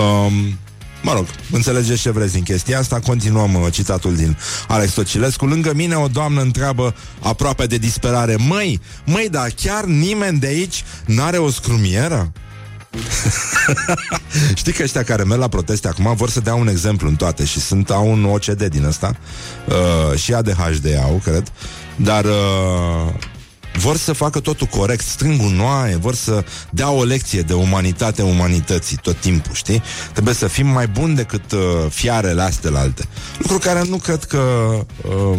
Um, 0.03 0.59
Mă 1.03 1.13
rog, 1.13 1.27
înțelegeți 1.53 2.01
ce 2.01 2.11
vreți 2.11 2.33
din 2.33 2.43
chestia 2.43 2.79
asta 2.79 3.01
Continuăm 3.01 3.55
uh, 3.55 3.73
citatul 3.73 4.17
din 4.17 4.37
Alex 4.69 4.93
Tocilescu 4.93 5.47
Lângă 5.47 5.75
mine 5.75 5.95
o 5.95 6.07
doamnă 6.07 6.41
întreabă 6.41 6.95
Aproape 7.21 7.67
de 7.67 7.77
disperare 7.77 8.37
Măi, 8.37 8.81
măi, 9.05 9.29
dar 9.31 9.49
chiar 9.57 9.85
nimeni 9.85 10.39
de 10.39 10.47
aici 10.47 10.85
N-are 11.07 11.37
o 11.37 11.51
scrumieră? 11.51 12.33
Știi 14.55 14.73
că 14.73 14.83
ăștia 14.83 15.03
care 15.03 15.23
merg 15.23 15.41
la 15.41 15.49
proteste 15.49 15.89
acum 15.89 16.15
vor 16.17 16.31
să 16.31 16.41
dea 16.41 16.55
un 16.55 16.69
exemplu 16.69 17.09
în 17.09 17.15
toate 17.15 17.45
și 17.45 17.61
sunt 17.61 17.91
au 17.91 18.11
un 18.11 18.25
OCD 18.25 18.65
din 18.65 18.85
ăsta 18.85 19.17
uh, 19.67 20.19
și 20.19 20.35
ADHD 20.35 20.87
au, 21.03 21.21
cred, 21.25 21.53
dar 22.03 22.25
uh, 22.25 23.15
vor 23.79 23.97
să 23.97 24.13
facă 24.13 24.41
totul 24.41 24.67
corect, 24.67 25.05
strâng 25.05 25.41
noaie, 25.41 25.97
vor 25.97 26.15
să 26.15 26.45
dea 26.71 26.91
o 26.91 27.05
lecție 27.05 27.41
de 27.41 27.53
umanitate 27.53 28.23
umanității 28.23 28.97
tot 28.97 29.21
timpul, 29.21 29.55
știi? 29.55 29.83
Trebuie 30.13 30.35
să 30.35 30.47
fim 30.47 30.67
mai 30.67 30.87
buni 30.87 31.15
decât 31.15 31.53
uh, 31.53 31.61
fiarele 31.89 32.43
astea 32.43 32.71
la 32.71 32.79
alte. 32.79 33.05
Lucru 33.39 33.59
care 33.59 33.83
nu 33.89 33.97
cred 33.97 34.25
că 34.25 34.39
uh, 34.39 35.39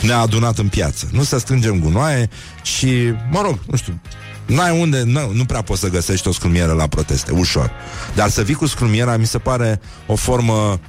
ne-a 0.00 0.18
adunat 0.18 0.58
în 0.58 0.68
piață. 0.68 1.08
Nu 1.12 1.22
să 1.22 1.38
strângem 1.38 1.80
gunoaie 1.80 2.28
și, 2.62 3.14
mă 3.30 3.40
rog, 3.42 3.58
nu 3.66 3.76
știu, 3.76 4.00
N-ai 4.46 4.80
unde, 4.80 5.02
nu, 5.02 5.32
nu 5.32 5.44
prea 5.44 5.62
poți 5.62 5.80
să 5.80 5.88
găsești 5.88 6.28
o 6.28 6.32
scrumieră 6.32 6.72
la 6.72 6.86
proteste, 6.86 7.32
ușor. 7.32 7.70
Dar 8.14 8.28
să 8.28 8.42
vii 8.42 8.54
cu 8.54 8.66
scrumiera 8.66 9.16
mi 9.16 9.26
se 9.26 9.38
pare 9.38 9.80
o 10.06 10.14
formă 10.14 10.80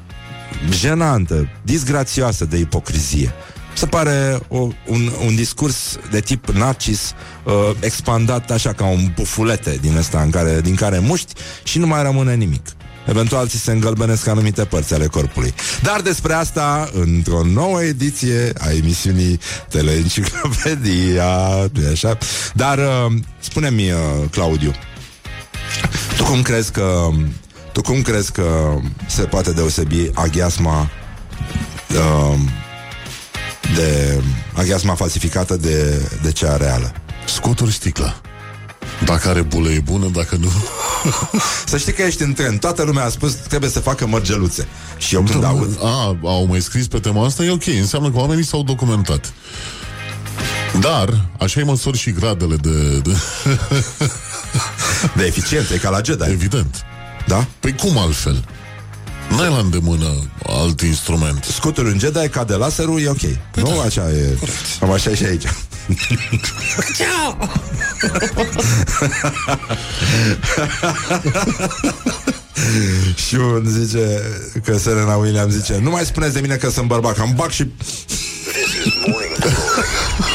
jenantă, 0.70 1.50
disgrațioasă 1.62 2.46
de 2.46 2.58
ipocrizie. 2.58 3.34
Se 3.74 3.86
pare 3.86 4.40
o, 4.48 4.58
un, 4.88 5.12
un 5.26 5.36
discurs 5.36 6.00
de 6.12 6.20
tip 6.20 6.50
narcis 6.50 7.14
uh, 7.44 7.54
expandat 7.80 8.52
așa 8.52 8.74
ca 8.74 8.86
un 8.86 9.12
bufulete 9.16 9.78
din 9.82 9.98
ăsta 9.98 10.22
în 10.22 10.30
care, 10.30 10.62
din 10.62 10.76
care 10.76 11.00
muști 11.00 11.34
și 11.64 11.80
nu 11.80 11.88
mai 11.88 12.04
rămâne 12.04 12.36
nimic. 12.36 12.66
Eventual 13.08 13.48
ți 13.48 13.58
se 13.58 13.72
îngălbenesc 13.72 14.28
anumite 14.28 14.64
părți 14.64 14.94
ale 14.94 15.08
corpului. 15.08 15.54
Dar 15.82 16.02
despre 16.02 16.34
asta 16.34 16.90
într-o 16.94 17.44
nouă 17.44 17.84
ediție 17.84 18.54
a 18.60 18.72
emisiunii 18.72 19.40
Teleenciclopedia, 19.70 21.26
nu 21.74 21.88
așa? 21.92 22.18
Dar 22.54 22.78
uh, 22.78 23.14
spune-mi, 23.40 23.92
uh, 23.92 24.00
Claudiu, 24.32 24.74
tu 26.18 26.24
cum 26.24 26.42
crezi 26.42 26.72
că 26.72 27.10
tu 27.72 27.82
cum 27.82 28.02
crezi 28.02 28.32
că 28.32 28.78
se 29.08 29.22
poate 29.22 29.52
deosebi 29.52 30.10
aghiasma 30.14 30.90
uh, 31.90 32.40
de 33.76 34.22
aghiasma 34.54 34.96
falsificată 34.96 35.56
de, 35.56 36.02
de 36.22 36.32
cea 36.32 36.58
reală? 36.58 36.94
Scoturi 37.26 37.72
sticla. 37.72 38.22
Dacă 39.06 39.30
are 39.30 39.42
bulă 39.42 39.70
e 39.70 39.80
bună, 39.80 40.08
dacă 40.08 40.36
nu... 40.36 40.52
Să 41.66 41.78
știi 41.78 41.94
că 41.94 42.02
ești 42.02 42.22
în 42.22 42.34
tren. 42.34 42.58
Toată 42.58 42.84
lumea 42.84 43.04
a 43.06 43.10
spus 43.10 43.32
că 43.34 43.40
trebuie 43.48 43.70
să 43.70 43.80
facă 43.80 44.08
mărgeluțe. 44.08 44.68
Și 44.98 45.16
eu 45.16 45.22
când 45.22 45.42
Da, 45.42 45.48
aud... 45.48 45.80
A, 45.84 46.18
au 46.24 46.46
mai 46.46 46.62
scris 46.62 46.88
pe 46.88 47.00
tema 47.00 47.26
asta, 47.26 47.44
e 47.44 47.52
ok. 47.52 47.66
Înseamnă 47.66 48.12
că 48.12 48.18
oamenii 48.18 48.46
s-au 48.46 48.64
documentat. 48.64 49.34
Dar, 50.80 51.26
așa 51.40 51.60
e 51.60 51.64
măsori 51.64 51.98
și 51.98 52.12
gradele 52.12 52.56
de... 52.56 52.98
de 53.00 53.12
De 55.16 55.26
eficiență, 55.26 55.74
e 55.74 55.78
ca 55.78 55.90
la 55.90 56.02
Jedi. 56.04 56.24
evident. 56.30 56.82
Da? 57.28 57.46
Păi 57.60 57.76
cum 57.76 57.98
altfel? 57.98 58.44
N-ai 59.38 59.50
la 59.50 59.58
îndemână 59.58 60.14
alt 60.48 60.82
instrument. 60.82 61.44
Scutul 61.44 61.88
în 61.88 62.00
Jedi 62.00 62.28
ca 62.30 62.44
de 62.44 62.54
laserul 62.54 63.02
e 63.02 63.10
ok. 63.10 63.22
nu? 63.56 63.80
Așa 63.80 64.10
e. 64.10 64.38
Cam 64.80 64.92
așa 64.92 65.10
e 65.10 65.16
și 65.16 65.24
aici. 65.26 65.44
și 73.28 73.36
un 73.36 73.64
zice 73.68 74.22
că 74.64 74.78
Serena 74.78 75.16
Williams 75.16 75.54
zice 75.54 75.80
Nu 75.82 75.90
mai 75.90 76.06
spuneți 76.06 76.34
de 76.34 76.40
mine 76.40 76.56
că 76.56 76.70
sunt 76.70 76.88
bărbat 76.88 77.16
Că 77.16 77.22
am 77.22 77.34
bag 77.36 77.50
și 77.50 77.64
This 77.64 78.86
is 78.86 78.94
Morning 79.08 79.38
Glory 79.40 79.88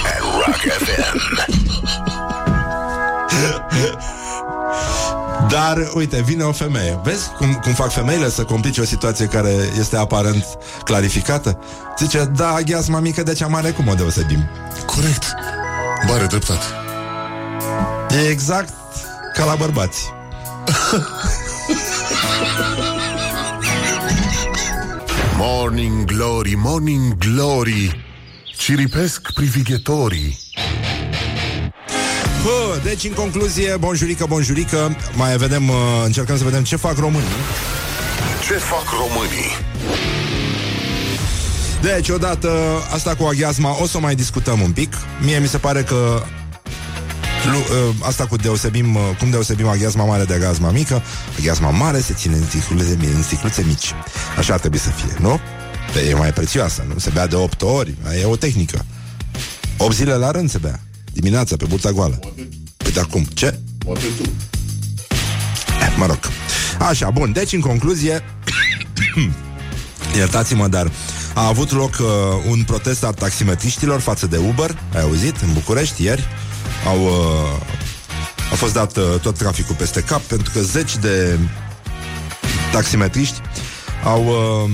at 0.04 0.20
Rock 0.20 0.60
FM. 0.84 1.57
Dar, 5.48 5.90
uite, 5.94 6.22
vine 6.22 6.42
o 6.42 6.52
femeie 6.52 7.00
Vezi 7.02 7.28
cum, 7.28 7.54
cum 7.54 7.72
fac 7.72 7.92
femeile 7.92 8.30
să 8.30 8.44
complice 8.44 8.80
o 8.80 8.84
situație 8.84 9.26
Care 9.26 9.52
este 9.78 9.96
aparent 9.96 10.44
clarificată 10.84 11.58
Zice, 11.98 12.24
da, 12.24 12.60
gheasma 12.64 13.00
mică 13.00 13.22
de 13.22 13.32
cea 13.32 13.46
mare 13.46 13.70
Cum 13.70 13.88
o 13.88 13.94
deosebim? 13.94 14.48
Corect. 14.86 15.34
Bare 16.06 16.26
dreptate. 16.26 16.64
E 18.10 18.28
exact 18.28 18.72
ca 19.34 19.44
la 19.44 19.54
bărbați 19.54 20.12
Morning 25.36 26.04
Glory, 26.04 26.54
Morning 26.56 27.16
Glory 27.18 28.04
Ciripesc 28.56 29.32
privighetorii 29.32 30.47
Bă, 32.42 32.80
deci, 32.82 33.04
în 33.04 33.12
concluzie, 33.12 33.76
bonjurică, 33.76 34.26
bonjurică 34.28 34.96
Mai 35.14 35.36
vedem, 35.36 35.68
uh, 35.68 35.76
încercăm 36.04 36.36
să 36.36 36.44
vedem 36.44 36.62
ce 36.62 36.76
fac 36.76 36.96
românii 36.98 37.28
Ce 38.46 38.52
fac 38.52 38.84
românii? 38.90 39.66
Deci, 41.80 42.08
odată, 42.08 42.50
asta 42.92 43.14
cu 43.14 43.24
aghiasma 43.24 43.82
O 43.82 43.86
să 43.86 43.96
o 43.96 44.00
mai 44.00 44.14
discutăm 44.14 44.60
un 44.60 44.72
pic 44.72 44.94
Mie 45.24 45.38
mi 45.38 45.48
se 45.48 45.58
pare 45.58 45.82
că 45.82 46.22
lu, 47.44 47.58
uh, 47.58 47.94
Asta 48.00 48.26
cu 48.26 48.36
deosebim 48.36 48.94
uh, 48.94 49.02
Cum 49.18 49.30
deosebim 49.30 49.66
aghiasma 49.66 50.04
mare 50.04 50.24
de 50.24 50.34
aghiasma 50.34 50.70
mică 50.70 51.02
Aghiasma 51.38 51.70
mare 51.70 52.00
se 52.00 52.14
ține 52.14 52.34
în 52.34 52.44
sticluțe, 52.46 52.98
în 53.14 53.22
sticluțe 53.22 53.64
mici 53.66 53.92
Așa 54.38 54.52
ar 54.52 54.58
trebui 54.58 54.78
să 54.78 54.90
fie, 54.90 55.16
nu? 55.20 55.40
Pe 55.92 56.00
e 56.00 56.14
mai 56.14 56.32
prețioasă, 56.32 56.84
nu? 56.92 56.98
Se 56.98 57.10
bea 57.10 57.26
de 57.26 57.34
8 57.34 57.62
ori 57.62 57.94
E 58.20 58.24
o 58.24 58.36
tehnică 58.36 58.84
8 59.76 59.94
zile 59.94 60.14
la 60.14 60.30
rând 60.30 60.50
se 60.50 60.58
bea 60.58 60.80
Dimineața, 61.20 61.56
pe 61.56 61.64
burta 61.64 61.90
goală 61.90 62.18
Păi 62.76 62.92
de 62.92 63.00
acum, 63.00 63.24
ce? 63.34 63.58
Poate 63.78 64.04
tu 64.22 64.30
Eh, 65.80 65.94
Mă 65.96 66.06
rog. 66.06 66.18
Așa, 66.78 67.10
bun. 67.10 67.32
Deci, 67.32 67.52
în 67.52 67.60
concluzie, 67.60 68.24
iertați-mă, 70.16 70.68
dar 70.68 70.90
a 71.34 71.46
avut 71.46 71.72
loc 71.72 71.96
uh, 72.00 72.06
un 72.48 72.62
protest 72.62 73.04
al 73.04 73.12
taximetriștilor 73.12 74.00
față 74.00 74.26
de 74.26 74.36
Uber, 74.36 74.78
ai 74.94 75.02
auzit, 75.02 75.36
în 75.40 75.52
București, 75.52 76.02
ieri. 76.02 76.24
Au, 76.86 77.04
uh, 77.04 78.52
a 78.52 78.54
fost 78.54 78.72
dat 78.72 78.96
uh, 78.96 79.04
tot 79.22 79.38
traficul 79.38 79.74
peste 79.74 80.00
cap, 80.00 80.20
pentru 80.20 80.50
că 80.52 80.60
zeci 80.60 80.96
de 80.96 81.38
taximetriști 82.72 83.40
au, 84.04 84.24
uh, 84.24 84.70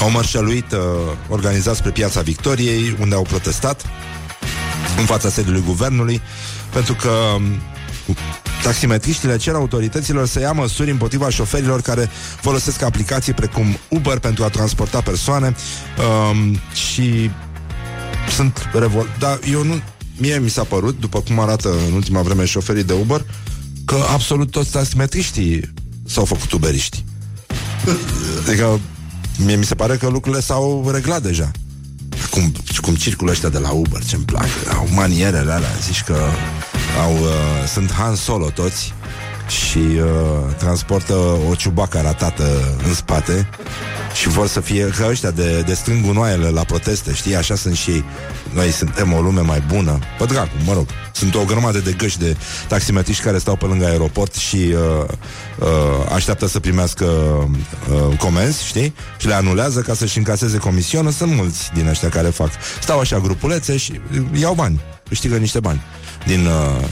au 0.00 0.10
mărșăluit 0.10 0.72
uh, 0.72 0.78
organizat 1.28 1.76
spre 1.76 1.90
Piața 1.90 2.20
Victoriei, 2.20 2.96
unde 3.00 3.14
au 3.14 3.22
protestat 3.22 3.84
în 4.98 5.04
fața 5.04 5.28
sediului 5.28 5.62
guvernului, 5.66 6.20
pentru 6.72 6.94
că 6.94 7.10
um, 7.36 7.42
Taximetriștile 8.62 9.36
cer 9.36 9.54
autorităților 9.54 10.26
să 10.26 10.40
ia 10.40 10.52
măsuri 10.52 10.90
împotriva 10.90 11.28
șoferilor 11.28 11.80
care 11.80 12.10
folosesc 12.40 12.82
aplicații 12.82 13.32
precum 13.32 13.76
Uber 13.88 14.18
pentru 14.18 14.44
a 14.44 14.48
transporta 14.48 15.00
persoane 15.00 15.54
um, 16.30 16.58
și 16.72 17.30
sunt 18.34 18.68
revol... 18.72 19.06
Dar 19.18 19.38
eu 19.50 19.62
nu... 19.62 19.80
Mie 20.16 20.38
mi 20.38 20.50
s-a 20.50 20.64
părut, 20.64 21.00
după 21.00 21.20
cum 21.20 21.40
arată 21.40 21.74
în 21.86 21.92
ultima 21.92 22.22
vreme 22.22 22.44
șoferii 22.44 22.84
de 22.84 22.92
Uber, 22.92 23.24
că 23.84 23.96
absolut 24.12 24.50
toți 24.50 24.70
taximetriștii 24.70 25.72
s-au 26.06 26.24
făcut 26.24 26.52
uberiști. 26.52 27.04
Adică 28.46 28.80
mie 29.44 29.56
mi 29.56 29.64
se 29.64 29.74
pare 29.74 29.96
că 29.96 30.08
lucrurile 30.08 30.42
s-au 30.42 30.90
reglat 30.92 31.22
deja. 31.22 31.50
Cum, 32.30 32.52
cum 32.80 32.94
circulă 32.94 33.30
ăștia 33.30 33.48
de 33.48 33.58
la 33.58 33.70
Uber, 33.70 34.04
ce-mi 34.04 34.24
plac. 34.24 34.46
Au 34.76 34.86
manierele 34.94 35.52
alea, 35.52 35.74
zici 35.82 36.02
că 36.02 36.16
au, 37.02 37.12
uh, 37.12 37.68
sunt 37.72 37.92
Han 37.92 38.14
Solo 38.14 38.50
toți 38.50 38.94
și 39.48 39.78
uh, 39.78 40.54
transportă 40.58 41.14
o 41.50 41.54
ciubacă 41.54 42.00
ratată 42.02 42.76
în 42.86 42.94
spate 42.94 43.48
și 44.14 44.28
vor 44.28 44.46
să 44.46 44.60
fie 44.60 44.88
ca 44.98 45.06
ăștia 45.08 45.30
de, 45.30 45.60
de 45.60 45.74
strâng 45.74 46.04
gunoaiele 46.04 46.48
la 46.48 46.64
proteste, 46.64 47.14
știi? 47.14 47.36
Așa 47.36 47.54
sunt 47.54 47.76
și 47.76 47.90
ei. 47.90 48.04
Noi 48.52 48.70
suntem 48.70 49.12
o 49.12 49.20
lume 49.20 49.40
mai 49.40 49.62
bună. 49.66 49.98
Pă 50.18 50.24
dracu, 50.24 50.50
mă 50.64 50.72
rog. 50.72 50.86
Sunt 51.12 51.34
o 51.34 51.44
grămadă 51.44 51.78
de 51.78 51.92
găși 51.92 52.18
de 52.18 52.36
taximetriști 52.68 53.22
care 53.22 53.38
stau 53.38 53.56
pe 53.56 53.64
lângă 53.64 53.86
aeroport 53.86 54.34
și 54.34 54.56
uh, 54.56 55.04
uh, 55.58 55.66
așteaptă 56.14 56.46
să 56.46 56.60
primească 56.60 57.04
uh, 57.04 58.16
comenzi, 58.18 58.66
știi? 58.66 58.94
Și 59.18 59.26
le 59.26 59.34
anulează 59.34 59.80
ca 59.80 59.94
să-și 59.94 60.18
încaseze 60.18 60.58
comisionă. 60.58 61.10
Sunt 61.10 61.34
mulți 61.34 61.70
din 61.74 61.88
ăștia 61.88 62.08
care 62.08 62.28
fac. 62.28 62.50
Stau 62.80 62.98
așa 62.98 63.18
grupulețe 63.18 63.76
și 63.76 64.00
iau 64.40 64.54
bani. 64.54 64.80
Câștigă 65.08 65.36
niște 65.36 65.60
bani 65.60 65.80
din... 66.26 66.46
Uh, 66.46 66.84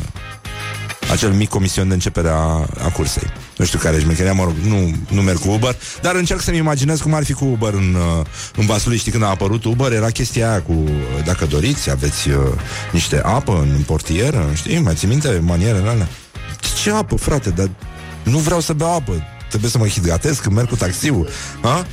acel 1.10 1.32
mic 1.32 1.48
comision 1.48 1.88
de 1.88 1.94
începere 1.94 2.28
a, 2.28 2.66
a 2.84 2.90
cursei. 2.92 3.32
Nu 3.56 3.64
știu 3.64 3.78
care 3.78 3.96
e 3.96 4.00
șmecheria, 4.00 4.32
mă 4.32 4.44
rog, 4.44 4.54
nu, 4.66 4.94
nu 5.10 5.22
merg 5.22 5.38
cu 5.38 5.48
Uber, 5.48 5.76
dar 6.02 6.14
încerc 6.14 6.40
să-mi 6.40 6.56
imaginez 6.56 7.00
cum 7.00 7.14
ar 7.14 7.24
fi 7.24 7.32
cu 7.32 7.44
Uber 7.44 7.72
în, 7.72 7.94
uh, 7.94 8.26
în 8.56 8.66
Vaslui. 8.66 8.96
Știi, 8.96 9.12
când 9.12 9.22
a 9.22 9.28
apărut 9.28 9.64
Uber, 9.64 9.92
era 9.92 10.10
chestia 10.10 10.50
aia 10.50 10.62
cu, 10.62 10.72
uh, 10.72 11.24
dacă 11.24 11.44
doriți, 11.44 11.90
aveți 11.90 12.28
uh, 12.28 12.36
niște 12.92 13.20
apă 13.24 13.52
în 13.52 13.82
portieră, 13.86 14.50
știi, 14.54 14.78
mai 14.78 14.94
ții 14.94 15.08
minte 15.08 15.40
manierele 15.44 15.88
alea? 15.88 16.08
Ce 16.82 16.90
apă, 16.90 17.16
frate, 17.16 17.50
dar 17.50 17.70
nu 18.22 18.38
vreau 18.38 18.60
să 18.60 18.72
beau 18.72 18.94
apă 18.94 19.12
trebuie 19.48 19.70
să 19.70 19.78
mă 19.78 19.86
hidratez 19.86 20.38
când 20.38 20.54
merg 20.54 20.68
cu 20.68 20.76
taxiul. 20.76 21.28
Ha? 21.62 21.86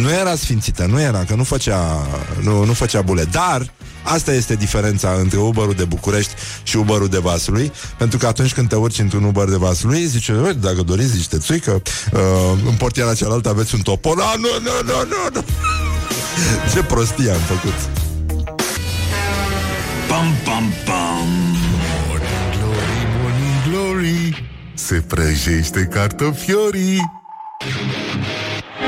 Nu 0.00 0.10
era 0.10 0.34
sfințită, 0.34 0.86
nu 0.86 1.00
era, 1.00 1.24
că 1.24 1.34
nu 1.34 1.44
făcea, 1.44 2.06
nu, 2.42 2.64
nu 2.64 2.72
făcea 2.72 3.02
bule. 3.02 3.24
Dar 3.24 3.72
Asta 4.02 4.32
este 4.32 4.54
diferența 4.54 5.16
între 5.18 5.38
Uberul 5.38 5.74
de 5.74 5.84
București 5.84 6.32
și 6.62 6.76
Uberul 6.76 7.08
de 7.08 7.18
Vaslui, 7.18 7.72
pentru 7.98 8.18
că 8.18 8.26
atunci 8.26 8.54
când 8.54 8.68
te 8.68 8.74
urci 8.74 8.98
într-un 8.98 9.24
Uber 9.24 9.48
de 9.48 9.56
Vaslui, 9.56 10.06
zice, 10.06 10.56
dacă 10.60 10.82
doriți 10.82 11.14
niște 11.14 11.38
țuică, 11.38 11.82
uh, 12.12 12.20
în 12.66 12.74
portiera 12.74 13.14
cealaltă 13.14 13.48
aveți 13.48 13.74
un 13.74 13.80
topor. 13.80 14.18
Ah, 14.20 14.34
nu, 14.36 14.48
nu, 14.62 14.92
nu, 14.92 14.98
nu, 15.08 15.40
nu. 15.40 15.44
Ce 16.72 16.82
prostie 16.82 17.30
am 17.30 17.40
făcut. 17.40 17.74
Pam, 20.08 20.34
pam, 20.44 20.72
pam. 20.84 21.28
Morning 22.06 22.50
glory, 22.58 23.06
morning 23.20 23.62
glory 23.70 24.50
Se 24.74 24.94
prăjește 24.94 25.88
cartofiorii 25.92 27.00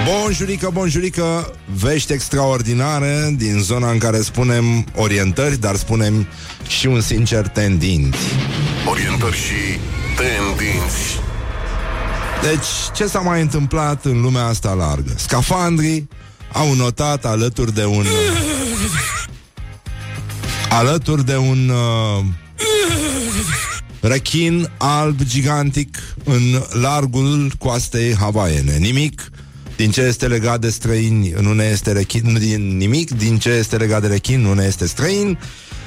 Bonjurică, 0.05 0.71
bonjurică, 0.73 1.55
vești 1.75 2.13
extraordinare 2.13 3.35
din 3.37 3.59
zona 3.59 3.91
în 3.91 3.99
care 3.99 4.21
spunem 4.21 4.85
orientări, 4.95 5.57
dar 5.61 5.77
spunem 5.77 6.27
și 6.67 6.87
un 6.87 7.01
sincer 7.01 7.49
tendinți. 7.49 8.19
Orientări 8.89 9.37
și 9.37 9.79
tendinți. 10.17 11.21
Deci, 12.43 12.97
ce 12.97 13.07
s-a 13.07 13.19
mai 13.19 13.41
întâmplat 13.41 14.05
în 14.05 14.21
lumea 14.21 14.45
asta 14.45 14.73
largă? 14.73 15.13
Scafandrii 15.17 16.09
au 16.53 16.75
notat 16.75 17.25
alături 17.25 17.75
de 17.75 17.85
un... 17.85 18.07
alături 20.71 21.25
de 21.25 21.37
un... 21.37 21.69
Uh, 21.69 22.25
rechin 24.01 24.71
alb 24.77 25.23
gigantic 25.23 25.97
în 26.25 26.63
largul 26.81 27.53
coastei 27.59 28.15
havaiene. 28.15 28.77
Nimic 28.77 29.31
din 29.81 29.91
ce 29.91 30.01
este 30.01 30.27
legat 30.27 30.61
de 30.61 30.71
străini 30.71 31.35
nu 31.41 31.53
ne 31.53 31.65
este 31.65 31.93
rechin, 31.93 32.23
nu 32.25 32.39
din 32.39 32.77
nimic, 32.77 33.11
din 33.11 33.39
ce 33.39 33.49
este 33.49 33.77
legat 33.77 34.01
de 34.01 34.07
rechin 34.07 34.41
nu 34.41 34.55
ne 34.55 34.65
este 34.65 34.87
străin 34.87 35.39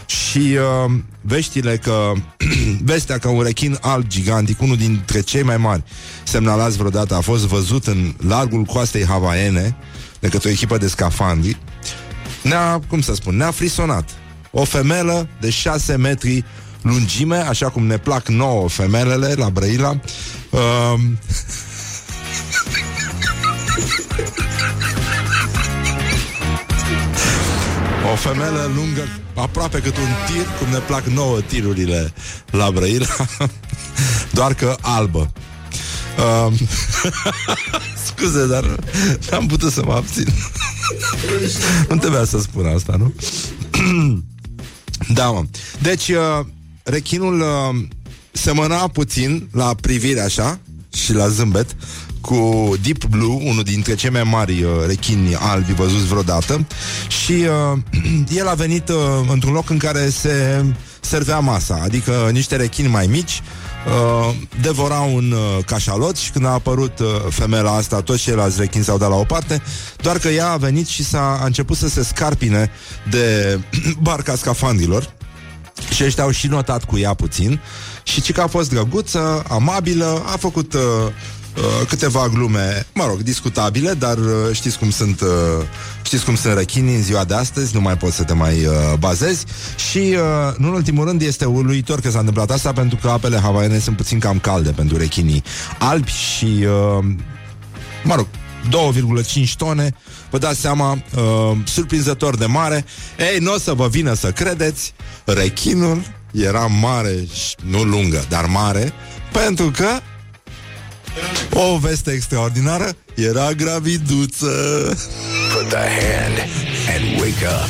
și 0.06 0.38
uh, 0.38 0.92
veștile 1.22 1.78
că 1.78 2.12
vestea 2.92 3.18
că 3.18 3.28
un 3.28 3.42
rechin 3.42 3.78
alb 3.82 4.08
gigantic, 4.08 4.62
unul 4.62 4.78
dintre 4.78 5.22
cei 5.22 5.44
mai 5.44 5.58
mari 5.58 5.84
semnalați 6.24 6.78
vreodată, 6.78 7.16
a 7.16 7.20
fost 7.20 7.46
văzut 7.46 7.88
în 7.88 8.14
largul 8.28 8.64
coastei 8.64 9.06
havaiene 9.06 9.76
de 10.20 10.28
către 10.28 10.50
o 10.50 10.52
echipă 10.52 10.78
de 10.78 10.88
scafandri, 10.88 11.58
ne-a, 12.42 12.80
cum 12.88 13.02
să 13.02 13.14
spun, 13.14 13.36
ne-a 13.36 13.52
frisonat. 13.52 14.10
O 14.52 14.64
femelă 14.64 15.28
de 15.40 15.50
6 15.50 15.96
metri 15.96 16.46
lungime, 16.82 17.38
așa 17.38 17.70
cum 17.70 17.86
ne 17.86 17.98
plac 17.98 18.28
nouă 18.28 18.70
femelele 18.70 19.34
la 19.34 19.50
Brăila. 19.50 20.00
Uh, 20.50 20.60
O 28.12 28.16
femelă 28.16 28.72
lungă, 28.76 29.08
aproape 29.36 29.80
cât 29.80 29.98
un 29.98 30.10
tir, 30.28 30.46
cum 30.60 30.68
ne 30.70 30.78
plac 30.78 31.06
nouă 31.06 31.42
tirurile 31.42 32.14
la 32.52 32.72
Brăila, 32.72 33.06
doar 34.38 34.54
că 34.54 34.76
albă. 34.82 35.32
Um, 36.46 36.58
scuze, 38.06 38.48
dar 38.48 38.80
n-am 39.32 39.48
putut 39.48 39.72
să 39.72 39.84
mă 39.86 39.94
abțin. 39.94 40.28
nu 41.90 41.98
trebuia 41.98 42.26
să 42.26 42.40
spun 42.40 42.66
asta, 42.66 42.96
nu? 42.98 43.14
da, 45.18 45.26
mă. 45.30 45.44
Deci, 45.82 46.10
uh, 46.10 46.46
rechinul 46.84 47.40
uh, 47.40 47.86
semăna 48.32 48.88
puțin 48.88 49.48
la 49.52 49.76
privire 49.82 50.20
așa 50.20 50.60
și 50.94 51.14
la 51.14 51.28
zâmbet 51.28 51.76
cu 52.24 52.74
Deep 52.82 53.06
Blue, 53.06 53.44
unul 53.44 53.64
dintre 53.64 53.96
cei 53.96 54.10
mai 54.10 54.24
mari 54.24 54.64
uh, 54.64 54.70
rechini 54.88 55.36
albi 55.36 55.74
văzuți 55.74 56.06
vreodată. 56.06 56.66
Și 57.08 57.32
uh, 57.32 57.80
el 58.40 58.48
a 58.48 58.54
venit 58.54 58.90
uh, 58.90 58.96
într-un 59.32 59.54
loc 59.54 59.70
în 59.70 59.78
care 59.78 60.10
se 60.10 60.66
servea 61.00 61.40
masa, 61.40 61.80
adică 61.84 62.30
niște 62.32 62.56
rechini 62.56 62.88
mai 62.88 63.08
mici 63.08 63.42
uh, 63.86 64.36
devorau 64.62 65.16
un 65.16 65.32
uh, 65.32 65.64
cașalot 65.66 66.16
și 66.16 66.32
când 66.32 66.46
a 66.46 66.50
apărut 66.50 67.00
uh, 67.00 67.08
femeia 67.30 67.64
asta, 67.64 68.02
toți 68.02 68.22
ceilalți 68.22 68.60
rechini 68.60 68.84
s-au 68.84 68.98
dat 68.98 69.10
la 69.10 69.16
o 69.16 69.24
parte, 69.24 69.62
doar 70.02 70.18
că 70.18 70.28
ea 70.28 70.52
a 70.52 70.58
venit 70.58 70.88
și 70.88 71.04
s-a 71.04 71.40
a 71.42 71.46
început 71.46 71.78
să 71.78 71.88
se 71.88 72.04
scarpine 72.04 72.72
de 73.10 73.60
barca 74.08 74.36
scafandilor 74.36 75.14
și 75.94 76.04
ăștia 76.04 76.24
au 76.24 76.32
și 76.32 76.48
notat 76.48 76.84
cu 76.84 76.98
ea 76.98 77.14
puțin 77.14 77.60
și 78.04 78.22
ci 78.22 78.32
că 78.32 78.42
a 78.42 78.48
fost 78.48 78.70
drăguță, 78.70 79.44
amabilă, 79.50 80.24
a 80.26 80.38
făcut 80.38 80.74
uh, 80.74 80.82
uh, 80.82 81.12
câteva 81.88 82.28
glume, 82.28 82.86
mă 82.94 83.06
rog, 83.06 83.22
discutabile, 83.22 83.94
dar 83.94 84.18
uh, 84.18 84.26
știți 84.52 84.78
cum 84.78 84.90
sunt 84.90 85.22
uh, 85.22 85.28
știți 86.04 86.26
cum 86.26 86.36
sunt 86.36 86.58
rechinii 86.58 86.96
în 86.96 87.02
ziua 87.02 87.24
de 87.24 87.34
astăzi, 87.34 87.76
nu 87.76 87.82
mai 87.82 87.98
poți 87.98 88.16
să 88.16 88.24
te 88.24 88.34
mai 88.34 88.66
uh, 88.66 88.74
bazezi 89.00 89.46
și, 89.90 89.98
uh, 89.98 90.56
nu 90.58 90.68
în 90.68 90.74
ultimul 90.74 91.06
rând, 91.06 91.22
este 91.22 91.46
uluitor 91.46 92.00
că 92.00 92.10
s-a 92.10 92.20
întâmplat 92.20 92.52
asta 92.52 92.74
pentru 92.74 92.98
că 93.02 93.10
apele 93.10 93.38
havaiene 93.38 93.80
sunt 93.80 93.96
puțin 93.96 94.20
cam 94.20 94.40
calde 94.40 94.72
pentru 94.72 94.98
rechinii 94.98 95.44
albi 95.80 96.12
și, 96.12 96.46
uh, 96.46 97.06
mă 98.04 98.16
rog, 98.16 98.28
2,5 98.70 99.56
tone, 99.58 99.96
vă 100.30 100.38
dați 100.38 100.60
seama, 100.60 100.92
uh, 100.92 101.58
surprinzător 101.66 102.38
de 102.38 102.46
mare. 102.46 102.86
Ei, 103.18 103.40
nu 103.40 103.54
o 103.54 103.58
să 103.58 103.74
vă 103.74 103.88
vină 103.88 104.14
să 104.14 104.32
credeți, 104.32 104.94
rechinul 105.26 106.02
era 106.32 106.66
mare, 106.66 107.16
și 107.34 107.56
nu 107.66 107.84
lungă, 107.84 108.26
dar 108.30 108.46
mare, 108.46 108.94
pentru 109.32 109.72
că 109.72 109.88
o 111.54 111.78
veste 111.78 112.12
extraordinară 112.12 112.90
era 113.16 113.52
graviduță. 113.52 114.48
Put 115.54 115.70
the 115.70 115.78
hand 115.78 116.38
and 116.96 117.20
wake 117.20 117.46
up. 117.46 117.70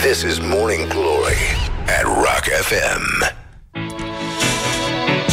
This 0.00 0.22
is 0.22 0.38
Morning 0.38 0.86
Glory 0.88 1.40
at 1.98 2.04
Rock 2.04 2.44
FM. 2.62 3.36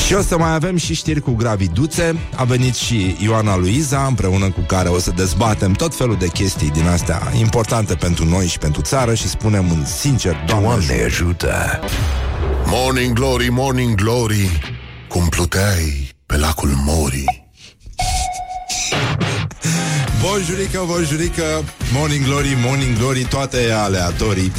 Și 0.05 0.13
o 0.13 0.21
să 0.21 0.37
mai 0.37 0.53
avem 0.53 0.77
și 0.77 0.93
știri 0.93 1.19
cu 1.19 1.31
graviduțe 1.31 2.15
A 2.35 2.43
venit 2.43 2.75
și 2.75 3.15
Ioana 3.19 3.57
Luiza 3.57 4.05
Împreună 4.05 4.51
cu 4.51 4.59
care 4.67 4.89
o 4.89 4.99
să 4.99 5.11
dezbatem 5.15 5.71
tot 5.71 5.95
felul 5.95 6.15
de 6.15 6.27
chestii 6.27 6.69
din 6.69 6.87
astea 6.87 7.31
Importante 7.39 7.95
pentru 7.95 8.25
noi 8.25 8.47
și 8.47 8.57
pentru 8.57 8.81
țară 8.81 9.13
Și 9.13 9.27
spunem 9.27 9.71
un 9.71 9.85
sincer 9.85 10.43
Doamne 10.47 10.67
Doamne 10.67 11.03
ajută! 11.03 11.79
Morning 12.65 13.13
glory, 13.13 13.49
morning 13.49 13.95
glory 13.95 14.59
Cum 15.07 15.27
pluteai 15.29 16.14
pe 16.25 16.37
lacul 16.37 16.69
Mori. 16.85 17.47
Bonjurică, 20.21 20.83
bonjurică 20.85 21.43
Morning 21.93 22.25
Glory, 22.25 22.57
Morning 22.65 22.97
Glory 22.97 23.23
Toate 23.23 23.71
aleatorii. 23.71 24.51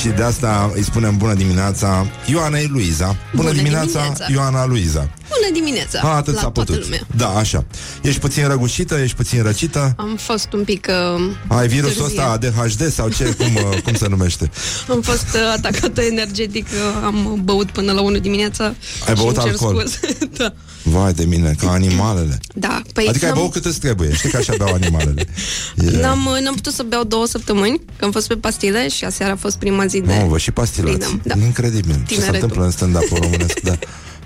Și 0.00 0.08
de 0.08 0.22
asta 0.22 0.70
îi 0.74 0.82
spunem 0.84 1.16
bună 1.16 1.34
dimineața 1.34 2.06
Ioanei 2.26 2.66
Luiza. 2.66 3.06
Bună, 3.06 3.16
Bună 3.34 3.50
dimineața, 3.52 3.86
dimineața. 3.86 4.26
Ioana 4.30 4.66
Luiza 4.66 5.08
Bună 5.38 5.52
dimineața 5.52 6.00
A, 6.02 6.08
atât 6.08 6.34
la 6.34 6.40
s-a 6.40 6.48
toată 6.50 6.72
putut. 6.72 6.84
lumea. 6.84 7.00
Da, 7.16 7.28
așa. 7.28 7.64
Ești 8.02 8.20
puțin 8.20 8.48
răgușită, 8.48 8.94
ești 8.94 9.16
puțin 9.16 9.42
răcită. 9.42 9.94
Am 9.96 10.16
fost 10.16 10.52
un 10.52 10.64
pic 10.64 10.86
uh, 11.16 11.56
Ai 11.58 11.68
virusul 11.68 12.02
târzie. 12.02 12.20
ăsta 12.22 12.30
ADHD 12.62 12.92
sau 12.92 13.08
ce? 13.08 13.24
Cum, 13.24 13.54
uh, 13.54 13.80
cum 13.82 13.94
se 13.94 14.08
numește? 14.08 14.50
Am 14.90 15.00
fost 15.00 15.26
uh, 15.34 15.52
atacată 15.56 16.00
energetic 16.00 16.66
uh, 16.66 17.02
Am 17.04 17.40
băut 17.44 17.70
până 17.70 17.92
la 17.92 18.00
1 18.00 18.18
dimineața 18.18 18.64
Ai 18.64 18.74
și 19.16 19.22
băut 19.22 19.36
îmi 19.36 19.44
cer 19.44 19.52
alcool? 19.52 19.86
scuze. 19.86 20.18
da. 20.38 20.52
Vai 20.82 21.12
de 21.12 21.24
mine, 21.24 21.54
ca 21.58 21.70
animalele. 21.70 22.38
da, 22.54 22.82
păi 22.92 23.06
Adică 23.08 23.24
ai 23.24 23.30
n-am, 23.30 23.40
băut 23.40 23.52
cât 23.52 23.64
îți 23.64 23.80
trebuie. 23.80 24.12
Știi 24.14 24.30
că 24.30 24.36
așa 24.36 24.54
beau 24.58 24.74
animalele. 24.74 25.26
E... 25.86 26.00
n-am, 26.00 26.26
uh, 26.26 26.40
n-am 26.42 26.54
putut 26.54 26.72
să 26.72 26.82
beau 26.82 27.04
două 27.04 27.26
săptămâni 27.26 27.80
Că 27.96 28.04
am 28.04 28.10
fost 28.10 28.28
pe 28.28 28.34
pastile 28.34 28.88
și 28.88 29.04
aseară 29.04 29.32
a 29.32 29.36
fost 29.36 29.56
prima 29.56 29.86
zi 29.86 30.00
de 30.00 30.12
Mamă, 30.12 30.28
vă 30.28 30.38
și 30.38 30.50
pastilați. 30.50 30.96
Freedom, 30.96 31.20
da. 31.24 31.34
Incredibil. 31.44 31.94
Ce 31.94 32.00
se 32.00 32.04
Tineretul. 32.20 32.34
întâmplă 32.34 32.64
în 32.64 32.70
stand-up 32.70 33.08
românesc, 33.22 33.60
da. 33.60 33.78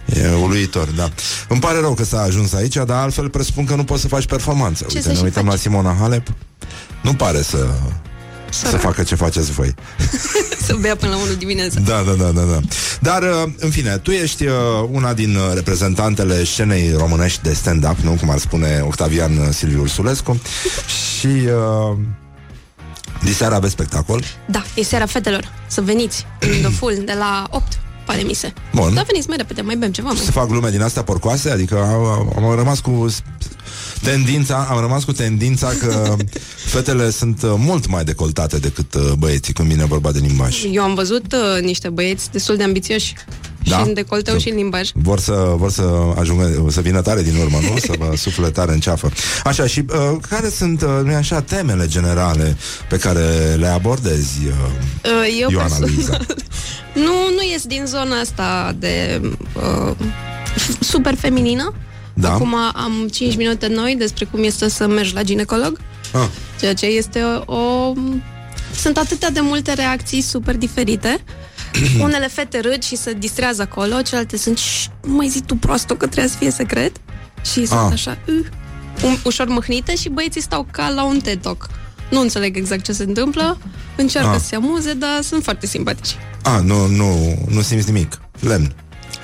E 0.07 0.28
uluitor, 0.42 0.88
da. 0.88 1.09
Îmi 1.48 1.61
pare 1.61 1.78
rău 1.80 1.94
că 1.94 2.05
s-a 2.05 2.20
ajuns 2.20 2.52
aici, 2.52 2.74
dar 2.74 2.90
altfel 3.02 3.28
presupun 3.28 3.64
că 3.64 3.74
nu 3.74 3.84
poți 3.84 4.00
să 4.00 4.09
faci 4.09 4.26
performanță. 4.26 4.84
Ce 4.88 4.96
Uite, 4.96 5.02
să 5.02 5.09
ne 5.09 5.14
și 5.14 5.22
uităm 5.22 5.42
faci? 5.44 5.52
la 5.52 5.59
Simona 5.59 5.96
Halep. 6.00 6.26
Nu 7.02 7.14
pare 7.14 7.42
să, 7.42 7.66
să 8.50 8.66
Sărac. 8.66 8.80
facă 8.80 9.02
ce 9.02 9.14
faceți 9.14 9.52
voi. 9.52 9.74
Să 10.66 10.76
bea 10.80 10.96
până 10.96 11.11
la 11.12 11.18
1 11.18 11.32
dimineața 11.32 11.80
Da, 11.80 12.02
da, 12.07 12.12
da, 12.12 12.30
da, 12.30 12.40
da. 12.42 12.61
Dar, 13.00 13.22
uh, 13.22 13.52
în 13.59 13.70
fine, 13.70 13.96
tu 13.98 14.11
ești 14.11 14.46
uh, 14.46 14.52
una 14.90 15.14
din 15.14 15.36
uh, 15.36 15.50
reprezentantele 15.55 16.44
scenei 16.44 16.92
românești 16.96 17.42
de 17.42 17.52
stand-up, 17.55 17.96
nu? 17.98 18.11
Cum 18.20 18.30
ar 18.30 18.38
spune 18.38 18.80
Octavian 18.86 19.36
uh, 19.36 19.48
Silviu 19.50 19.80
Ursulescu. 19.80 20.40
Și 21.18 21.26
uh, 21.26 21.96
diseară 23.22 23.55
aveți 23.55 23.72
spectacol. 23.72 24.24
Da, 24.46 24.64
e 24.74 24.82
seara 24.82 25.07
fetelor 25.07 25.52
Să 25.66 25.80
veniți 25.80 26.26
în 26.40 26.48
The 26.64 26.70
Full 26.70 27.02
de 27.05 27.14
la 27.18 27.46
8 27.50 27.78
Pare 28.05 28.22
mi 28.22 28.32
se 28.34 28.52
Bun. 28.74 28.94
Da, 28.94 29.02
veniți 29.02 29.28
mai 29.28 29.36
repede, 29.36 29.61
mai 29.61 29.76
bem 29.76 29.92
ceva 29.92 30.09
mai. 30.09 30.16
se 30.24 30.30
fac 30.30 30.46
glume 30.48 30.70
din 30.70 30.82
astea 30.82 31.02
porcoase, 31.02 31.50
adică 31.50 31.78
am, 31.82 32.44
am 32.44 32.55
rămas 32.57 32.80
cu 32.80 33.07
s- 33.09 33.22
tendința, 34.02 34.66
am 34.70 34.80
rămas 34.80 35.05
cu 35.05 35.12
tendința 35.12 35.68
că 35.80 36.16
fetele 36.74 37.11
sunt 37.11 37.42
uh, 37.42 37.55
mult 37.57 37.86
mai 37.88 38.05
decoltate 38.05 38.59
decât 38.59 38.94
uh, 38.94 39.12
băieții 39.18 39.52
când 39.52 39.68
vine 39.68 39.84
vorba 39.84 40.12
de 40.12 40.18
limbaj. 40.18 40.64
Eu 40.72 40.82
am 40.82 40.94
văzut 40.94 41.32
uh, 41.32 41.62
niște 41.62 41.88
băieți 41.88 42.30
destul 42.30 42.57
de 42.57 42.62
ambițioși 42.62 43.14
Da? 43.67 43.77
Și 43.79 43.87
în 43.87 43.95
decolteu 43.95 44.39
și 44.39 44.49
în 44.49 44.57
limbaj 44.57 44.89
Vor 44.95 45.19
să, 45.19 45.53
vor 45.57 45.71
să 45.71 45.91
ajungă, 46.19 46.67
să 46.71 46.81
vină 46.81 47.01
tare 47.01 47.23
din 47.23 47.37
urmă, 47.37 47.59
nu? 47.71 47.77
Să 47.79 47.93
vă 47.99 48.12
sufle 48.17 48.51
tare 48.51 48.73
în 48.73 48.81
ceafă. 48.81 49.11
Așa, 49.45 49.67
și 49.67 49.85
uh, 49.89 50.17
care 50.29 50.49
sunt, 50.49 50.83
uh, 50.83 50.89
nu 51.05 51.15
așa, 51.15 51.41
temele 51.41 51.87
generale 51.87 52.57
pe 52.89 52.97
care 52.97 53.55
le 53.59 53.67
abordezi, 53.67 54.39
uh, 54.47 54.53
Uh, 55.05 55.37
Eu 55.41 55.49
Ioana 55.51 55.67
personal 55.69 55.91
Luiza? 55.95 56.17
Nu, 56.95 57.12
nu 57.37 57.43
ies 57.53 57.62
din 57.65 57.83
zona 57.87 58.21
asta 58.21 58.75
de 58.79 59.21
uh, 59.57 59.95
f- 60.57 60.79
super 60.81 61.15
feminină 61.15 61.75
Da. 62.15 62.33
Acum 62.33 62.55
am 62.75 63.09
5 63.12 63.37
minute 63.37 63.67
noi 63.67 63.95
despre 63.99 64.25
cum 64.31 64.43
este 64.45 64.69
să 64.69 64.87
mergi 64.87 65.15
la 65.15 65.23
ginecolog 65.23 65.79
Ah, 66.12 66.27
Ceea 66.61 66.75
ce 66.75 66.87
este 66.87 67.21
o... 67.47 67.93
Sunt 68.77 68.97
atâtea 68.97 69.31
de 69.31 69.41
multe 69.41 69.73
reacții 69.73 70.21
super 70.21 70.57
diferite 70.57 71.21
Unele 72.05 72.29
fete 72.29 72.61
râd 72.61 72.83
și 72.83 72.97
se 72.97 73.12
distrează 73.12 73.62
acolo 73.62 74.03
Celelalte 74.03 74.37
sunt 74.37 74.59
"Șt, 74.59 74.91
Nu 75.03 75.12
mai 75.14 75.29
zi 75.29 75.41
tu 75.41 75.55
proastă 75.57 75.95
că 75.95 76.07
trebuie 76.07 76.31
să 76.31 76.37
fie 76.39 76.51
secret 76.51 76.97
Și 77.53 77.66
sunt 77.66 77.81
Ah. 77.81 77.93
așa 77.93 78.18
uh, 78.29 78.47
um, 79.05 79.18
Ușor 79.25 79.49
mâhnite 79.49 79.97
și 79.97 80.09
băieții 80.09 80.41
stau 80.43 80.66
ca 80.70 80.89
la 80.89 81.05
un 81.05 81.18
TED 81.20 81.41
Talk 81.43 81.68
Nu 82.11 82.20
înțeleg 82.20 82.57
exact 82.57 82.83
ce 82.85 82.93
se 82.93 83.03
întâmplă 83.03 83.59
Încearcă 83.97 84.31
Ah. 84.31 84.39
să 84.41 84.47
se 84.47 84.55
amuze 84.55 84.93
Dar 84.93 85.18
sunt 85.22 85.43
foarte 85.45 85.66
simpatici 85.66 86.16
a, 86.47 86.61
nu, 86.61 86.87
nu, 86.87 87.39
nu 87.49 87.61
simți 87.61 87.87
nimic. 87.93 88.20
Lemn. 88.41 88.75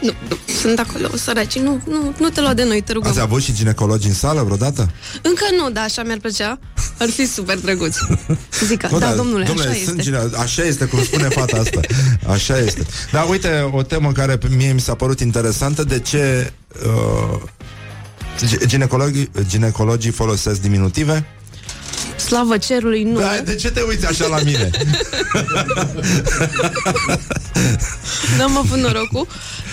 Nu, 0.01 0.12
nu, 0.28 0.36
sunt 0.61 0.78
acolo, 0.78 1.16
săraci 1.16 1.59
Nu, 1.59 1.80
nu, 1.88 2.14
nu 2.18 2.28
te 2.28 2.40
lua 2.40 2.55
de 2.55 2.64
noi, 2.64 2.80
te 2.80 2.92
rugăm 2.92 3.11
Ați 3.11 3.20
avut 3.20 3.42
și 3.42 3.53
ginecologi 3.55 4.07
în 4.07 4.14
sală 4.14 4.42
vreodată? 4.42 4.90
Încă 5.22 5.44
nu, 5.59 5.70
dar 5.70 5.84
așa 5.84 6.03
mi-ar 6.03 6.18
plăcea 6.18 6.59
Ar 6.98 7.09
fi 7.09 7.26
super 7.26 7.59
drăguț 7.59 7.96
Zic, 8.66 8.88
Bă, 8.90 8.98
da, 8.98 9.07
dar, 9.07 9.14
domnule, 9.16 9.44
domnule, 9.44 9.68
așa 9.68 9.78
sunt 9.84 9.98
este 9.98 10.03
Gine- 10.11 10.30
așa 10.40 10.62
este, 10.62 10.84
cum 10.84 11.03
spune 11.05 11.28
fata 11.28 11.57
asta. 11.57 11.80
Așa 12.28 12.59
este. 12.59 12.86
Dar 13.12 13.26
uite, 13.28 13.68
o 13.72 13.82
temă 13.82 14.12
care 14.12 14.36
pe 14.36 14.48
mie 14.57 14.72
mi 14.72 14.80
s-a 14.80 14.94
părut 14.94 15.20
interesantă, 15.20 15.84
de 15.84 15.98
ce 15.98 16.53
uh, 16.86 17.40
gi- 18.46 18.66
ginecologii, 18.66 19.30
ginecologii 19.46 20.11
folosesc 20.11 20.61
diminutive? 20.61 21.26
Slavă 22.20 22.58
cerului, 22.58 23.02
nu 23.02 23.20
Da, 23.20 23.38
de 23.44 23.54
ce 23.54 23.70
te 23.70 23.80
uiți 23.80 24.06
așa 24.06 24.26
la 24.26 24.38
mine? 24.44 24.70
N-am 28.38 28.56
avut 28.56 28.78
norocul 28.78 29.26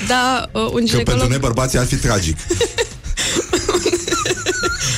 Dar 0.08 0.50
uh, 0.52 0.62
un 0.62 0.68
Că 0.68 0.72
pentru 0.72 0.88
ginecolog 0.88 1.30
noi 1.30 1.38
bărbații 1.38 1.80
ar 1.80 1.86
fi 1.86 1.96
tragic. 1.96 2.38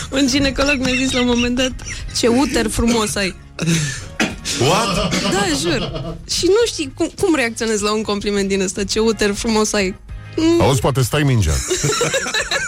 Un 0.10 0.28
ginecolog 0.28 0.76
mi-a 0.78 0.94
zis 0.96 1.12
la 1.12 1.20
un 1.20 1.28
moment 1.28 1.56
dat 1.56 1.72
Ce 2.18 2.28
uter 2.28 2.70
frumos 2.70 3.16
ai 3.16 3.36
What? 4.60 5.14
Da, 5.32 5.46
jur 5.62 5.92
Și 6.32 6.46
nu 6.46 6.66
știi 6.66 6.92
cum, 6.96 7.12
cum 7.22 7.36
reacționezi 7.36 7.84
la 7.84 7.94
un 7.94 8.02
compliment 8.02 8.48
din 8.48 8.62
ăsta 8.62 8.84
Ce 8.84 9.00
uter 9.00 9.34
frumos 9.34 9.74
ai 9.74 9.96
Auzi, 10.60 10.80
poate 10.80 11.02
stai 11.02 11.24
mingea. 11.24 11.52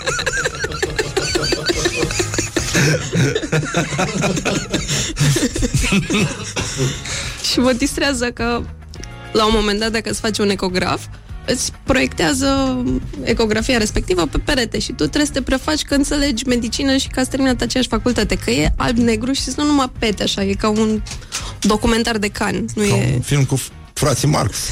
Și 7.51 7.59
vă 7.59 7.73
distrează 7.73 8.25
că 8.25 8.61
La 9.31 9.45
un 9.45 9.51
moment 9.55 9.79
dat 9.79 9.91
dacă 9.91 10.09
îți 10.09 10.19
faci 10.19 10.37
un 10.37 10.49
ecograf 10.49 11.01
Îți 11.45 11.71
proiectează 11.83 12.77
ecografia 13.23 13.77
respectivă 13.77 14.25
pe 14.25 14.37
perete 14.37 14.79
și 14.79 14.87
tu 14.87 14.93
trebuie 14.95 15.25
să 15.25 15.31
te 15.31 15.41
prefaci 15.41 15.81
că 15.81 15.93
înțelegi 15.95 16.47
medicină 16.47 16.97
și 16.97 17.07
că 17.07 17.19
ați 17.19 17.29
terminat 17.29 17.61
aceeași 17.61 17.89
facultate. 17.89 18.35
Că 18.35 18.51
e 18.51 18.73
alb-negru 18.77 19.31
și 19.31 19.41
sunt 19.41 19.55
numai 19.57 19.91
pete 19.99 20.23
așa, 20.23 20.43
e 20.43 20.53
ca 20.53 20.69
un 20.69 21.01
documentar 21.61 22.17
de 22.17 22.27
can. 22.27 22.65
Nu 22.75 22.83
Ca 22.87 22.95
e... 22.95 23.13
un 23.13 23.21
film 23.21 23.45
cu 23.45 23.57
f- 23.59 23.93
frații 23.93 24.27
Marx. 24.27 24.57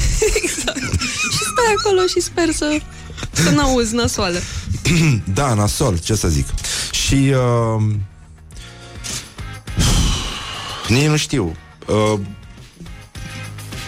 Și 1.34 1.42
stai 1.52 1.74
acolo 1.78 2.06
și 2.06 2.20
sper 2.20 2.50
să, 2.52 2.78
să 3.32 3.50
n-auzi 3.50 3.94
nasoală. 3.94 4.38
Da, 5.34 5.54
nasol, 5.54 5.98
ce 5.98 6.14
să 6.14 6.28
zic. 6.28 6.46
Și 6.90 7.14
uh, 7.14 7.82
nici 10.88 11.06
nu 11.06 11.16
știu. 11.16 11.56
Uh, 11.86 12.20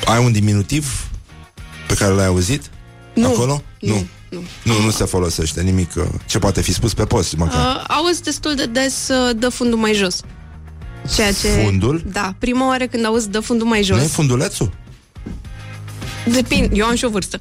ai 0.05 0.25
un 0.25 0.33
diminutiv 0.33 1.07
pe 1.87 1.95
care 1.95 2.13
l-ai 2.13 2.27
auzit? 2.27 2.71
Nu. 3.15 3.27
Acolo? 3.27 3.63
Nu, 3.81 4.07
nu. 4.29 4.43
Nu, 4.63 4.81
nu 4.85 4.91
se 4.91 5.05
folosește 5.05 5.63
nimic 5.63 5.91
uh, 5.97 6.05
ce 6.27 6.39
poate 6.39 6.61
fi 6.61 6.73
spus 6.73 6.95
pe 6.95 7.05
post, 7.05 7.37
măcar. 7.37 7.77
Uh, 7.77 7.85
auzi 7.89 8.23
destul 8.23 8.55
de 8.55 8.67
des 8.67 9.09
uh, 9.09 9.37
dă 9.37 9.49
fundul 9.49 9.79
mai 9.79 9.95
jos. 9.95 10.21
Ceea 11.15 11.33
ce... 11.33 11.49
Fundul? 11.49 12.03
Da, 12.13 12.35
prima 12.39 12.67
oară 12.67 12.87
când 12.87 13.05
auzi 13.05 13.31
dă 13.31 13.41
fundul 13.41 13.67
mai 13.67 13.83
jos. 13.83 13.97
Nu 13.97 14.03
e 14.03 14.07
fundulețul? 14.07 14.73
Depinde, 16.25 16.69
eu 16.73 16.87
am 16.87 16.95
și 16.95 17.05
o 17.05 17.09
vârstă. 17.09 17.41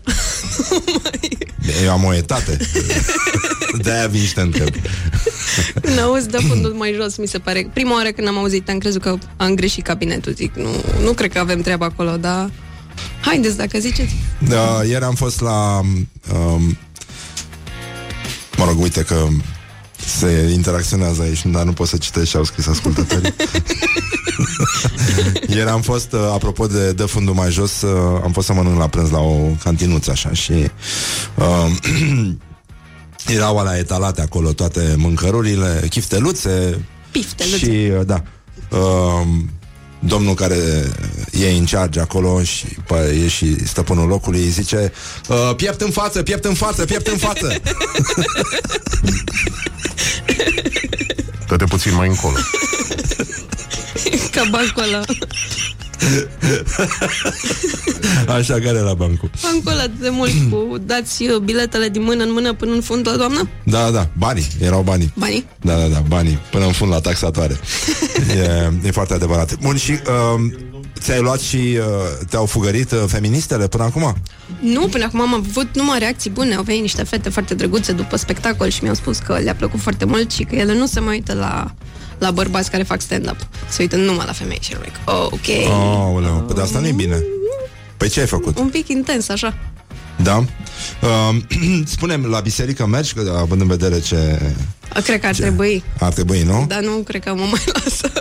Eu 1.84 1.92
am 1.92 2.04
o 2.04 2.14
etate. 2.14 2.58
De-aia 3.82 4.08
vin 4.08 4.26
și 4.26 4.34
te 4.34 4.42
întreb. 4.42 4.68
Când 5.82 6.00
auzi 6.00 6.28
dă 6.28 6.38
fundul 6.48 6.72
mai 6.72 6.94
jos, 7.02 7.18
mi 7.18 7.28
se 7.28 7.40
pare. 7.40 7.70
Prima 7.74 7.94
oară 7.94 8.10
când 8.10 8.28
am 8.28 8.38
auzit, 8.38 8.70
am 8.70 8.78
crezut 8.78 9.02
că 9.02 9.18
am 9.38 9.56
greșit 9.56 9.84
cabinetul. 9.84 10.34
Zic, 10.34 10.56
nu, 10.56 10.70
nu 11.04 11.14
cred 11.14 11.32
că 11.32 11.40
avem 11.40 11.62
treabă 11.62 11.86
acolo, 11.86 12.18
dar... 12.18 12.52
Haideți, 13.22 13.58
dacă 13.58 13.80
ziceți. 13.80 14.16
Da, 14.48 14.84
ieri 14.88 15.04
am 15.04 15.16
fost 15.16 15.42
la... 15.42 15.80
Um, 16.34 16.78
mă 18.58 18.66
rog, 18.66 18.82
uite 18.82 19.02
că 19.02 19.28
se 20.06 20.50
interacționează 20.54 21.22
aici, 21.22 21.46
dar 21.46 21.64
nu 21.64 21.74
pot 21.74 21.88
să 21.88 21.98
citesc 21.98 22.30
și 22.30 22.36
au 22.36 22.44
scris 22.44 22.68
ascultătorii. 22.68 23.34
Ieri 25.56 25.70
am 25.70 25.82
fost, 25.82 26.14
uh, 26.14 26.20
apropo 26.34 26.68
de 26.68 26.92
dă 26.92 27.06
fundul 27.06 27.34
mai 27.34 27.52
jos, 27.52 27.82
uh, 27.82 28.22
am 28.24 28.32
fost 28.32 28.48
să 28.48 28.54
mănânc 28.54 28.78
la 28.78 28.88
prânz 28.88 29.10
la 29.10 29.20
o 29.20 29.38
cantinuță 29.64 30.12
așa 30.12 30.34
și 30.34 30.52
uh, 31.36 31.72
erau 33.36 33.58
alea 33.58 33.78
etalate 33.78 34.22
acolo 34.22 34.52
toate 34.52 34.96
mâncărurile, 34.98 35.86
chifteluțe 35.90 36.86
Pifteluțe. 37.12 37.58
și 37.58 37.92
uh, 37.98 38.06
da. 38.06 38.24
Uh, 38.70 39.28
domnul 40.04 40.34
care 40.34 40.58
e 41.32 41.50
în 41.50 41.66
charge 41.66 42.00
acolo 42.00 42.44
și 42.44 42.66
pă, 42.88 43.12
e 43.24 43.28
și 43.28 43.68
stăpânul 43.68 44.08
locului 44.08 44.40
îi 44.40 44.50
zice 44.50 44.92
uh, 45.28 45.56
piept 45.56 45.82
în 45.82 45.92
față, 45.92 46.24
piept 46.24 46.46
în 46.46 46.54
față, 46.54 46.86
piept 46.86 47.08
în 47.08 47.18
față. 47.18 47.62
Dă-te 51.48 51.66
puțin 51.66 51.96
mai 51.96 52.08
încolo. 52.08 52.36
Ca 54.32 54.44
bancul 54.50 54.84
ăla. 54.84 55.02
Așa 58.38 58.54
care 58.54 58.80
la 58.80 58.94
bancul. 58.94 59.30
Bancul 59.42 59.72
ăla 59.72 59.88
de 60.00 60.10
mult 60.10 60.32
cu 60.50 60.78
dați 60.78 61.24
uh, 61.24 61.38
biletele 61.38 61.90
din 61.90 62.04
mână 62.04 62.24
în 62.24 62.32
mână 62.32 62.54
până 62.54 62.74
în 62.74 62.82
fund 62.82 63.08
la 63.08 63.16
doamnă? 63.16 63.50
Da, 63.64 63.92
da, 63.92 64.10
banii, 64.18 64.48
erau 64.62 64.82
banii. 64.82 65.14
Banii? 65.16 65.46
Da, 65.62 65.76
da, 65.76 65.88
da, 65.88 66.04
banii, 66.08 66.40
până 66.52 66.66
în 66.66 66.72
fund 66.72 66.92
la 66.92 67.00
taxatoare. 67.00 67.60
e, 68.84 68.88
e 68.88 68.92
foarte 68.92 69.14
adevărat. 69.14 69.60
Bun, 69.60 69.76
și 69.76 69.92
uh, 69.92 70.52
ți-ai 71.00 71.22
luat 71.22 71.40
și 71.40 71.58
uh, 71.58 71.84
te-au 72.30 72.46
fugărit 72.46 72.92
uh, 72.92 73.04
feministele 73.08 73.68
până 73.68 73.84
acum? 73.84 74.16
Nu, 74.60 74.88
până 74.88 75.04
acum 75.04 75.22
am 75.22 75.34
avut 75.34 75.76
numai 75.76 76.00
reacții 76.00 76.30
bune. 76.30 76.56
Au 76.56 76.64
venit 76.64 76.82
niște 76.82 77.04
fete 77.04 77.30
foarte 77.30 77.54
drăguțe 77.54 77.92
după 77.92 78.16
spectacol 78.16 78.70
și 78.70 78.84
mi-au 78.84 78.96
spus 78.96 79.18
că 79.18 79.40
le-a 79.44 79.56
plăcut 79.56 79.80
foarte 79.80 80.06
mult 80.06 80.32
și 80.32 80.44
că 80.44 80.56
ele 80.56 80.74
nu 80.74 80.86
se 80.86 81.00
mai 81.00 81.14
uită 81.14 81.34
la, 81.34 81.74
la 82.22 82.32
bărbați 82.32 82.72
care 82.72 82.84
fac 82.84 83.02
stand-up. 83.02 83.48
Se 83.70 83.82
uită 83.82 83.96
numai 83.96 84.26
la 84.26 84.32
femei 84.32 84.60
și 84.62 84.72
like, 84.72 84.92
oh, 85.06 85.26
ok. 85.26 85.48
Oh, 86.16 86.44
păi 86.46 86.56
de 86.56 86.62
asta 86.62 86.80
nu-i 86.80 86.92
bine. 86.92 87.24
Păi 87.98 88.10
ce 88.10 88.20
ai 88.20 88.26
făcut? 88.26 88.58
Un 88.60 88.70
pic 88.70 88.88
intens, 88.88 89.30
așa. 89.30 89.58
Da? 90.24 90.38
Uh, 91.02 91.36
spunem, 91.96 92.26
la 92.26 92.40
biserică 92.40 92.86
mergi, 92.86 93.14
că, 93.14 93.36
având 93.40 93.62
în 93.62 93.68
vedere 93.68 94.00
ce... 94.00 94.40
Cred 95.04 95.20
că 95.20 95.28
ar 95.28 95.36
ce... 95.36 95.42
trebui, 95.42 95.84
Ar 96.00 96.14
trebui, 96.14 96.44
nu? 96.44 96.66
dar 96.68 96.80
nu 96.82 96.92
cred 96.96 97.24
că 97.24 97.34
mă 97.34 97.46
mai 97.52 97.64
lasă. 97.74 98.12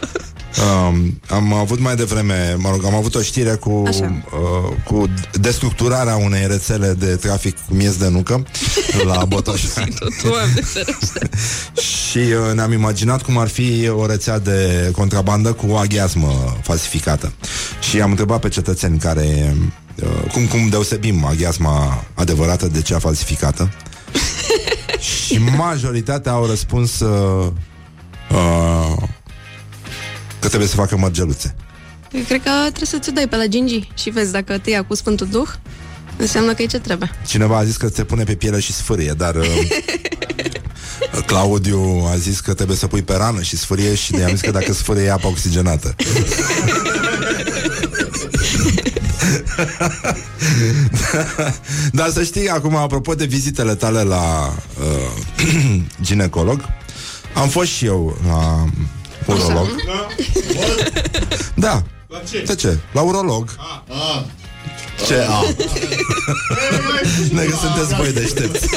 Um, 0.59 1.21
am 1.29 1.53
avut 1.53 1.79
mai 1.79 1.97
devreme, 1.97 2.57
mă 2.59 2.71
rog, 2.71 2.85
am 2.85 2.95
avut 2.95 3.15
o 3.15 3.23
știre 3.23 3.55
cu, 3.55 3.83
Așa. 3.87 4.23
uh, 4.33 4.77
cu 4.85 5.09
destructurarea 5.33 6.17
unei 6.17 6.47
rețele 6.47 6.93
de 6.93 7.17
trafic 7.17 7.55
cu 7.55 7.75
miez 7.75 7.97
de 7.97 8.09
nucă 8.09 8.43
la 9.13 9.25
Botoșani. 9.25 9.95
Doamne, 10.23 10.61
ferește. 10.61 11.29
Și 12.09 12.19
uh, 12.19 12.55
ne-am 12.55 12.73
imaginat 12.73 13.23
cum 13.23 13.39
ar 13.39 13.49
fi 13.49 13.89
o 13.89 14.07
rețea 14.07 14.39
de 14.39 14.91
contrabandă 14.97 15.53
cu 15.53 15.73
aghiazmă 15.73 16.59
falsificată. 16.63 17.33
Și 17.91 18.01
am 18.01 18.11
întrebat 18.11 18.41
pe 18.41 18.49
cetățeni 18.49 18.99
care 18.99 19.57
uh, 20.03 20.33
cum, 20.33 20.47
cum 20.47 20.69
deosebim 20.69 21.25
aghiazma 21.25 22.05
adevărată 22.15 22.67
de 22.67 22.83
cea 22.83 22.99
falsificată. 22.99 23.73
și 25.27 25.39
majoritatea 25.57 26.33
au 26.33 26.47
răspuns 26.47 27.01
uh, 27.01 27.47
uh, 28.31 29.09
că 30.41 30.49
trebuie 30.49 30.69
să 30.69 30.75
facă 30.75 30.97
mărgeluțe. 30.97 31.55
Eu 32.13 32.23
cred 32.23 32.43
că 32.43 32.51
trebuie 32.61 32.87
să 32.87 32.99
ți 32.99 33.11
dai 33.11 33.29
pe 33.29 33.37
la 33.37 33.47
gingi 33.47 33.89
și 33.95 34.11
vezi 34.11 34.33
dacă 34.33 34.59
te 34.59 34.71
ia 34.71 34.85
cu 34.85 34.95
Sfântul 34.95 35.27
Duh. 35.27 35.49
Înseamnă 36.17 36.55
că 36.55 36.63
e 36.63 36.67
ce 36.67 36.79
trebuie. 36.79 37.11
Cineva 37.27 37.57
a 37.57 37.65
zis 37.65 37.77
că 37.77 37.89
se 37.89 38.05
pune 38.05 38.25
pe 38.25 38.35
piele 38.35 38.61
și 38.61 38.73
sfârie, 38.73 39.15
dar 39.17 39.35
uh, 39.45 39.45
Claudiu 41.27 42.09
a 42.13 42.17
zis 42.17 42.41
că 42.41 42.55
trebuie 42.55 42.77
să 42.77 42.87
pui 42.87 43.03
pe 43.03 43.15
rană 43.15 43.43
și 43.43 43.57
sfârie 43.57 43.95
și 43.95 44.15
ne-am 44.15 44.31
zis 44.31 44.41
că 44.41 44.51
dacă 44.51 44.73
sfârie 44.73 45.03
e 45.03 45.11
apă 45.11 45.27
oxigenată. 45.27 45.95
Dar 51.93 52.11
să 52.11 52.23
știi, 52.23 52.49
acum, 52.49 52.77
apropo 52.77 53.15
de 53.15 53.25
vizitele 53.25 53.75
tale 53.75 54.03
la 54.03 54.55
uh, 54.81 55.11
ginecolog, 56.07 56.65
am 57.35 57.49
fost 57.49 57.71
și 57.71 57.85
eu 57.85 58.19
la 58.27 58.65
urolog. 59.33 59.69
Da. 61.55 61.83
La 62.09 62.19
ce? 62.31 62.43
De 62.47 62.55
ce? 62.55 62.79
La 62.93 63.01
urolog. 63.01 63.55
Ah, 63.89 64.23
Ce? 65.07 65.27
A. 65.29 65.43
Ne 67.33 67.43
că 67.43 67.57
sunteți 67.61 67.95
voi 67.95 68.13
deștepți. 68.13 68.69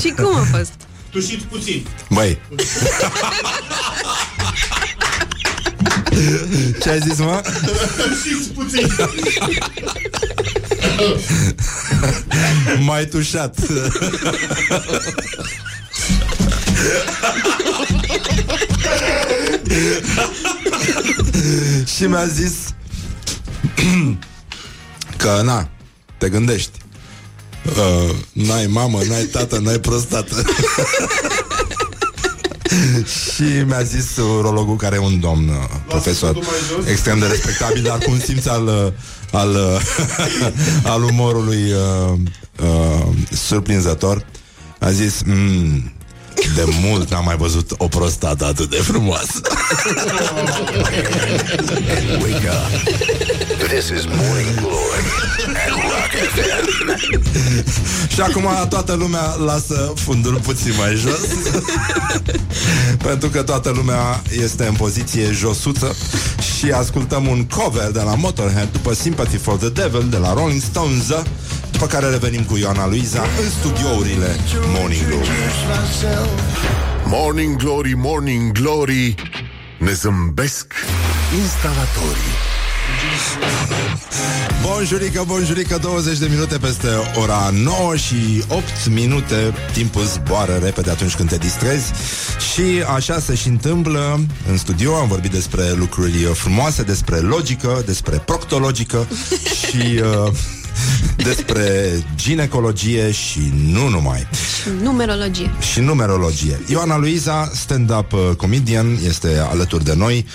Și 0.00 0.08
cum 0.16 0.36
a 0.36 0.46
fost? 0.56 0.72
Tușit 1.10 1.42
puțin. 1.42 1.86
Băi. 2.10 2.38
Ce 6.82 6.90
ai 6.90 7.00
zis, 7.00 7.18
mă? 7.18 7.42
Tușit 7.96 8.46
puțin. 8.54 8.92
Mai 12.86 13.06
tușat. 13.06 13.54
Și 21.96 22.06
mi-a 22.06 22.26
zis 22.26 22.52
că, 25.22 25.40
na, 25.44 25.68
te 26.18 26.28
gândești. 26.28 26.70
Uh, 27.64 28.14
n-ai 28.32 28.66
mamă, 28.66 28.98
n-ai 29.08 29.24
tată, 29.24 29.58
n-ai 29.58 29.78
prostată. 29.78 30.34
și 33.34 33.42
mi-a 33.66 33.82
zis 33.82 34.16
urologul 34.16 34.76
care 34.76 34.96
e 34.96 34.98
un 34.98 35.20
domn 35.20 35.48
uh, 35.48 35.54
profesor 35.86 36.32
cuvântul 36.32 36.52
mai 36.52 36.60
jos. 36.76 36.86
extrem 36.86 37.18
de 37.18 37.26
respectabil, 37.26 37.82
dar 37.82 37.98
cu 37.98 38.10
un 38.10 38.20
simț 38.20 38.46
al, 38.46 38.66
uh, 38.66 38.92
al, 39.32 39.50
uh, 39.50 39.80
al 40.92 41.02
umorului 41.02 41.72
uh, 41.72 42.12
uh, 42.62 43.06
surprinzător. 43.32 44.26
A 44.78 44.90
zis, 44.90 45.22
mm, 45.24 45.92
de 46.54 46.64
mult 46.82 47.10
n-am 47.10 47.24
mai 47.24 47.36
văzut 47.36 47.70
o 47.76 47.88
prostată 47.88 48.44
atât 48.44 48.70
de 48.70 48.76
frumoasă. 48.76 49.40
And 51.96 52.22
wake 52.22 52.48
up. 52.48 52.70
This 53.68 53.88
is 53.88 54.06
Morning 54.06 54.54
Glory 54.60 55.04
at 55.54 55.70
Rock 55.70 55.82
FM. 55.82 55.87
Și 58.14 58.20
acum 58.20 58.48
toată 58.68 58.94
lumea 58.94 59.34
lasă 59.44 59.92
fundul 59.94 60.40
puțin 60.42 60.72
mai 60.78 60.94
jos. 60.94 61.20
Pentru 63.08 63.28
că 63.28 63.42
toată 63.42 63.72
lumea 63.76 64.22
este 64.42 64.66
în 64.66 64.74
poziție 64.74 65.32
josuță 65.32 65.96
Și 66.56 66.70
ascultăm 66.70 67.26
un 67.26 67.44
cover 67.44 67.90
de 67.90 68.00
la 68.00 68.14
Motorhead 68.14 68.68
După 68.72 68.94
Sympathy 68.94 69.36
for 69.36 69.56
the 69.56 69.68
Devil 69.68 70.06
de 70.10 70.16
la 70.16 70.32
Rolling 70.32 70.62
Stones 70.62 71.06
După 71.70 71.86
care 71.86 72.08
revenim 72.08 72.42
cu 72.42 72.56
Ioana 72.56 72.86
Luiza 72.86 73.20
În 73.20 73.50
studiourile 73.58 74.36
Morning 74.78 75.06
Glory. 75.06 75.28
Morning 77.04 77.56
Glory, 77.56 77.92
Morning 77.96 78.52
Glory 78.52 79.14
Ne 79.78 79.92
zâmbesc 79.92 80.74
instalatorii 81.40 82.57
Bonjurică, 84.62 85.24
bonjurică 85.26 85.78
20 85.82 86.18
de 86.18 86.26
minute 86.30 86.58
peste 86.58 86.88
ora 87.14 87.50
9 87.52 87.96
și 87.96 88.44
8 88.48 88.64
minute. 88.90 89.54
Timpul 89.72 90.02
zboară 90.02 90.60
repede 90.62 90.90
atunci 90.90 91.14
când 91.14 91.28
te 91.28 91.36
distrezi. 91.36 91.92
Și 92.52 92.82
așa 92.94 93.18
se 93.18 93.34
și 93.34 93.48
întâmplă 93.48 94.20
În 94.50 94.56
studio. 94.56 94.94
Am 94.94 95.08
vorbit 95.08 95.30
despre 95.30 95.72
lucruri 95.72 96.12
frumoase 96.12 96.82
Despre 96.82 97.16
logică, 97.16 97.82
despre 97.86 98.16
proctologică 98.16 99.06
Și 99.68 100.00
uh, 100.26 100.32
despre 101.28 101.88
ginecologie 102.16 103.10
și 103.10 103.52
nu 103.72 103.88
numai 103.88 104.26
Numerologie. 104.82 105.50
și 105.72 105.80
numerologie. 105.80 106.60
Ioana 106.66 106.98
Luiza, 106.98 107.50
stand-up 107.54 108.12
uh, 108.12 108.20
comedian, 108.36 108.98
este 109.06 109.46
alături 109.50 109.84
de 109.84 109.94
noi, 109.94 110.26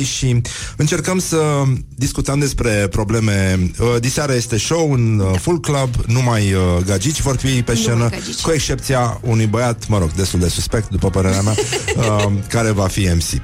21-22 0.00 0.06
și 0.16 0.40
încercăm 0.76 1.18
să 1.18 1.62
discutăm 1.94 2.38
despre 2.38 2.70
probleme. 2.90 3.70
Uh, 3.80 3.86
Diseară 4.00 4.32
este 4.34 4.58
show 4.58 4.92
în 4.92 5.18
uh, 5.18 5.38
full 5.40 5.60
club, 5.60 5.88
numai 6.06 6.52
uh, 6.52 6.60
gagici 6.86 7.20
vor 7.20 7.36
fi 7.36 7.62
pe 7.62 7.74
scenă, 7.74 8.08
gagici. 8.10 8.40
cu 8.40 8.50
excepția 8.50 9.20
unui 9.22 9.46
băiat, 9.46 9.88
mă 9.88 9.98
rog, 9.98 10.12
destul 10.12 10.40
de 10.40 10.48
suspect, 10.48 10.88
după 10.90 11.10
părerea 11.10 11.40
mea, 11.40 11.54
uh, 11.96 12.32
care 12.48 12.70
va 12.70 12.86
fi 12.86 13.00
MC. 13.14 13.40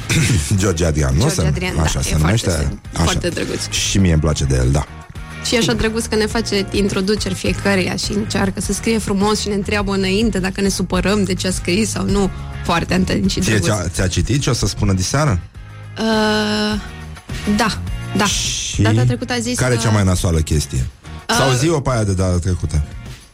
George 0.60 0.84
Adrian, 0.84 1.14
nu? 1.14 1.20
George 1.20 1.40
Se- 1.40 1.46
Adrian, 1.46 1.76
da, 1.76 1.82
așa 1.82 1.98
e 1.98 2.02
se 2.02 2.08
foarte 2.08 2.24
numește. 2.24 2.50
sim- 2.50 2.80
Așa. 2.94 3.02
foarte 3.04 3.28
drăguț. 3.28 3.68
Și 3.70 3.98
mie 3.98 4.12
îmi 4.12 4.20
place 4.20 4.44
de 4.44 4.56
el, 4.56 4.70
da. 4.70 4.86
Și 5.44 5.54
e 5.54 5.58
așa 5.58 5.72
drăguț 5.72 6.04
că 6.06 6.16
ne 6.16 6.26
face 6.26 6.66
introduceri 6.70 7.34
fiecăreia 7.34 7.96
și 7.96 8.12
încearcă 8.12 8.60
să 8.60 8.72
scrie 8.72 8.98
frumos 8.98 9.40
și 9.40 9.48
ne 9.48 9.54
întreabă 9.54 9.94
înainte 9.94 10.38
dacă 10.38 10.60
ne 10.60 10.68
supărăm 10.68 11.24
de 11.24 11.34
ce 11.34 11.46
a 11.46 11.50
scris 11.50 11.90
sau 11.90 12.04
nu. 12.04 12.30
Foarte 12.64 12.94
atent 12.94 13.30
și 13.30 13.40
Ție 13.40 13.58
drăguț. 13.58 13.68
ți-a, 13.68 13.88
ți-a 13.88 14.06
citit 14.06 14.40
ce 14.40 14.50
o 14.50 14.52
să 14.52 14.66
spună 14.66 14.92
diseară? 14.92 15.40
Uh, 15.98 16.80
da, 17.56 17.78
da. 18.16 18.24
Și 18.24 18.82
Data 18.82 19.04
trecută 19.04 19.32
a 19.32 19.38
zis 19.38 19.58
care 19.58 19.72
e 19.72 19.76
că... 19.76 19.82
cea 19.82 19.90
mai 19.90 20.04
nasoală 20.04 20.38
chestie? 20.38 20.86
Sau 21.26 21.52
zi-o 21.52 21.80
pe 21.80 21.90
aia 21.90 22.04
de 22.04 22.12
data 22.12 22.38
trecută. 22.38 22.82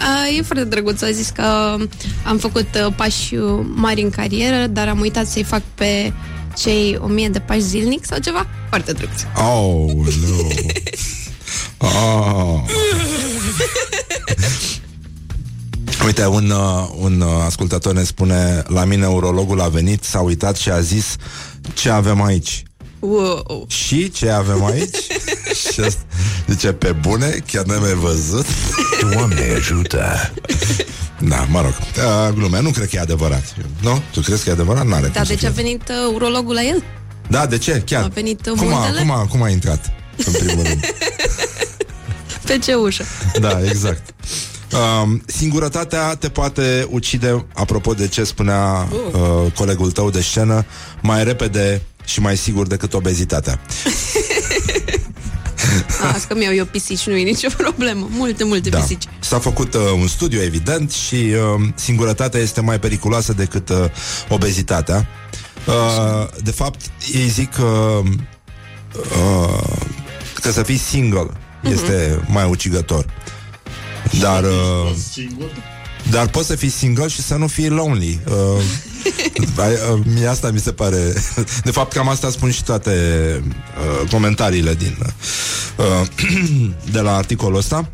Uh, 0.00 0.38
e 0.38 0.42
foarte 0.42 0.64
drăguț. 0.64 1.02
A 1.02 1.10
zis 1.10 1.28
că 1.28 1.76
am 2.24 2.38
făcut 2.38 2.68
uh, 2.86 2.92
pași 2.96 3.34
uh, 3.34 3.66
mari 3.74 4.02
în 4.02 4.10
carieră, 4.10 4.66
dar 4.66 4.88
am 4.88 5.00
uitat 5.00 5.26
să-i 5.26 5.42
fac 5.42 5.62
pe 5.74 6.12
cei 6.58 6.98
o 7.00 7.06
mie 7.06 7.28
de 7.28 7.38
pași 7.38 7.60
zilnic 7.60 8.04
sau 8.04 8.18
ceva. 8.18 8.46
Foarte 8.68 8.92
drăguț. 8.92 9.20
Oh, 9.34 9.92
nu. 9.94 10.48
Oh. 11.78 12.60
Uite, 16.04 16.26
un, 16.26 16.50
uh, 16.50 16.88
un 16.98 17.20
uh, 17.20 17.28
ascultător 17.46 17.94
ne 17.94 18.02
spune 18.04 18.62
La 18.66 18.84
mine 18.84 19.06
urologul 19.06 19.60
a 19.60 19.68
venit, 19.68 20.04
s-a 20.04 20.20
uitat 20.20 20.56
și 20.56 20.70
a 20.70 20.80
zis 20.80 21.16
Ce 21.74 21.90
avem 21.90 22.22
aici? 22.22 22.62
Wow. 22.98 23.64
Și 23.68 24.10
ce 24.10 24.30
avem 24.30 24.64
aici? 24.64 24.96
și 25.72 25.80
asta, 25.80 26.00
zice, 26.46 26.72
pe 26.72 26.92
bune, 26.92 27.42
chiar 27.52 27.64
n-am 27.64 27.80
mai 27.80 27.92
văzut 27.94 28.46
Doamne 29.12 29.52
ajută. 29.56 30.32
Da, 31.18 31.46
mă 31.50 31.60
rog, 31.60 31.72
uh, 31.96 32.34
glume, 32.34 32.60
nu 32.60 32.70
cred 32.70 32.88
că 32.88 32.96
e 32.96 33.00
adevărat 33.00 33.54
Nu? 33.80 34.02
Tu 34.12 34.20
crezi 34.20 34.42
că 34.44 34.48
e 34.50 34.52
adevărat? 34.52 34.86
N-are 34.86 35.06
Da, 35.06 35.12
cum 35.12 35.24
să 35.24 35.32
deci 35.32 35.44
a 35.44 35.50
fie. 35.52 35.62
venit 35.62 35.82
uh, 35.88 36.14
urologul 36.14 36.54
la 36.54 36.62
el? 36.64 36.82
Da, 37.28 37.46
de 37.46 37.58
ce? 37.58 37.82
Chiar 37.86 38.02
A 38.04 38.06
venit, 38.08 38.46
uh, 38.46 38.52
cum, 38.58 38.72
a, 38.72 38.78
muntele? 38.78 38.98
cum, 39.00 39.10
a, 39.10 39.26
cum 39.26 39.42
a 39.42 39.48
intrat? 39.48 39.92
În 40.26 40.32
primul 40.32 40.64
rând 40.64 40.80
Pe 42.46 42.58
ce 42.58 42.74
ușă? 42.74 43.04
Da, 43.40 43.60
exact. 43.64 44.14
Um, 45.02 45.22
singurătatea 45.26 46.14
te 46.14 46.28
poate 46.28 46.86
ucide, 46.90 47.46
apropo 47.54 47.94
de 47.94 48.08
ce 48.08 48.24
spunea 48.24 48.88
uh, 49.12 49.52
colegul 49.54 49.90
tău 49.90 50.10
de 50.10 50.20
scenă, 50.20 50.64
mai 51.02 51.24
repede 51.24 51.82
și 52.04 52.20
mai 52.20 52.36
sigur 52.36 52.66
decât 52.66 52.94
obezitatea. 52.94 53.60
Las 56.12 56.24
că 56.24 56.34
mi-au 56.34 56.54
eu 56.54 56.64
pisici, 56.64 57.06
nu 57.06 57.16
e 57.16 57.22
nicio 57.22 57.48
problemă. 57.56 58.08
Multe, 58.10 58.44
multe 58.44 58.68
Da. 58.68 58.78
pisici. 58.78 59.02
S-a 59.20 59.38
făcut 59.38 59.74
uh, 59.74 59.80
un 60.00 60.06
studiu, 60.06 60.42
evident, 60.42 60.90
și 60.92 61.14
uh, 61.14 61.68
singurătatea 61.74 62.40
este 62.40 62.60
mai 62.60 62.78
periculoasă 62.80 63.32
decât 63.32 63.68
uh, 63.68 63.76
obezitatea. 64.28 65.06
Uh, 65.66 66.28
de 66.42 66.50
fapt, 66.50 66.80
ei 67.14 67.28
zic 67.28 67.54
că, 67.54 68.00
uh, 68.94 69.62
că 70.40 70.50
să 70.50 70.62
fii 70.62 70.78
single 70.78 71.26
este 71.70 72.20
mai 72.26 72.48
ucigător. 72.48 73.04
Dar, 74.20 74.42
uh, 74.44 74.90
dar 76.10 76.28
poți 76.28 76.46
să 76.46 76.54
fii 76.56 76.68
single 76.68 77.08
și 77.08 77.22
să 77.22 77.34
nu 77.34 77.46
fii 77.46 77.68
lonely. 77.68 78.20
Uh, 78.28 78.62
ai- 79.56 79.72
uh, 79.94 80.00
mie 80.14 80.26
asta 80.26 80.50
mi 80.50 80.58
se 80.60 80.72
pare... 80.72 81.12
De 81.64 81.70
fapt, 81.70 81.92
cam 81.92 82.08
asta 82.08 82.30
spun 82.30 82.50
și 82.50 82.64
toate 82.64 82.90
uh, 84.02 84.08
comentariile 84.10 84.74
din 84.74 84.96
uh, 85.76 86.06
de 86.92 87.00
la 87.00 87.16
articolul 87.16 87.56
ăsta. 87.58 87.88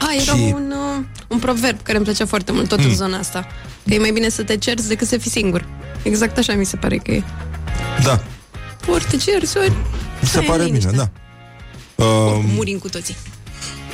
A, 0.00 0.06
era 0.14 0.32
Și- 0.36 0.52
un, 0.54 0.72
uh, 0.98 1.04
un 1.28 1.38
proverb 1.38 1.82
care 1.82 1.96
îmi 1.96 2.06
plăcea 2.06 2.26
foarte 2.26 2.52
mult, 2.52 2.68
tot 2.68 2.78
Mm. 2.78 2.84
în 2.88 2.94
zona 2.94 3.18
asta. 3.18 3.46
Că 3.88 3.94
e 3.94 3.98
mai 3.98 4.10
bine 4.10 4.28
să 4.28 4.42
te 4.42 4.56
cerți 4.56 4.88
decât 4.88 5.08
să 5.08 5.16
fii 5.18 5.30
singur. 5.30 5.64
Exact 6.02 6.38
așa 6.38 6.52
mi 6.54 6.64
se 6.66 6.76
pare 6.76 6.96
că 6.96 7.10
e. 7.10 7.22
Da, 8.04 8.22
Ori 8.92 9.04
te 9.10 9.16
cerți, 9.16 9.56
ori... 9.56 9.68
mi 9.70 9.76
se 10.20 10.26
stai 10.26 10.42
în 10.42 10.50
pare 10.50 10.64
bine, 10.64 10.76
liniște. 10.78 10.96
da. 10.96 11.10
Uh, 12.02 12.44
Murim 12.54 12.78
cu 12.78 12.88
toții. 12.88 13.16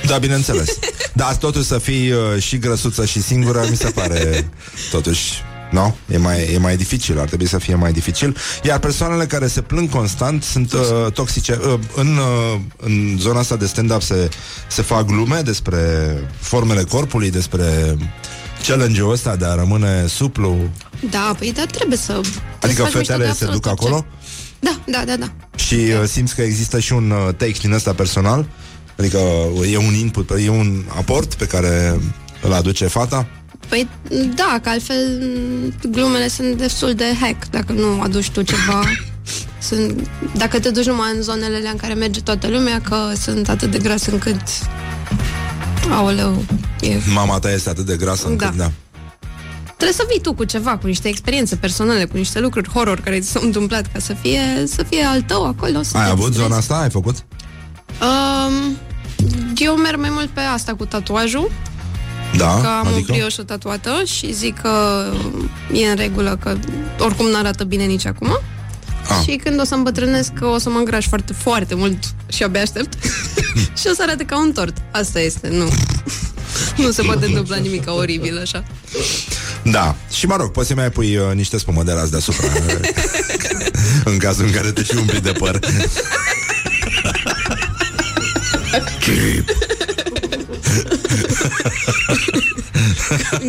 da, 0.06 0.18
bineînțeles. 0.18 0.78
Dar 1.12 1.36
totuși 1.36 1.66
să 1.66 1.78
fii 1.78 2.10
uh, 2.10 2.42
și 2.42 2.58
grăsuță 2.58 3.04
și 3.04 3.22
singură, 3.22 3.66
mi 3.70 3.76
se 3.76 3.90
pare 3.90 4.50
totuși 4.90 5.32
Nu? 5.70 5.96
E 6.10 6.16
mai, 6.16 6.52
e 6.52 6.58
mai 6.58 6.76
dificil, 6.76 7.18
ar 7.18 7.26
trebui 7.26 7.46
să 7.46 7.58
fie 7.58 7.74
mai 7.74 7.92
dificil. 7.92 8.36
Iar 8.62 8.78
persoanele 8.78 9.26
care 9.26 9.46
se 9.46 9.60
plâng 9.60 9.90
constant 9.90 10.42
sunt 10.42 10.72
uh, 10.72 11.12
toxice. 11.12 11.58
Uh, 11.66 11.78
în, 11.94 12.16
uh, 12.16 12.60
în 12.76 13.16
zona 13.18 13.38
asta 13.38 13.56
de 13.56 13.66
stand-up 13.66 14.02
se, 14.02 14.28
se 14.68 14.82
fac 14.82 15.06
glume 15.06 15.40
despre 15.40 15.78
formele 16.38 16.82
corpului, 16.82 17.30
despre 17.30 17.96
challenge-ul 18.66 19.12
ăsta 19.12 19.36
de 19.36 19.44
a 19.44 19.54
rămâne 19.54 20.06
suplu. 20.06 20.56
Da, 21.10 21.34
păi 21.38 21.52
da, 21.52 21.64
trebuie 21.66 21.98
să... 21.98 22.20
Adică 22.60 22.82
să 22.82 22.90
faci 22.90 22.94
mișto 22.94 22.98
de 22.98 22.98
fetele 22.98 23.24
se 23.24 23.30
absolut 23.30 23.52
duc 23.52 23.66
orice. 23.66 23.86
acolo 23.86 24.06
Da, 24.60 24.80
da, 24.86 25.04
da, 25.06 25.16
da. 25.16 25.32
și 25.56 25.74
uh, 25.74 26.02
simți 26.06 26.34
că 26.34 26.42
există 26.42 26.78
și 26.78 26.92
un 26.92 27.10
uh, 27.10 27.34
take 27.36 27.54
din 27.60 27.72
ăsta 27.72 27.92
personal. 27.92 28.46
Adică 28.98 29.18
uh, 29.18 29.72
e 29.72 29.76
un 29.76 29.94
input, 29.94 30.30
e 30.44 30.48
un 30.48 30.84
aport 30.88 31.34
pe 31.34 31.46
care 31.46 32.00
îl 32.42 32.52
aduce 32.52 32.86
fata. 32.86 33.26
Păi 33.68 33.88
da, 34.34 34.58
că 34.62 34.68
altfel 34.68 35.20
m, 35.20 35.90
glumele 35.90 36.28
sunt 36.28 36.56
destul 36.56 36.94
de 36.94 37.04
hack 37.20 37.50
dacă 37.50 37.72
nu 37.72 38.00
aduci 38.00 38.30
tu 38.30 38.42
ceva. 38.42 38.82
Sunt, 39.60 40.10
dacă 40.36 40.60
te 40.60 40.70
duci 40.70 40.86
numai 40.86 41.12
în 41.16 41.22
zonele 41.22 41.56
alea 41.56 41.70
în 41.70 41.76
care 41.76 41.94
merge 41.94 42.20
toată 42.20 42.48
lumea, 42.48 42.80
că 42.80 42.96
sunt 43.20 43.48
atât 43.48 43.70
de 43.70 43.78
gras 43.78 44.06
încât... 44.06 44.40
Aoleu, 45.90 46.44
e... 46.80 46.96
Mama 47.14 47.38
ta 47.38 47.52
este 47.52 47.68
atât 47.68 47.86
de 47.86 47.96
grasă 47.96 48.26
încât, 48.28 48.54
Da. 48.54 48.54
da. 48.56 48.72
Trebuie 49.78 49.92
să 49.92 50.06
vii 50.10 50.20
tu 50.20 50.32
cu 50.34 50.44
ceva, 50.44 50.76
cu 50.76 50.86
niște 50.86 51.08
experiențe 51.08 51.56
personale, 51.56 52.04
cu 52.04 52.16
niște 52.16 52.40
lucruri 52.40 52.68
horror 52.70 53.00
care 53.00 53.18
ți 53.20 53.30
s-au 53.30 53.42
întâmplat 53.42 53.92
ca 53.92 53.98
să 53.98 54.14
fie, 54.20 54.40
să 54.66 54.82
fie 54.82 55.02
al 55.04 55.22
tău 55.22 55.46
acolo. 55.46 55.82
Să 55.82 55.96
Ai 55.96 56.04
te 56.04 56.10
avut 56.10 56.24
distrezi. 56.26 56.42
zona 56.48 56.56
asta? 56.56 56.74
Ai 56.78 56.90
făcut? 56.90 57.24
Um, 58.00 58.76
eu 59.56 59.74
merg 59.76 59.98
mai 60.00 60.10
mult 60.12 60.28
pe 60.28 60.40
asta 60.40 60.74
cu 60.74 60.84
tatuajul, 60.84 61.50
Da, 62.36 62.58
că 62.60 62.66
am 62.66 62.86
o 62.86 62.94
adică? 62.94 63.12
brioșă 63.12 63.42
tatuată 63.42 64.02
și 64.04 64.32
zic 64.32 64.60
că 64.60 65.04
e 65.72 65.86
în 65.90 65.96
regulă, 65.96 66.36
că 66.42 66.56
oricum 66.98 67.26
nu 67.26 67.36
arată 67.36 67.64
bine 67.64 67.84
nici 67.84 68.06
acum. 68.06 68.28
Ah. 69.08 69.22
Și 69.24 69.36
când 69.36 69.60
o 69.60 69.64
să 69.64 69.74
îmbătrânesc, 69.74 70.32
că 70.32 70.46
o 70.46 70.58
să 70.58 70.70
mă 70.70 70.78
îngraș 70.78 71.06
foarte, 71.06 71.32
foarte 71.32 71.74
mult 71.74 71.98
și 72.28 72.42
abia 72.42 72.60
aștept. 72.62 73.04
și 73.80 73.86
o 73.90 73.94
să 73.94 74.02
arate 74.02 74.24
ca 74.24 74.38
un 74.38 74.52
tort. 74.52 74.76
Asta 74.90 75.20
este, 75.20 75.48
nu. 75.48 75.68
Nu 76.76 76.90
se 76.90 77.02
poate 77.02 77.24
întâmpla 77.30 77.56
nimic 77.56 77.90
oribil 77.90 78.38
așa. 78.38 78.64
Da. 79.62 79.96
Și 80.12 80.26
mă 80.26 80.36
rog, 80.36 80.50
poți 80.50 80.68
să 80.68 80.74
mai 80.74 80.90
pui 80.90 81.16
uh, 81.16 81.34
niște 81.34 81.58
spumă 81.58 81.82
de 81.82 81.92
ras 81.92 82.08
deasupra. 82.08 82.46
în 84.10 84.18
cazul 84.18 84.44
în 84.44 84.52
care 84.52 84.70
te 84.70 84.82
și 84.82 84.96
umpli 84.96 85.20
de 85.20 85.32
păr. 85.32 85.58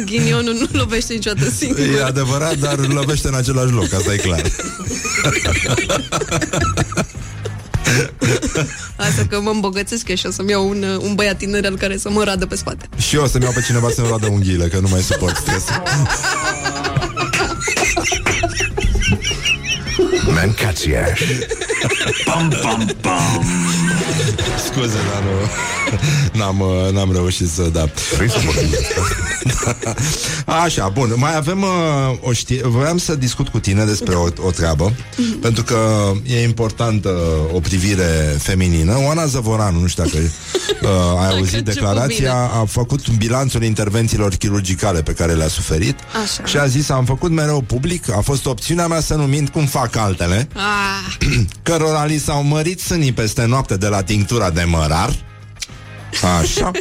Ghinionul 0.06 0.54
nu 0.54 0.68
lovește 0.80 1.14
niciodată 1.14 1.50
singur. 1.50 1.80
E 1.80 2.04
adevărat, 2.04 2.58
dar 2.58 2.78
lovește 2.78 3.28
în 3.28 3.34
același 3.34 3.72
loc, 3.72 3.94
asta 3.94 4.14
e 4.14 4.18
clar. 4.18 4.42
Asta 9.08 9.26
că 9.30 9.40
mă 9.42 9.50
îmbogățesc 9.50 10.08
eu 10.08 10.16
și 10.16 10.26
o 10.26 10.32
să-mi 10.32 10.50
iau 10.50 10.70
un, 10.70 10.84
uh, 10.84 11.02
un 11.02 11.16
băiat 11.16 11.38
tiner 11.38 11.66
al 11.66 11.78
care 11.78 11.98
să 11.98 12.10
mă 12.10 12.24
radă 12.24 12.46
pe 12.46 12.56
spate. 12.56 12.90
Și 12.98 13.16
eu 13.16 13.24
o 13.24 13.28
să-mi 13.28 13.44
iau 13.44 13.54
pe 13.54 13.62
cineva 13.62 13.90
să-mi 13.90 14.08
roadă 14.08 14.28
unghiile, 14.28 14.68
că 14.68 14.80
nu 14.80 14.88
mai 14.88 15.02
suport 15.02 15.36
stresul. 15.36 15.82
Mancațiaș. 20.34 21.22
Pam, 22.26 22.60
pam, 22.62 22.96
pam. 23.02 23.46
Scuze, 24.66 24.98
dar 25.12 25.24
nu, 25.24 25.50
n-am, 26.40 26.60
uh, 26.60 26.94
n-am 26.94 27.12
reușit 27.12 27.50
să, 27.50 27.62
da. 27.62 27.86
Vrei 28.16 28.30
să 28.30 28.38
vorbim 28.46 28.70
Așa, 30.64 30.90
bun, 30.90 31.14
mai 31.16 31.36
avem 31.36 31.62
uh, 31.62 31.70
o 32.22 32.32
știre 32.34 32.68
Voiam 32.68 32.98
să 32.98 33.16
discut 33.16 33.48
cu 33.48 33.60
tine 33.60 33.86
despre 33.86 34.16
o, 34.16 34.28
o 34.46 34.52
treabă 34.52 34.94
Pentru 35.42 35.64
că 35.64 36.12
e 36.26 36.44
importantă 36.44 37.10
o 37.54 37.60
privire 37.60 38.36
feminină. 38.38 38.98
Oana 39.06 39.26
Zăvoranu, 39.26 39.80
nu 39.80 39.88
știu 39.88 40.04
dacă 40.04 40.18
uh, 40.18 41.22
ai 41.22 41.28
auzit 41.38 41.54
început 41.54 41.74
declarația 41.74 42.34
A 42.34 42.66
făcut 42.66 43.10
bilanțul 43.18 43.64
intervențiilor 43.64 44.34
chirurgicale 44.34 45.02
pe 45.02 45.12
care 45.12 45.34
le-a 45.34 45.48
suferit 45.48 46.00
Așa. 46.24 46.46
Și 46.46 46.58
a 46.58 46.66
zis, 46.66 46.90
am 46.90 47.06
făcut 47.06 47.32
mereu 47.32 47.62
public 47.62 48.12
A 48.12 48.22
fost 48.22 48.46
opțiunea 48.46 48.88
mea 48.88 49.02
să 49.02 49.16
nu 49.16 49.24
mint 49.24 49.50
cum 49.50 49.66
fac 49.66 49.96
altele 49.96 50.48
Ah, 50.54 51.28
Cărora 51.64 52.06
li 52.06 52.18
s-au 52.18 52.44
mărit 52.44 52.80
sânii 52.80 53.12
peste 53.12 53.46
noapte 53.46 53.78
de 53.78 53.88
la 53.90 54.04
tinctura 54.04 54.50
de 54.50 54.64
mărar. 54.64 55.28
Așa. 56.40 56.72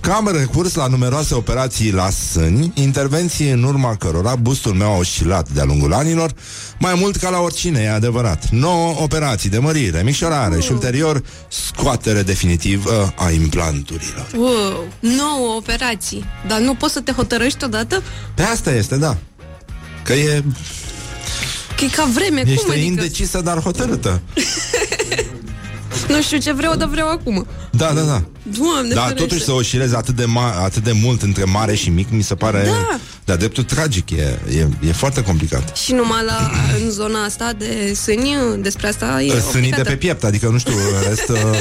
Că 0.00 0.10
am 0.10 0.30
recurs 0.32 0.74
la 0.74 0.86
numeroase 0.86 1.34
operații 1.34 1.92
la 1.92 2.10
sâni 2.10 2.72
Intervenții 2.74 3.50
în 3.50 3.62
urma 3.62 3.96
cărora 3.96 4.34
bustul 4.34 4.72
meu 4.72 4.92
a 4.92 4.96
oscilat 4.96 5.48
de-a 5.48 5.64
lungul 5.64 5.92
anilor 5.92 6.32
Mai 6.78 6.94
mult 6.96 7.16
ca 7.16 7.30
la 7.30 7.38
oricine, 7.38 7.80
e 7.80 7.90
adevărat. 7.90 8.48
9 8.50 8.94
operații 9.00 9.50
de 9.50 9.58
mărire, 9.58 10.02
micșorare 10.02 10.60
Și 10.60 10.72
ulterior 10.72 11.22
scoatere 11.48 12.22
definitivă 12.22 13.12
a 13.16 13.30
implanturilor. 13.30 14.26
Wow, 14.36 14.84
nouă 15.00 15.54
operații. 15.56 16.24
Dar 16.48 16.58
nu 16.58 16.74
poți 16.74 16.92
să 16.92 17.00
te 17.00 17.12
hotărăști 17.12 17.64
odată? 17.64 18.02
Pe 18.34 18.42
asta 18.42 18.70
este, 18.70 18.96
da. 18.96 19.16
Că 20.02 20.12
e, 20.12 20.42
Că 21.76 21.84
e 21.84 21.88
ca 21.88 22.08
vreme, 22.14 22.40
ești 22.46 22.62
cum 22.62 22.70
adică? 22.70 22.86
indecisă, 22.86 23.40
dar 23.40 23.60
hotărâtă 23.60 24.20
Nu 26.08 26.22
știu 26.22 26.38
ce 26.38 26.52
vreau, 26.52 26.74
dar 26.76 26.88
vreau 26.88 27.08
acum. 27.08 27.46
Da, 27.70 27.92
da, 27.92 28.00
da 28.00 28.22
Doamne, 28.42 28.94
Da, 28.94 29.00
ferește. 29.02 29.22
totuși 29.26 29.44
să 29.44 29.52
oscilezi 29.52 29.94
atât 29.94 30.16
de, 30.16 30.24
ma- 30.24 30.62
atât 30.64 30.82
de 30.84 30.92
mult 30.92 31.22
între 31.22 31.44
mare 31.44 31.74
și 31.74 31.90
mic 31.90 32.10
Mi 32.10 32.22
se 32.22 32.34
pare 32.34 32.62
Da. 32.66 32.98
de-a 33.24 33.36
dreptul 33.36 33.62
tragic 33.64 34.10
E, 34.10 34.38
e, 34.50 34.68
e 34.88 34.92
foarte 34.92 35.22
complicat 35.22 35.76
Și 35.76 35.92
numai 35.92 36.24
la, 36.26 36.50
în 36.84 36.90
zona 36.90 37.24
asta 37.24 37.52
de 37.58 37.94
sâni, 37.94 38.36
despre 38.60 38.88
asta 38.88 39.22
e 39.22 39.28
Sânii 39.28 39.40
de 39.52 39.56
obligată. 39.58 39.82
pe 39.82 39.96
piept, 39.96 40.24
adică 40.24 40.48
nu 40.48 40.58
știu, 40.58 40.72
în 40.76 41.08
rest 41.08 41.28
uh, 41.28 41.58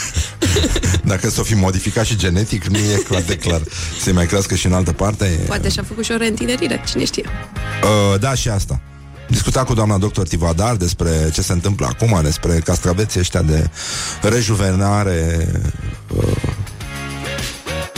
Dacă 1.12 1.30
s-o 1.30 1.42
fi 1.42 1.54
modificat 1.54 2.04
și 2.04 2.16
genetic 2.16 2.64
Nu 2.66 2.78
e 2.78 3.02
clar 3.08 3.22
de 3.26 3.36
clar 3.36 3.60
Să 4.02 4.12
mai 4.12 4.26
crească 4.26 4.54
și 4.54 4.66
în 4.66 4.72
altă 4.72 4.92
parte 4.92 5.24
e... 5.24 5.46
Poate 5.46 5.68
și-a 5.68 5.82
făcut 5.88 6.04
și 6.04 6.12
o 6.12 6.16
reîntinerire, 6.16 6.82
cine 6.88 7.04
știe. 7.04 7.24
uh, 8.12 8.20
Da, 8.20 8.34
și 8.34 8.48
asta 8.48 8.80
Discuta 9.28 9.64
cu 9.64 9.74
doamna 9.74 9.98
doctor 9.98 10.28
Tivadar 10.28 10.76
despre 10.76 11.30
ce 11.32 11.42
se 11.42 11.52
întâmplă 11.52 11.86
acum, 11.86 12.20
despre 12.22 12.58
castraveții 12.64 13.20
ăștia 13.20 13.42
de 13.42 13.70
rejuvenare. 14.22 15.48
Uh, 16.16 16.32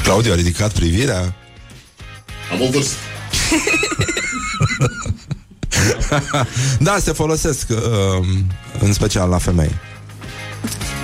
Claudiu 0.03 0.33
a 0.33 0.35
ridicat 0.35 0.73
privirea. 0.73 1.35
Am 2.53 2.61
o 2.61 2.71
vârstă. 2.71 2.95
Da, 6.79 6.97
se 7.01 7.13
folosesc 7.13 7.67
uh, 7.71 8.27
în 8.81 8.93
special 8.93 9.29
la 9.29 9.39
femei. 9.39 9.75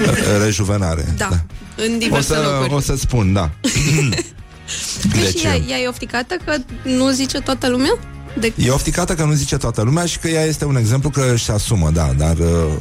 Uh, 0.03 0.13
Rejuvenare. 0.45 1.15
Da, 1.17 1.29
în 1.77 1.93
O 1.95 1.99
diverse 1.99 2.35
să, 2.35 2.41
locuri. 2.53 2.75
o 2.75 2.81
să 2.81 2.97
spun, 2.97 3.33
da. 3.33 3.51
Păi 5.11 5.21
Deci, 5.21 5.39
și 5.39 5.47
ea, 5.47 5.57
ea 5.57 5.79
e 5.79 5.89
ofticată 5.89 6.37
că 6.45 6.57
nu 6.83 7.11
zice 7.11 7.41
toată 7.41 7.69
lumea? 7.69 7.99
De... 8.41 8.53
E 8.57 8.71
ofticată 8.71 9.15
că 9.15 9.25
nu 9.25 9.33
zice 9.33 9.57
toată 9.57 9.83
lumea 9.83 10.07
și 10.07 10.19
că 10.19 10.29
ea 10.29 10.45
este 10.45 10.65
un 10.65 10.77
exemplu 10.77 11.11
că 11.11 11.31
își 11.33 11.51
asumă, 11.51 11.91
da, 11.91 12.13
dar 12.17 12.37
uh, 12.39 12.73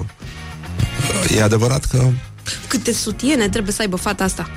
e 1.36 1.42
adevărat 1.44 1.86
că 1.86 2.04
Câte 2.68 2.94
sutiene 2.94 3.50
trebuie 3.50 3.74
să 3.74 3.82
aibă 3.82 3.96
fata 3.96 4.24
asta? 4.24 4.50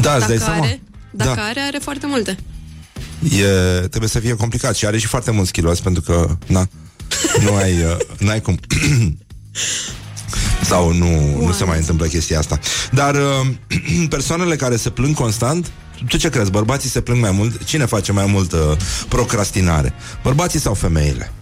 da, 0.00 0.10
îți 0.14 0.20
Dacă 0.20 0.26
dai 0.26 0.38
seama. 0.38 0.62
are, 0.64 0.80
dacă 1.10 1.34
da. 1.34 1.42
are, 1.42 1.60
are 1.60 1.78
foarte 1.82 2.06
multe. 2.06 2.36
E, 3.22 3.86
trebuie 3.86 4.08
să 4.08 4.18
fie 4.18 4.34
complicat 4.36 4.76
și 4.76 4.86
are 4.86 4.98
și 4.98 5.06
foarte 5.06 5.30
mulți 5.30 5.52
kilos 5.52 5.80
pentru 5.80 6.02
că, 6.02 6.36
na, 6.46 6.68
Nu 7.44 7.54
ai, 7.54 7.72
uh, 7.72 7.96
n-ai 8.18 8.40
cum. 8.40 8.58
Sau 10.62 10.92
nu, 10.92 11.36
nu 11.44 11.52
se 11.52 11.64
mai 11.64 11.78
întâmplă 11.78 12.06
chestia 12.06 12.38
asta. 12.38 12.58
Dar 12.90 13.14
uh, 13.14 14.08
persoanele 14.08 14.56
care 14.56 14.76
se 14.76 14.90
plâng 14.90 15.14
constant, 15.14 15.70
tu 16.08 16.16
ce 16.16 16.28
crezi? 16.28 16.50
Bărbații 16.50 16.88
se 16.90 17.00
plâng 17.00 17.20
mai 17.20 17.30
mult? 17.30 17.64
Cine 17.64 17.84
face 17.84 18.12
mai 18.12 18.26
mult 18.26 18.52
uh, 18.52 18.58
procrastinare? 19.08 19.94
Bărbații 20.22 20.60
sau 20.60 20.74
femeile? 20.74 21.32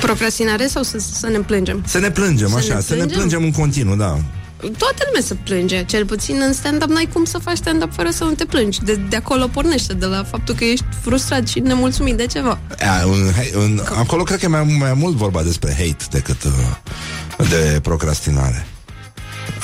Procrastinare 0.00 0.66
sau 0.66 0.82
să, 0.82 0.98
să 0.98 1.26
ne 1.26 1.38
plângem? 1.38 1.82
Să 1.86 1.98
ne 1.98 2.10
plângem, 2.10 2.48
Să 2.48 2.56
așa, 2.56 2.74
ne 2.74 2.80
să 2.80 2.94
ne 2.94 2.96
plângem? 2.98 3.18
plângem 3.18 3.42
în 3.42 3.50
continuu, 3.52 3.96
da. 3.96 4.18
Toată 4.60 5.02
lumea 5.06 5.20
se 5.26 5.34
plânge, 5.34 5.84
cel 5.84 6.06
puțin 6.06 6.42
în 6.46 6.52
stand-up 6.52 6.88
n-ai 6.88 7.08
cum 7.12 7.24
să 7.24 7.38
faci 7.38 7.56
stand-up 7.56 7.92
fără 7.92 8.10
să 8.10 8.24
nu 8.24 8.30
te 8.30 8.44
plângi. 8.44 8.84
De, 8.84 8.94
de 9.08 9.16
acolo 9.16 9.46
pornește, 9.46 9.92
de 9.94 10.06
la 10.06 10.24
faptul 10.24 10.54
că 10.54 10.64
ești 10.64 10.84
frustrat 11.02 11.46
și 11.48 11.58
nemulțumit 11.60 12.16
de 12.16 12.26
ceva. 12.26 12.58
A, 12.78 13.02
în, 13.04 13.32
în, 13.52 13.82
acolo 13.96 14.22
cred 14.22 14.38
că 14.38 14.44
e 14.44 14.48
mai, 14.48 14.76
mai 14.78 14.94
mult 14.94 15.14
vorba 15.16 15.42
despre 15.42 15.70
hate 15.72 16.04
decât 16.10 16.44
uh, 16.44 16.52
de 17.48 17.80
procrastinare. 17.82 18.66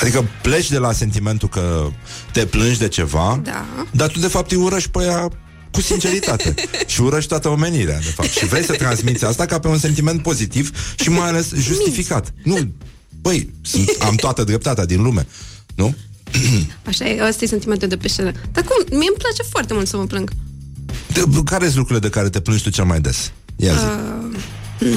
Adică 0.01 0.25
pleci 0.43 0.71
de 0.71 0.79
la 0.79 0.93
sentimentul 0.93 1.49
că 1.49 1.89
te 2.33 2.47
plângi 2.47 2.79
de 2.79 2.89
ceva, 2.89 3.41
Da. 3.45 3.67
dar 3.91 4.09
tu 4.09 4.19
de 4.19 4.27
fapt 4.27 4.51
îi 4.51 4.57
urăști 4.57 4.91
pe 4.91 5.03
ea 5.03 5.29
cu 5.71 5.81
sinceritate 5.81 6.55
și 6.87 7.01
urăști 7.01 7.29
toată 7.29 7.49
omenirea, 7.49 7.99
de 7.99 8.13
fapt. 8.15 8.31
Și 8.31 8.47
vrei 8.47 8.65
să 8.65 8.73
transmiți 8.73 9.25
asta 9.25 9.47
ca 9.47 9.59
pe 9.59 9.69
un 9.69 9.79
sentiment 9.79 10.23
pozitiv 10.23 10.71
și 11.01 11.09
mai 11.11 11.29
ales 11.29 11.53
justificat. 11.55 12.33
Nu, 12.43 12.59
băi, 13.21 13.53
sunt, 13.63 13.97
am 14.01 14.15
toată 14.15 14.45
dreptatea 14.45 14.85
din 14.85 15.03
lume, 15.03 15.27
nu? 15.75 15.95
Așa 16.89 17.09
e, 17.09 17.27
ăsta 17.29 17.45
e 17.45 17.49
sentimentul 17.49 17.89
de 17.89 17.97
pe 17.97 18.09
scenă. 18.09 18.33
Dar 18.53 18.65
cum? 18.65 18.99
Mie 18.99 19.09
îmi 19.09 19.19
place 19.19 19.43
foarte 19.51 19.75
mult 19.75 19.89
să 19.89 19.97
mă 19.97 20.05
plâng. 20.07 20.31
De, 21.13 21.23
care 21.45 21.65
sunt 21.65 21.77
lucrurile 21.77 22.09
de 22.09 22.15
care 22.15 22.29
te 22.29 22.41
plângi 22.41 22.63
tu 22.63 22.71
cel 22.71 22.85
mai 22.85 23.01
des? 23.01 23.33
Ia 23.57 23.73
zi. 23.73 23.85
Uh, 24.85 24.91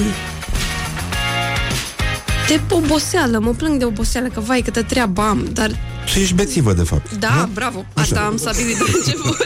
De 2.48 2.60
oboseală, 2.70 3.38
mă 3.38 3.50
plâng 3.54 3.78
de 3.78 3.84
oboseală, 3.84 4.28
că 4.28 4.40
vai 4.40 4.60
câtă 4.60 4.82
treabă 4.82 5.20
am, 5.22 5.48
dar 5.52 5.70
Tu 6.12 6.18
ești 6.18 6.34
bețivă, 6.34 6.72
de 6.72 6.82
fapt. 6.82 7.14
da, 7.14 7.34
nu? 7.34 7.46
bravo, 7.46 7.84
asta 7.94 8.20
am 8.20 8.36
stabilit 8.36 8.76
de 8.76 8.84
la 8.86 8.92
început. 8.98 9.36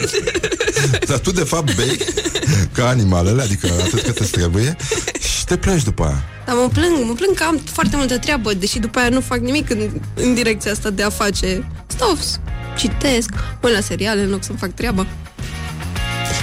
Dar 1.09 1.17
tu 1.19 1.31
de 1.31 1.43
fapt 1.43 1.75
bei 1.75 1.97
ca 2.71 2.87
animalele, 2.87 3.41
adică 3.41 3.67
atât 3.85 4.01
cât 4.01 4.17
îți 4.17 4.31
trebuie 4.31 4.75
și 5.37 5.45
te 5.45 5.57
plângi 5.57 5.83
după 5.83 6.03
aia. 6.03 6.23
Dar 6.45 6.55
mă 6.55 6.69
plâng, 6.73 7.05
mă 7.05 7.13
plâng 7.13 7.35
că 7.35 7.43
am 7.43 7.61
foarte 7.71 7.95
multă 7.95 8.17
treabă, 8.17 8.53
deși 8.53 8.79
după 8.79 8.99
aia 8.99 9.09
nu 9.09 9.21
fac 9.21 9.39
nimic 9.39 9.69
în, 9.69 9.89
în 10.15 10.33
direcția 10.33 10.71
asta 10.71 10.89
de 10.89 11.03
a 11.03 11.09
face. 11.09 11.67
Stau, 11.87 12.15
s- 12.15 12.39
citesc, 12.77 13.29
mă 13.33 13.67
uit 13.67 13.73
la 13.75 13.81
seriale 13.81 14.21
în 14.21 14.29
loc 14.29 14.43
să 14.43 14.51
fac 14.59 14.73
treaba. 14.73 15.07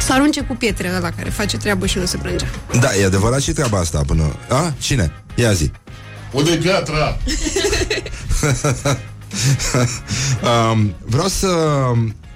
Să 0.07 0.13
arunce 0.13 0.41
cu 0.41 0.55
pietre 0.55 0.93
ăla 0.97 1.11
care 1.11 1.31
face 1.31 1.57
treabă 1.57 1.87
și 1.87 1.99
nu 1.99 2.05
se 2.07 2.17
plânge. 2.17 2.47
Da, 2.81 2.95
e 2.97 3.05
adevărat 3.05 3.41
și 3.41 3.53
treaba 3.53 3.79
asta 3.79 4.03
până... 4.07 4.37
A? 4.49 4.73
Cine? 4.79 5.13
Ia 5.35 5.53
zi. 5.53 5.71
Unde 6.33 6.51
e 6.51 6.57
piatra? 6.57 7.17
Um, 10.73 10.95
vreau 11.05 11.29
să 11.29 11.49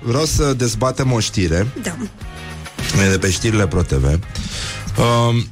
vreau 0.03 0.25
să 0.25 0.53
dezbatem 0.53 1.13
o 1.13 1.21
știre 1.21 1.67
Da. 1.83 1.97
e 3.07 3.11
de 3.11 3.19
pe 3.19 3.31
știrile 3.31 3.67
ProTV. 3.67 4.05
Um, 4.05 5.47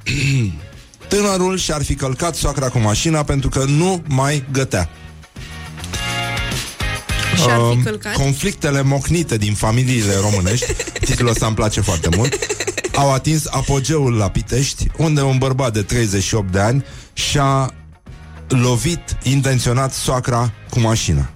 tânărul 1.09 1.59
și-ar 1.59 1.82
fi 1.84 1.95
călcat 1.95 2.34
soacra 2.34 2.68
cu 2.68 2.78
mașina 2.78 3.22
pentru 3.22 3.49
că 3.49 3.64
nu 3.68 4.03
mai 4.07 4.45
gătea. 4.53 4.88
Și 7.36 7.43
ar 7.49 7.57
fi 7.57 7.76
Um, 7.76 7.82
călcat. 7.82 8.12
Conflictele 8.12 8.82
mocnite 8.82 9.36
din 9.36 9.55
familiile 9.55 10.14
românești 10.20 10.72
Titlul 11.07 11.28
ăsta 11.30 11.47
îmi 11.47 11.55
place 11.55 11.80
foarte 11.80 12.09
mult 12.16 12.36
Au 12.95 13.12
atins 13.12 13.47
apogeul 13.51 14.12
la 14.16 14.30
Pitești 14.30 14.86
Unde 14.97 15.20
un 15.20 15.38
bărbat 15.38 15.72
de 15.72 15.82
38 15.82 16.53
de 16.53 16.61
ani 16.61 16.84
Și-a 17.12 17.74
lovit 18.51 19.16
intenționat 19.22 19.92
soacra 19.92 20.53
cu 20.70 20.80
mașina 20.80 21.30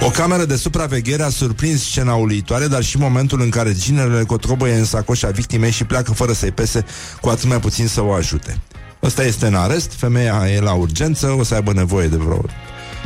o 0.00 0.10
cameră 0.10 0.44
de 0.44 0.56
supraveghere 0.56 1.22
a 1.22 1.28
surprins 1.28 1.82
scena 1.82 2.14
uluitoare, 2.14 2.66
dar 2.66 2.82
și 2.82 2.98
momentul 2.98 3.40
în 3.40 3.48
care 3.48 3.74
ginerele 3.74 4.24
cotrobăie 4.24 4.74
în 4.74 4.84
sacoșa 4.84 5.28
victimei 5.28 5.70
și 5.70 5.84
pleacă 5.84 6.12
fără 6.12 6.32
să-i 6.32 6.50
pese, 6.50 6.84
cu 7.20 7.28
atât 7.28 7.48
mai 7.48 7.60
puțin 7.60 7.86
să 7.86 8.02
o 8.02 8.12
ajute. 8.12 8.60
Ăsta 9.02 9.24
este 9.24 9.46
în 9.46 9.54
arest, 9.54 9.92
femeia 9.92 10.44
e 10.54 10.60
la 10.60 10.72
urgență, 10.72 11.26
o 11.38 11.42
să 11.42 11.54
aibă 11.54 11.72
nevoie 11.72 12.08
de 12.08 12.16
vreo 12.16 12.44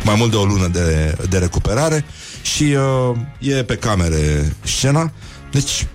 mai 0.04 0.14
mult 0.18 0.30
de 0.30 0.36
o 0.36 0.44
lună 0.44 0.66
de, 0.66 1.16
de 1.28 1.38
recuperare 1.38 2.04
și 2.42 2.62
uh, 2.62 3.16
e 3.38 3.62
pe 3.62 3.76
camere 3.76 4.56
scena. 4.62 5.12
Deci 5.50 5.86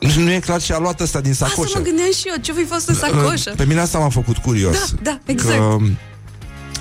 nu- 0.00 0.22
nu 0.24 0.30
e 0.32 0.38
clar 0.38 0.60
ce 0.62 0.72
a 0.74 0.78
luat 0.78 1.00
ăsta 1.00 1.20
din 1.20 1.30
Asta 1.30 1.46
sacoșă. 1.46 1.72
mă 1.78 1.84
gândeam 1.84 2.08
și 2.18 2.22
eu, 2.28 2.34
ce 2.42 2.52
fi 2.52 2.64
fost 2.64 2.88
în 2.88 2.94
sacoșă? 2.94 3.50
Uh, 3.50 3.56
Pe 3.56 3.64
mine 3.64 3.80
asta 3.80 3.98
m-a 3.98 4.08
făcut 4.08 4.36
curios. 4.36 4.74
Da, 4.74 5.00
da, 5.02 5.18
exact. 5.32 5.58
Că, 5.58 5.76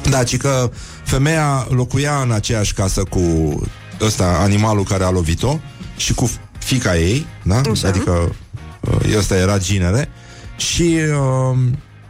da, 0.09 0.23
ci 0.23 0.37
că 0.37 0.71
femeia 1.03 1.67
locuia 1.69 2.21
în 2.21 2.31
aceeași 2.31 2.73
casă 2.73 3.03
cu 3.03 3.19
ăsta, 4.01 4.25
animalul 4.41 4.83
care 4.83 5.03
a 5.03 5.09
lovit-o 5.09 5.59
și 5.97 6.13
cu 6.13 6.31
fica 6.59 6.97
ei, 6.97 7.25
da? 7.43 7.61
Așa. 7.71 7.87
Adică 7.87 8.35
uh, 8.79 9.15
ăsta 9.17 9.35
era 9.35 9.57
ginere 9.57 10.09
și 10.57 10.97
uh, 11.51 11.57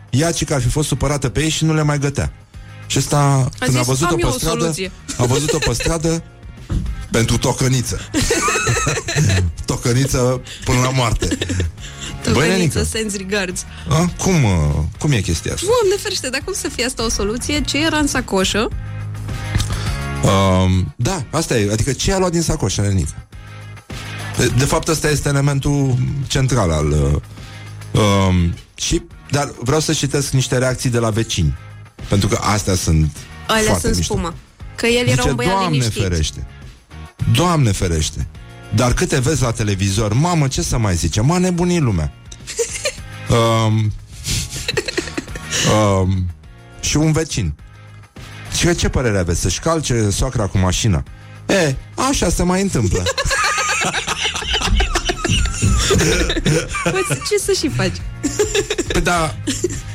ea 0.10 0.32
ci 0.32 0.46
că 0.46 0.54
ar 0.54 0.62
fi 0.62 0.68
fost 0.70 0.88
supărată 0.88 1.30
pe 1.30 1.42
ei 1.42 1.50
și 1.50 1.66
nu 1.66 1.74
le 1.74 1.82
mai 1.84 2.00
gătea. 2.00 2.34
Și 2.88 2.98
ăsta, 2.98 3.50
când 3.60 3.76
a 3.76 3.78
zis, 3.80 3.88
văzut-o 3.88 4.10
"Am 4.12 4.16
pe 4.16 4.22
eu 4.26 4.30
o 4.30 4.32
stradă, 4.32 4.60
soluție." 4.60 4.92
a 5.18 5.26
văzut-o 5.26 5.58
pe 5.58 5.74
stradă 5.74 6.24
pentru 7.12 7.38
tocăniță. 7.38 8.00
tocăniță 9.66 10.42
până 10.64 10.80
la 10.80 10.90
moarte. 10.90 11.28
Băi, 11.28 12.34
Tocăniță, 12.34 12.56
nenică. 12.58 12.84
sends 12.84 13.16
regards. 13.16 13.66
A? 13.90 14.12
Cum, 14.18 14.44
uh, 14.44 14.52
cum 15.00 15.12
e 15.12 15.20
chestia 15.20 15.54
asta? 15.54 15.66
Doamne 15.66 16.02
ferește, 16.02 16.30
dar 16.30 16.42
cum 16.46 16.54
să 16.54 16.68
fie 16.76 16.86
asta 16.86 17.04
o 17.06 17.10
soluție? 17.10 17.62
Ce 17.62 17.86
era 17.86 17.98
în 17.98 18.08
sacoșă? 18.08 18.68
Um, 20.24 20.94
da, 20.96 21.24
asta 21.30 21.58
e. 21.58 21.72
Adică 21.72 21.92
ce 21.94 22.14
a 22.14 22.18
luat 22.18 22.32
din 22.32 22.42
sacoșă, 22.42 22.82
nenică? 22.82 23.28
De, 24.38 24.46
de 24.58 24.66
fapt, 24.66 24.88
ăsta 24.88 25.10
este 25.10 25.30
elementul 25.30 25.96
central 26.28 26.72
al... 26.72 26.92
Uh, 26.92 28.02
um, 28.02 28.54
și, 28.76 29.02
dar 29.30 29.54
vreau 29.60 29.80
să 29.80 29.94
citesc 29.94 30.32
niște 30.32 30.58
reacții 30.58 30.90
de 30.90 31.00
la 31.00 31.10
vecini. 31.10 31.58
Pentru 32.10 32.28
că 32.28 32.40
astea 32.42 32.76
sunt 32.76 33.16
Alea 33.48 33.64
foarte 33.64 33.82
sunt 33.86 33.96
mișto. 33.96 34.14
spuma. 34.14 34.34
Că 34.76 34.86
el 34.86 35.06
era 35.08 35.16
Zice, 35.16 35.30
un 35.30 35.36
băiat 35.36 35.52
Doamne 35.54 35.78
liniștit. 35.78 36.02
ferește. 36.02 36.48
Doamne 37.34 37.72
ferește. 37.72 38.28
Dar 38.76 38.94
câte 38.94 39.20
vezi 39.20 39.42
la 39.42 39.52
televizor, 39.52 40.14
mamă, 40.14 40.48
ce 40.48 40.62
să 40.62 40.78
mai 40.78 40.96
zice? 40.96 41.22
M-a 41.22 41.38
nebunit 41.38 41.82
lumea. 41.82 42.14
um, 43.66 43.94
um, 45.74 46.30
și 46.82 46.98
un 46.98 47.12
vecin. 47.12 47.54
Și 48.58 48.66
că 48.66 48.74
ce 48.74 48.90
părere 48.90 49.18
aveți? 49.18 49.40
Să-și 49.40 49.60
calce 49.60 50.10
soacra 50.10 50.48
cu 50.48 50.58
mașina? 50.58 51.04
E, 51.48 51.76
așa 52.10 52.30
se 52.30 52.44
mai 52.44 52.62
întâmplă. 52.62 53.04
Păi, 56.84 57.06
ce 57.30 57.38
să 57.46 57.52
și 57.60 57.70
faci? 57.70 57.96
Păi 58.88 59.02
da, 59.02 59.36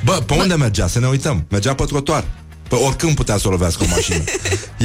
bă, 0.05 0.13
pe 0.13 0.35
unde 0.35 0.55
mergea? 0.55 0.87
Să 0.87 0.99
ne 0.99 1.07
uităm. 1.07 1.47
Mergea 1.51 1.75
pe 1.75 1.85
trotuar. 1.85 2.25
Pe 2.69 2.75
oricând 2.75 3.15
putea 3.15 3.37
să 3.37 3.49
o 3.49 3.51
lovească 3.51 3.85
o 3.85 3.87
mașină. 3.91 4.25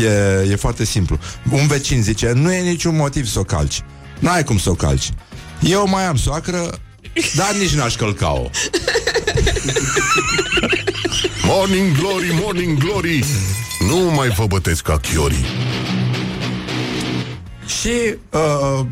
E, 0.03 0.47
e 0.51 0.55
foarte 0.55 0.85
simplu. 0.85 1.19
Un 1.51 1.67
vecin 1.67 2.03
zice, 2.03 2.31
nu 2.31 2.53
e 2.53 2.61
niciun 2.61 2.95
motiv 2.95 3.27
să 3.27 3.39
o 3.39 3.43
calci. 3.43 3.81
N-ai 4.19 4.43
cum 4.43 4.57
să 4.57 4.69
o 4.69 4.73
calci. 4.73 5.09
Eu 5.59 5.87
mai 5.87 6.05
am 6.05 6.15
soacră, 6.15 6.79
dar 7.35 7.53
nici 7.59 7.73
n-aș 7.73 7.95
călca-o. 7.95 8.49
Morning 11.43 11.97
Glory, 11.97 12.31
Morning 12.41 12.77
Glory 12.77 13.23
Nu 13.87 13.97
mai 13.97 14.29
vă 14.29 14.45
bătesc 14.45 14.81
ca 14.81 14.97
chiorii 14.97 15.45
Și 17.79 18.15
uh, 18.29 18.85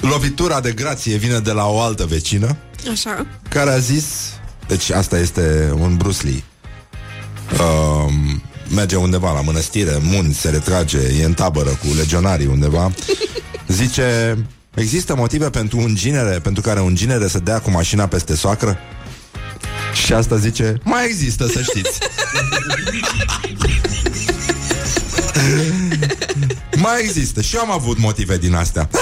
lovitura 0.00 0.60
de 0.60 0.72
grație 0.72 1.16
vine 1.16 1.38
de 1.38 1.52
la 1.52 1.66
o 1.66 1.80
altă 1.80 2.06
vecină 2.06 2.56
Așa. 2.90 3.26
care 3.48 3.70
a 3.70 3.78
zis, 3.78 4.04
deci 4.66 4.90
asta 4.90 5.18
este 5.18 5.72
un 5.78 5.96
Bruce 5.96 6.26
Lee, 6.26 6.42
uh, 7.52 8.12
merge 8.72 8.96
undeva 8.96 9.32
la 9.32 9.40
mănăstire, 9.40 9.94
în 9.94 10.02
munți, 10.04 10.40
se 10.40 10.50
retrage, 10.50 10.98
e 11.20 11.24
în 11.24 11.32
tabără 11.32 11.68
cu 11.68 11.86
legionarii 11.96 12.46
undeva, 12.46 12.92
zice, 13.68 14.38
există 14.74 15.14
motive 15.14 15.50
pentru 15.50 15.78
un 15.78 15.94
ginere, 15.94 16.38
pentru 16.38 16.62
care 16.62 16.80
un 16.80 16.94
ginere 16.94 17.28
să 17.28 17.38
dea 17.38 17.60
cu 17.60 17.70
mașina 17.70 18.06
peste 18.06 18.36
soacră? 18.36 18.78
Și 20.04 20.12
asta 20.12 20.36
zice, 20.36 20.78
mai 20.82 21.04
există, 21.06 21.46
să 21.46 21.62
știți. 21.62 21.98
mai 26.84 27.00
există. 27.00 27.40
Și 27.40 27.54
eu 27.54 27.60
am 27.60 27.70
avut 27.70 27.98
motive 27.98 28.38
din 28.38 28.54
astea. 28.54 28.88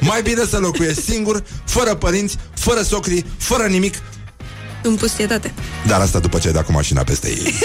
Mai 0.00 0.22
bine 0.22 0.44
să 0.44 0.58
locuiești 0.58 1.02
singur, 1.02 1.42
fără 1.64 1.94
părinți, 1.94 2.36
fără 2.54 2.82
socri, 2.82 3.24
fără 3.36 3.66
nimic 3.66 3.94
În 4.82 4.94
pustietate. 4.94 5.52
Dar 5.86 6.00
asta 6.00 6.18
după 6.18 6.38
ce 6.38 6.46
ai 6.46 6.52
dat 6.52 6.64
cu 6.64 6.72
mașina 6.72 7.02
peste 7.02 7.28
ei 7.28 7.54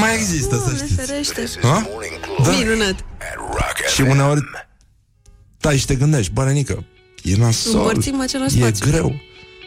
Mai 0.00 0.14
există, 0.14 0.56
să 0.56 0.62
Doamne 0.64 0.78
știți 0.86 1.00
ferește. 1.06 1.44
Ha? 1.62 1.68
Morning 1.90 2.20
Glory 2.36 2.44
Da. 2.44 2.50
Minunat. 2.58 2.90
at 2.90 3.04
Rock 3.36 3.76
Și 3.94 4.02
FM. 4.02 4.08
uneori 4.10 4.40
stai 5.58 5.78
și 5.78 5.86
te 5.86 5.94
gândești, 5.94 6.32
bă, 6.32 6.42
Renică, 6.44 6.84
e 7.22 7.36
nasol, 7.36 7.74
Împărțim 7.80 8.20
același 8.20 8.56
e 8.56 8.60
spațiu. 8.60 8.90
greu. 8.90 9.14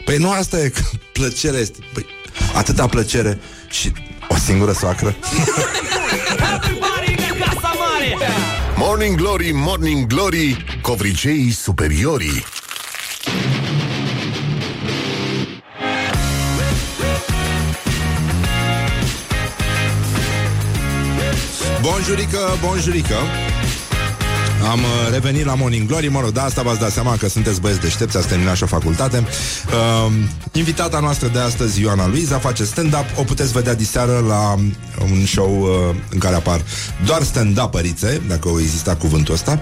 Păi 0.06 0.18
nu 0.18 0.32
asta 0.32 0.60
e, 0.60 0.70
că 0.70 0.82
plăcerea 1.14 1.60
este, 1.60 1.78
păi, 1.94 2.06
atâta 2.56 2.88
plăcere 2.88 3.40
și 3.70 3.92
o 4.30 4.36
singură 4.36 4.72
soacră. 4.72 5.16
Morning 8.80 9.18
Glory, 9.18 9.52
Morning 9.52 10.08
Glory, 10.08 10.66
covriceii 10.82 11.52
superiorii. 11.52 12.44
Bonjurică, 21.82 22.58
bonjurică 22.66 23.16
am 24.68 24.80
uh, 24.80 25.12
revenit 25.12 25.46
la 25.46 25.56
Morning 25.56 25.88
Glory, 25.88 26.08
mă 26.08 26.20
rog, 26.20 26.32
da, 26.32 26.44
asta 26.44 26.62
v-ați 26.62 26.80
dat 26.80 26.92
seama 26.92 27.18
că 27.18 27.30
sunteți 27.30 27.62
băieți 27.62 27.80
deștepți, 27.80 28.18
ați 28.18 28.28
terminat 28.28 28.56
și 28.56 28.64
o 28.64 28.66
facultate. 28.66 29.18
Uh, 29.18 30.14
invitata 30.52 31.00
noastră 31.00 31.28
de 31.28 31.40
astăzi, 31.40 31.82
Ioana 31.82 32.08
Luiza, 32.08 32.40
face 32.40 32.64
stand-up, 32.64 33.06
o 33.18 33.24
puteți 33.24 33.52
vedea 33.52 33.74
diseară 33.76 34.24
la 34.28 34.56
un 35.12 35.26
show 35.26 35.62
uh, 35.62 35.96
în 36.10 36.18
care 36.20 36.36
apar 36.36 36.62
doar 37.06 37.24
stand-uperițe, 37.24 38.22
dacă 38.28 38.50
o 38.50 38.60
exista 38.60 38.96
cuvântul 38.96 39.34
ăsta, 39.34 39.60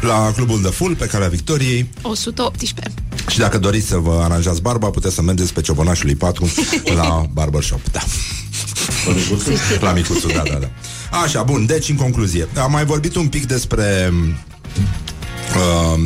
la 0.00 0.32
Clubul 0.34 0.62
de 0.62 0.68
Full, 0.68 0.94
pe 0.94 1.06
calea 1.06 1.28
Victoriei. 1.28 1.90
118. 2.02 2.90
Și 3.28 3.38
dacă 3.38 3.58
doriți 3.58 3.86
să 3.86 3.96
vă 3.96 4.20
aranjați 4.24 4.62
barba, 4.62 4.90
puteți 4.90 5.14
să 5.14 5.22
mergeți 5.22 5.52
pe 5.52 5.60
Ciobănașului 5.60 6.14
4 6.14 6.50
la 6.98 7.26
barbershop. 7.32 7.80
Da. 7.92 8.00
La 9.80 9.92
micuțul, 9.92 10.30
da, 10.34 10.42
da, 10.50 10.58
da. 10.58 10.70
Așa, 11.10 11.42
bun, 11.42 11.66
deci 11.66 11.88
în 11.88 11.96
concluzie 11.96 12.48
Am 12.62 12.70
mai 12.70 12.84
vorbit 12.84 13.14
un 13.14 13.28
pic 13.28 13.46
despre 13.46 14.12
uh, 15.56 16.00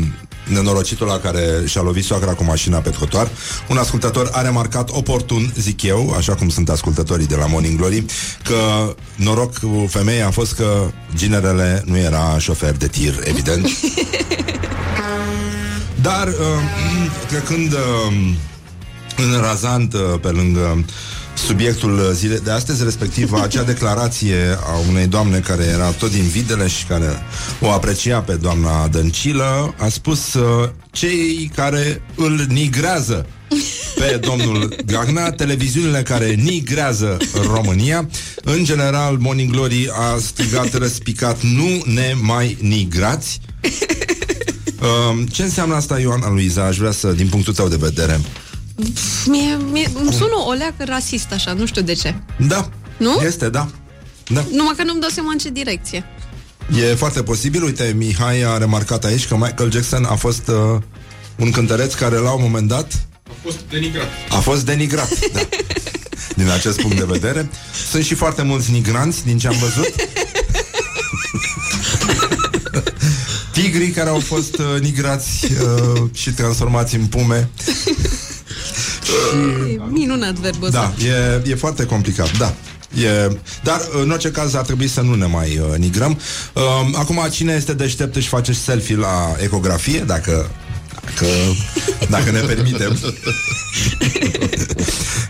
Nenorocitul 0.47 1.07
la 1.07 1.19
care 1.19 1.63
și-a 1.67 1.81
lovit 1.81 2.05
soacra 2.05 2.33
cu 2.33 2.45
mașina 2.45 2.79
pe 2.79 2.91
trotuar. 2.91 3.29
Un 3.69 3.77
ascultător 3.77 4.29
a 4.33 4.43
remarcat 4.43 4.91
oportun, 4.91 5.53
zic 5.59 5.83
eu 5.83 6.15
Așa 6.17 6.35
cum 6.35 6.49
sunt 6.49 6.69
ascultătorii 6.69 7.27
de 7.27 7.35
la 7.35 7.47
Morning 7.47 7.79
Glory 7.79 8.05
Că 8.45 8.95
noroc 9.17 9.59
cu 9.59 9.87
femeia 9.89 10.27
a 10.27 10.31
fost 10.31 10.55
că 10.55 10.91
Ginerele 11.17 11.83
nu 11.87 11.97
era 11.97 12.39
șofer 12.39 12.77
de 12.77 12.87
tir, 12.87 13.15
evident. 13.25 13.69
Dar 16.03 16.29
uh, 16.29 16.35
trecând 17.29 17.73
uh, 17.73 18.13
în 19.17 19.41
razant 19.41 19.95
uh, 19.95 20.01
pe 20.21 20.29
lângă 20.29 20.85
subiectul 21.35 22.11
zilei 22.13 22.41
de 22.41 22.51
astăzi, 22.51 22.85
respectiv 22.85 23.33
acea 23.43 23.63
declarație 23.63 24.59
a 24.65 24.89
unei 24.89 25.07
doamne 25.07 25.39
care 25.39 25.65
era 25.65 25.91
tot 25.91 26.11
din 26.11 26.23
videle 26.23 26.67
și 26.67 26.85
care 26.85 27.23
o 27.61 27.71
aprecia 27.71 28.21
pe 28.21 28.35
doamna 28.35 28.89
Dăncilă, 28.89 29.75
a 29.79 29.89
spus 29.89 30.35
uh, 30.35 30.69
cei 30.91 31.51
care 31.55 32.03
îl 32.15 32.47
nigrează 32.49 33.27
pe 33.95 34.17
domnul 34.29 34.75
Gagna, 34.87 35.31
televiziunile 35.31 36.03
care 36.03 36.33
nigrează 36.33 37.17
România. 37.47 38.09
În 38.43 38.65
general, 38.65 39.17
Morning 39.17 39.51
Glory 39.51 39.91
a 39.93 40.19
strigat 40.19 40.75
răspicat, 40.75 41.43
nu 41.43 41.83
ne 41.85 42.15
mai 42.21 42.57
nigrați. 42.61 43.41
Uh, 44.81 45.27
ce 45.33 45.43
înseamnă 45.43 45.75
asta, 45.75 45.99
Ioana 45.99 46.31
Luiza? 46.31 46.65
Aș 46.65 46.77
vrea 46.77 46.93
să, 46.93 47.13
din 47.13 47.29
punctul 47.29 47.55
tău 47.55 47.69
de 47.69 47.77
vedere. 47.81 48.21
Mie, 49.27 49.57
mie 49.71 49.91
îmi 49.95 50.13
sună 50.13 50.35
o 50.47 50.53
leacă 50.53 50.85
rasist 50.85 51.33
așa, 51.33 51.53
nu 51.53 51.67
știu 51.67 51.83
de 51.83 51.93
ce. 51.93 52.15
Da. 52.49 52.69
Nu? 52.97 53.21
Este, 53.27 53.49
da. 53.49 53.69
Da. 54.29 54.45
Numai 54.53 54.75
că 54.77 54.83
nu-mi 54.83 55.01
dau 55.01 55.09
seama 55.09 55.31
în 55.33 55.39
ce 55.39 55.51
direcție. 55.51 56.05
E 56.81 56.95
foarte 56.95 57.23
posibil. 57.23 57.63
Uite, 57.63 57.95
Mihai 57.97 58.43
a 58.43 58.59
remarcat 58.59 59.05
aici 59.05 59.27
că 59.27 59.37
Michael 59.37 59.73
Jackson 59.73 60.05
a 60.05 60.15
fost 60.15 60.49
uh, 60.49 60.81
un 61.37 61.51
cântăreț 61.51 61.95
care 61.95 62.17
la 62.17 62.31
un 62.33 62.43
moment 62.43 62.69
dat 62.69 62.93
A 63.29 63.33
fost 63.43 63.59
denigrat. 63.71 64.09
a 64.31 64.37
fost 64.39 64.65
denigrat. 64.65 65.19
da. 65.33 65.41
Din 66.37 66.49
acest 66.49 66.81
punct 66.81 66.97
de 66.97 67.05
vedere. 67.05 67.51
Sunt 67.91 68.05
și 68.05 68.15
foarte 68.15 68.43
mulți 68.43 68.71
nigranți 68.71 69.25
din 69.25 69.39
ce 69.39 69.47
am 69.49 69.57
văzut. 69.61 69.95
Tigrii 73.53 73.91
care 73.91 74.09
au 74.09 74.21
fost 74.21 74.59
uh, 74.59 74.81
nigrați 74.81 75.45
uh, 75.45 76.03
și 76.13 76.31
transformați 76.31 76.95
în 76.95 77.07
pume. 77.07 77.49
E 79.13 79.81
minunat 79.91 80.35
verbul 80.35 80.67
ăsta. 80.67 80.95
Da, 80.99 81.05
e, 81.05 81.51
e 81.51 81.55
foarte 81.55 81.85
complicat, 81.85 82.39
da. 82.39 82.55
E, 83.03 83.37
dar, 83.63 83.81
în 84.03 84.11
orice 84.11 84.31
caz, 84.31 84.55
ar 84.55 84.65
trebui 84.65 84.89
să 84.89 85.01
nu 85.01 85.15
ne 85.15 85.27
mai 85.27 85.59
uh, 85.59 85.77
nigrăm. 85.79 86.19
Uh, 86.53 86.63
acum, 86.95 87.27
cine 87.31 87.53
este 87.53 87.73
deștept 87.73 88.17
își 88.17 88.29
face 88.29 88.53
selfie 88.53 88.97
la 88.97 89.35
ecografie, 89.43 90.05
dacă 90.07 90.51
dacă, 91.05 91.27
dacă 92.09 92.31
ne 92.31 92.41
permitem. 92.41 92.99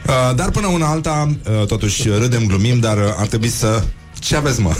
uh, 0.06 0.34
dar 0.34 0.50
până 0.50 0.66
una 0.66 0.86
alta, 0.86 1.36
uh, 1.60 1.66
totuși 1.66 2.08
râdem, 2.08 2.46
glumim, 2.46 2.80
dar 2.80 2.96
uh, 2.96 3.14
ar 3.16 3.26
trebui 3.26 3.48
să... 3.48 3.82
Ce 4.18 4.36
aveți, 4.36 4.60
mă? 4.60 4.74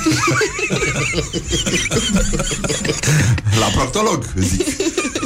la 3.60 3.66
proctolog, 3.74 4.24
zic. 4.38 4.66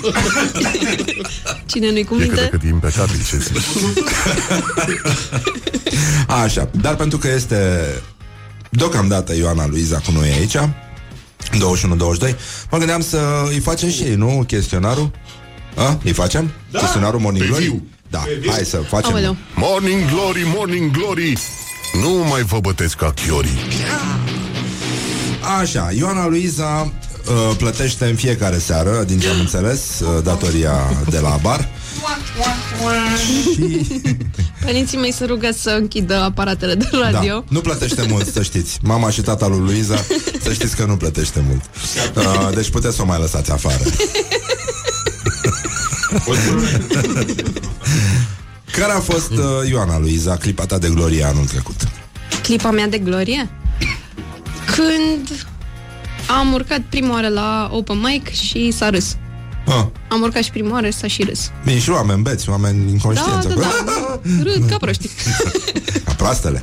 Cine 1.66 1.90
nu-i 1.90 2.04
cu 2.04 2.14
E 2.14 2.18
cât 2.18 2.28
de 2.28 2.34
minte? 2.34 2.48
cât 2.50 2.62
e 2.62 2.68
impecabil 2.68 3.16
ce 3.30 3.36
zici. 3.38 3.62
Așa, 6.42 6.68
dar 6.80 6.94
pentru 6.96 7.18
că 7.18 7.28
este 7.28 7.80
deocamdată 8.70 9.34
Ioana 9.36 9.66
Luiza 9.66 9.98
cu 9.98 10.10
noi 10.12 10.28
aici, 10.30 10.56
21-22, 10.56 12.34
mă 12.70 12.78
gândeam 12.78 13.00
să 13.00 13.44
îi 13.50 13.58
facem 13.60 13.90
și 13.90 14.02
ei, 14.02 14.14
nu? 14.14 14.44
Chestionarul? 14.46 15.10
A? 15.74 15.98
Îi 16.04 16.12
facem? 16.12 16.50
Da, 16.70 16.78
Chestionarul 16.78 17.20
Morning 17.20 17.44
pe 17.44 17.50
Glory? 17.50 17.64
viu. 17.64 17.86
Da, 18.10 18.24
hai 18.46 18.64
să 18.64 18.76
facem. 18.76 19.12
Aoleu. 19.14 19.36
Morning 19.54 20.10
Glory, 20.10 20.42
Morning 20.56 20.90
Glory, 20.90 21.38
nu 22.02 22.10
mai 22.28 22.42
vă 22.42 22.58
bătesc 22.60 22.96
ca 22.96 23.12
chiorii. 23.12 23.58
Așa, 25.60 25.90
Ioana 25.96 26.26
Luiza 26.26 26.92
uh, 27.28 27.56
plătește 27.56 28.04
în 28.04 28.14
fiecare 28.14 28.58
seară, 28.58 29.04
din 29.06 29.18
ce 29.18 29.28
am 29.28 29.38
înțeles, 29.40 30.00
uh, 30.00 30.22
datoria 30.22 30.74
de 31.10 31.18
la 31.18 31.38
bar. 31.42 31.68
Și, 33.52 33.86
Părinții 34.64 34.98
mei 34.98 35.12
se 35.12 35.24
rugă 35.24 35.50
să 35.58 35.70
închidă 35.70 36.14
aparatele 36.14 36.74
de 36.74 36.88
radio. 36.92 37.34
da, 37.34 37.44
nu 37.48 37.60
plătește 37.60 38.06
mult, 38.08 38.32
să 38.32 38.42
știți. 38.42 38.78
Mama 38.82 39.10
și 39.10 39.20
tata 39.20 39.46
lui 39.46 39.58
Luiza, 39.58 39.96
să 40.42 40.52
știți 40.52 40.76
că 40.76 40.84
nu 40.84 40.96
plătește 40.96 41.44
mult. 41.48 41.62
Uh, 42.14 42.50
deci 42.54 42.70
puteți 42.70 42.96
să 42.96 43.02
o 43.02 43.04
mai 43.04 43.18
lăsați 43.18 43.50
afară. 43.52 43.82
Care 48.72 48.92
a 48.92 49.00
fost, 49.00 49.30
uh, 49.30 49.68
Ioana 49.68 49.98
Luiza, 49.98 50.36
clipa 50.36 50.66
ta 50.66 50.78
de 50.78 50.88
glorie 50.88 51.24
anul 51.24 51.44
trecut? 51.44 51.76
Clipa 52.42 52.70
mea 52.70 52.86
de 52.88 52.98
glorie? 52.98 53.50
Când 54.76 55.46
am 56.28 56.52
urcat 56.52 56.80
prima 56.88 57.12
oară 57.12 57.28
la 57.28 57.68
open 57.72 58.00
mic 58.00 58.28
și 58.32 58.70
s-a 58.70 58.90
râs. 58.90 59.16
Ah, 59.68 59.84
Am 60.08 60.20
urcat 60.22 60.42
și 60.42 60.50
prima 60.50 60.70
oară 60.72 60.86
și 60.86 60.96
s-a 60.98 61.06
și 61.06 61.22
râs. 61.22 61.50
bine, 61.64 61.78
și 61.78 61.90
oameni 61.90 62.22
beți, 62.22 62.48
oameni 62.50 62.84
Da, 62.84 62.90
inconștienți. 62.90 63.46
da, 63.48 63.52
acolo. 63.52 64.20
da. 64.22 64.42
Râd 64.42 64.68
ca 64.68 64.76
proștii. 64.76 65.10
Ca 66.04 66.12
proastele. 66.12 66.62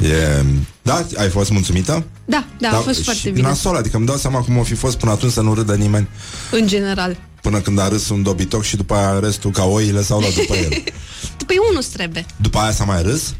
E, 0.00 0.44
da, 0.82 1.06
ai 1.16 1.28
fost 1.28 1.50
mulțumită? 1.50 2.04
Da, 2.24 2.44
da, 2.58 2.68
a 2.68 2.72
fost 2.80 2.98
și 2.98 3.04
foarte 3.04 3.30
bine. 3.30 3.46
Nasol, 3.46 3.76
adică 3.76 3.96
îmi 3.96 4.06
dau 4.06 4.16
seama 4.16 4.38
cum 4.40 4.56
o 4.58 4.62
fi 4.62 4.74
fost 4.74 4.98
până 4.98 5.10
atunci 5.12 5.32
să 5.32 5.40
nu 5.40 5.54
râdă 5.54 5.74
nimeni 5.74 6.08
În 6.50 6.66
general. 6.66 7.16
Până 7.42 7.58
când 7.60 7.78
a 7.78 7.88
râs 7.88 8.08
un 8.08 8.22
dobitoc 8.22 8.62
și 8.62 8.76
după 8.76 8.94
aia 8.94 9.18
restul 9.18 9.50
ca 9.50 9.64
oile 9.64 10.02
s-au 10.02 10.20
luat 10.20 10.34
după 10.34 10.54
el 10.56 10.68
Păi 11.46 11.56
unul 11.70 11.82
trebuie. 11.82 12.26
După 12.36 12.58
aia 12.58 12.72
s-a 12.72 12.84
mai 12.84 13.02
râs? 13.02 13.34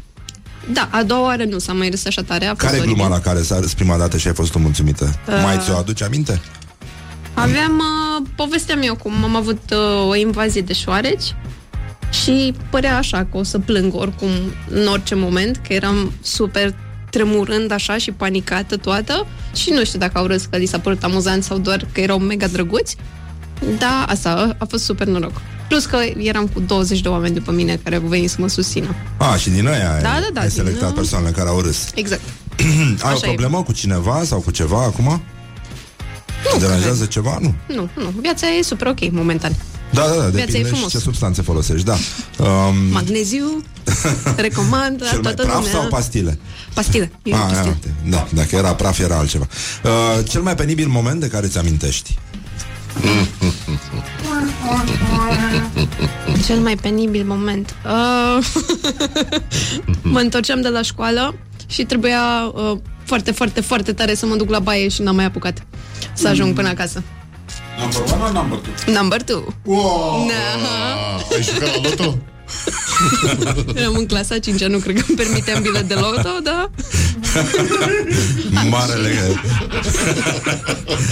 Da, 0.73 0.87
a 0.91 1.03
doua 1.03 1.21
oară 1.21 1.43
nu 1.43 1.57
s-a 1.59 1.73
mai 1.73 1.89
râs 1.89 2.05
așa 2.05 2.21
tare. 2.23 2.45
A 2.45 2.49
fost 2.49 2.61
Care 2.61 2.75
e 2.75 2.79
oribil. 2.79 2.95
gluma 2.95 3.09
la 3.15 3.19
care 3.21 3.41
s-a 3.41 3.59
râs 3.59 3.73
prima 3.73 3.97
dată 3.97 4.17
și 4.17 4.27
ai 4.27 4.33
fost 4.33 4.51
tu 4.51 4.59
mulțumită? 4.59 5.15
Uh. 5.27 5.33
Mai 5.43 5.57
ți-o 5.57 5.75
aduce 5.77 6.03
aminte? 6.03 6.41
Aveam, 7.33 7.77
uh, 7.77 8.27
povesteam 8.35 8.79
eu 8.81 8.95
cum 8.95 9.13
am 9.23 9.35
avut 9.35 9.61
uh, 9.71 10.07
o 10.09 10.15
invazie 10.15 10.61
de 10.61 10.73
șoareci 10.73 11.35
și 12.23 12.53
părea 12.69 12.97
așa 12.97 13.27
că 13.31 13.37
o 13.37 13.43
să 13.43 13.59
plâng 13.59 13.95
oricum 13.95 14.29
în 14.69 14.87
orice 14.87 15.15
moment, 15.15 15.61
că 15.67 15.73
eram 15.73 16.11
super 16.21 16.73
tremurând 17.09 17.71
așa 17.71 17.97
și 17.97 18.11
panicată 18.11 18.77
toată 18.77 19.27
și 19.55 19.69
nu 19.69 19.83
știu 19.83 19.99
dacă 19.99 20.17
au 20.17 20.25
râs 20.25 20.45
că 20.45 20.57
li 20.57 20.65
s-a 20.65 20.79
părut 20.79 21.03
amuzant 21.03 21.43
sau 21.43 21.57
doar 21.57 21.85
că 21.91 22.01
erau 22.01 22.17
mega 22.19 22.47
drăguți, 22.47 22.95
dar 23.77 24.05
asta 24.07 24.29
a, 24.29 24.55
a 24.57 24.65
fost 24.69 24.83
super 24.83 25.07
noroc. 25.07 25.41
Plus 25.69 25.85
că 25.85 25.97
eram 26.17 26.47
cu 26.47 26.59
20 26.59 26.99
de 26.99 27.07
oameni 27.07 27.33
după 27.33 27.51
mine 27.51 27.79
care 27.83 27.95
au 27.95 28.01
venit 28.07 28.29
să 28.29 28.35
mă 28.39 28.47
susțină. 28.47 28.95
A, 29.17 29.35
și 29.35 29.49
din 29.49 29.67
aia 29.67 29.93
ai, 29.93 30.01
Da, 30.01 30.09
da, 30.21 30.27
da, 30.33 30.39
ai 30.41 30.47
din, 30.47 30.55
selectat 30.55 30.89
uh, 30.89 30.95
persoanele 30.95 31.31
care 31.31 31.49
au 31.49 31.59
râs 31.61 31.77
Exact. 31.95 32.21
Ai 32.59 32.65
o 33.03 33.07
Așa 33.07 33.19
e. 33.25 33.27
problemă 33.27 33.63
cu 33.63 33.71
cineva 33.71 34.21
sau 34.25 34.39
cu 34.39 34.51
ceva 34.51 34.83
acum? 34.83 35.21
Nu, 36.53 36.59
deranjează 36.59 37.05
ceva? 37.05 37.37
Nu. 37.41 37.53
Nu, 37.67 37.89
nu, 37.95 38.13
viața 38.21 38.47
e 38.47 38.61
super 38.61 38.87
ok 38.87 39.11
momentan. 39.11 39.55
Da, 39.93 40.01
da, 40.07 40.15
da, 40.15 40.27
e 40.27 40.29
depinde 40.29 40.57
și 40.57 40.63
frumos. 40.63 40.91
ce 40.91 40.97
substanțe 40.99 41.41
folosești, 41.41 41.85
da. 41.85 41.95
Um, 42.37 42.75
Magneziu, 42.91 43.63
recomand 44.35 45.01
la 45.01 45.09
cel 45.09 45.19
mai 45.21 45.33
toată 45.33 45.49
praf 45.51 45.63
lumea. 45.63 45.79
sau 45.79 45.87
pastile? 45.89 46.39
Pastile. 46.73 47.11
E 47.23 47.33
Ah, 47.33 47.39
pastile. 47.39 47.59
ia, 47.65 47.67
uite. 47.67 47.93
da, 48.09 48.27
dacă 48.33 48.55
era 48.55 48.73
praf, 48.75 48.99
era 48.99 49.17
altceva. 49.17 49.47
Uh, 49.83 50.25
cel 50.29 50.41
mai 50.41 50.55
penibil 50.55 50.87
moment 50.87 51.19
de 51.19 51.27
care 51.27 51.47
ți 51.47 51.57
amintești? 51.57 52.17
Cel 56.45 56.59
mai 56.59 56.75
penibil 56.75 57.23
moment. 57.25 57.75
Uh, 57.85 58.45
mă 60.13 60.19
întorceam 60.19 60.61
de 60.61 60.67
la 60.67 60.81
școală 60.81 61.35
și 61.67 61.83
trebuia 61.83 62.51
uh, 62.53 62.77
foarte, 63.03 63.31
foarte, 63.31 63.61
foarte 63.61 63.93
tare 63.93 64.13
să 64.13 64.25
mă 64.25 64.35
duc 64.35 64.49
la 64.49 64.59
baie 64.59 64.87
și 64.87 65.01
n-am 65.01 65.15
mai 65.15 65.25
apucat 65.25 65.65
să 66.13 66.27
ajung 66.27 66.53
până 66.53 66.67
acasă. 66.67 67.03
Number 67.79 68.01
one 68.13 68.23
or 68.23 68.31
number 68.31 68.57
two? 68.59 68.93
Number 68.93 69.21
two. 69.21 69.43
Wow! 69.65 70.27
Da. 70.27 70.33
Ai 71.35 71.43
jucat 71.43 71.75
la 71.75 71.81
loto? 71.89 72.17
Eram 73.75 73.95
în 73.95 74.05
clasa 74.05 74.39
5 74.39 74.65
nu 74.65 74.77
cred 74.77 74.95
că 74.95 75.03
îmi 75.07 75.17
permiteam 75.17 75.61
bilet 75.61 75.87
de 75.87 75.93
loto, 75.93 76.29
da? 76.43 76.69
Marele, 78.69 79.33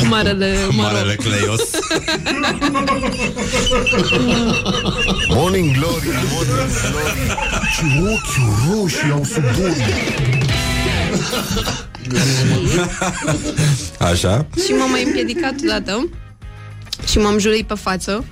Marele, 0.10 0.58
mă 0.72 0.82
rog. 0.84 0.92
marele 0.92 1.16
Cleios. 1.16 1.62
Morning 5.28 5.78
Glory, 5.78 6.08
Morning 6.32 6.72
Glory. 6.92 7.38
Ce 7.76 7.84
ochi 8.12 8.38
roșii 8.70 9.12
au 9.12 9.24
sudorii. 9.24 9.84
Așa? 14.00 14.46
Și 14.66 14.72
m-am 14.72 14.90
mai 14.90 15.04
împiedicat 15.04 15.54
odată 15.64 16.10
și 17.08 17.18
m-am 17.18 17.38
jurit 17.38 17.68
pe 17.68 17.74
față, 17.74 18.26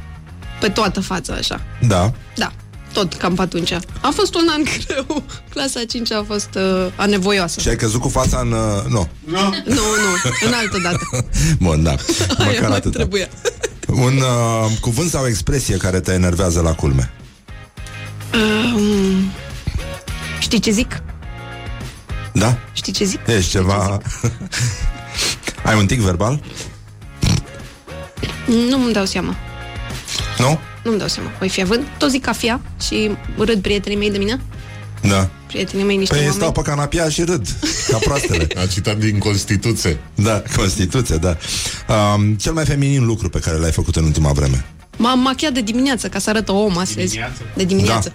pe 0.59 0.69
toată 0.69 0.99
fața, 0.99 1.33
așa. 1.33 1.61
Da. 1.87 2.11
Da, 2.35 2.51
tot 2.95 3.13
cam 3.13 3.35
pe 3.35 3.41
atunci. 3.41 3.71
A 4.01 4.11
fost 4.13 4.35
un 4.35 4.47
an 4.49 4.63
greu. 4.85 5.23
Clasa 5.49 5.79
5 5.87 6.11
a 6.11 6.23
fost 6.27 6.49
uh, 6.55 6.87
anevoioasă. 6.95 7.59
Și 7.59 7.67
ai 7.67 7.75
căzut 7.75 8.01
cu 8.01 8.09
fața 8.09 8.39
în... 8.39 8.51
Uh, 8.51 8.83
nu. 8.87 9.09
Nu, 9.25 9.53
nu, 9.65 9.81
în 10.45 10.53
altă 10.53 10.79
dată. 10.83 11.27
Bun, 11.65 11.83
da. 11.83 11.89
Aia 12.37 12.49
Măcar 12.51 12.67
mai 12.67 12.77
atât. 12.77 12.91
trebuia. 12.93 13.27
Un 14.07 14.17
uh, 14.17 14.71
cuvânt 14.81 15.09
sau 15.09 15.27
expresie 15.27 15.77
care 15.77 15.99
te 15.99 16.11
enervează 16.13 16.61
la 16.61 16.73
culme. 16.73 17.11
Um, 18.33 19.31
știi 20.39 20.59
ce 20.59 20.71
zic? 20.71 21.01
Da? 22.33 22.57
Știi 22.73 22.93
ce 22.93 23.03
zic? 23.03 23.19
Ești 23.27 23.49
ceva... 23.51 23.97
ai 25.65 25.77
un 25.77 25.85
tic 25.85 25.99
verbal? 25.99 26.39
Nu-mi 28.69 28.93
dau 28.93 29.05
seama. 29.05 29.35
Nu? 30.37 30.59
Nu-mi 30.85 30.97
dau 30.97 31.07
seama. 31.07 31.29
Voi 31.39 31.49
fi 31.49 31.61
având. 31.61 31.83
Tot 31.97 32.09
zic 32.09 32.21
cafea 32.23 32.61
și 32.85 33.11
râd 33.37 33.61
prietenii 33.61 33.97
mei 33.97 34.11
de 34.11 34.17
mine. 34.17 34.41
Da. 35.01 35.29
Prietenii 35.47 35.85
mei 35.85 35.97
niște 35.97 36.13
Păi 36.13 36.23
oameni. 36.23 36.41
stau 36.41 36.51
pe 36.51 36.69
canapia 36.69 37.09
și 37.09 37.23
râd, 37.23 37.47
ca 37.89 37.97
proastele. 37.97 38.47
A 38.61 38.65
citat 38.65 38.97
din 38.97 39.17
Constituție. 39.17 39.97
Da, 40.15 40.43
Constituție, 40.55 41.15
da. 41.15 41.37
Um, 42.15 42.33
cel 42.33 42.53
mai 42.53 42.65
feminin 42.65 43.05
lucru 43.05 43.29
pe 43.29 43.39
care 43.39 43.57
l-ai 43.57 43.71
făcut 43.71 43.95
în 43.95 44.03
ultima 44.03 44.31
vreme. 44.31 44.65
M-am 44.97 45.19
machiat 45.19 45.51
de 45.53 45.61
dimineață 45.61 46.07
ca 46.07 46.19
să 46.19 46.29
arătă 46.29 46.51
om 46.51 46.77
astăzi. 46.77 47.19
De 47.55 47.63
dimineață. 47.63 48.13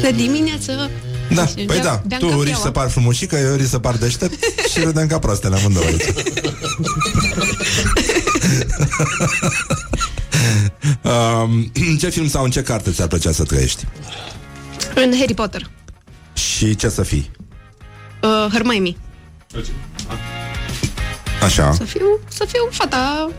De 0.00 0.10
dimineață. 0.12 0.90
Da, 1.34 1.46
Și 1.46 1.54
păi 1.54 1.78
beam- 1.78 1.82
da, 1.82 2.02
beam 2.06 2.20
tu 2.20 2.26
cafeaua. 2.26 2.44
riști 2.44 2.60
să 2.60 2.70
par 2.70 2.90
frumușică, 2.90 3.36
eu 3.36 3.54
riști 3.54 3.70
să 3.70 3.78
par 3.78 3.96
deștept 3.96 4.44
și 4.72 4.80
râdem 4.84 5.06
ca 5.06 5.18
proastele 5.18 5.56
amândouă 5.56 5.84
aici. 5.84 6.04
um, 11.02 11.72
ce 12.00 12.08
film 12.08 12.28
sau 12.28 12.44
în 12.44 12.50
ce 12.50 12.62
carte 12.62 12.90
ți-ar 12.90 13.08
plăcea 13.08 13.32
să 13.32 13.44
trăiești? 13.44 13.84
În 14.94 15.12
Harry 15.18 15.34
Potter. 15.34 15.70
Și 16.32 16.74
ce 16.74 16.88
să 16.88 17.02
fii? 17.02 17.30
Uh, 18.22 18.52
Hermione. 18.52 18.96
Așa. 21.42 21.72
Să 21.72 21.84
fiu, 21.84 22.06
să 22.28 22.46
fiu 22.48 22.68
fata 22.70 23.30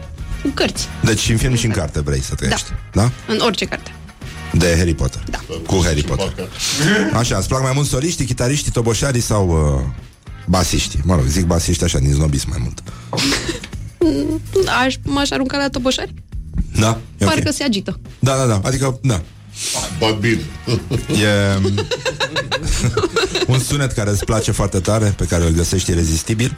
cu 0.42 0.48
cărți. 0.54 0.88
Deci 1.04 1.30
în 1.30 1.38
film 1.38 1.56
și 1.56 1.66
în 1.66 1.72
carte 1.72 2.00
vrei 2.00 2.22
să 2.22 2.36
trăiești. 2.36 2.70
Da? 2.92 3.02
da? 3.02 3.34
În 3.34 3.40
orice 3.40 3.66
carte. 3.66 3.94
De 4.52 4.76
Harry 4.78 4.94
Potter. 4.94 5.24
Da. 5.30 5.40
Cu 5.66 5.82
Harry 5.84 6.04
Potter. 6.04 6.50
Așa, 7.14 7.38
îți 7.38 7.48
plac 7.48 7.62
mai 7.62 7.72
mult 7.76 7.88
soliștii, 7.88 8.26
chitariștii, 8.26 8.72
toboșarii 8.72 9.22
sau 9.22 9.76
uh, 9.76 9.82
basiștii? 10.48 11.00
Mă 11.04 11.16
rog, 11.16 11.26
zic 11.26 11.46
basiști 11.46 11.84
așa, 11.84 12.00
din 12.00 12.14
snobism 12.14 12.50
mai 12.50 12.60
mult. 12.62 12.84
Aș, 14.84 14.96
m-aș 15.04 15.32
arunca 15.32 15.58
la 15.58 15.70
toboșari. 15.70 16.14
Da? 16.80 16.98
E 17.18 17.26
ok. 17.26 17.32
Parcă 17.34 17.52
se 17.52 17.64
agită. 17.64 18.00
Da, 18.20 18.36
da, 18.38 18.46
da, 18.46 18.62
adică, 18.64 19.00
da. 19.04 19.22
Bat 20.00 20.18
bine. 20.18 20.42
E 21.08 21.60
un 23.54 23.60
sunet 23.60 23.92
care 23.92 24.10
îți 24.10 24.26
place 24.26 24.52
foarte 24.52 24.80
tare, 24.80 25.06
pe 25.18 25.26
care 25.26 25.44
îl 25.44 25.50
găsești 25.52 25.92
irezistibil. 25.92 26.58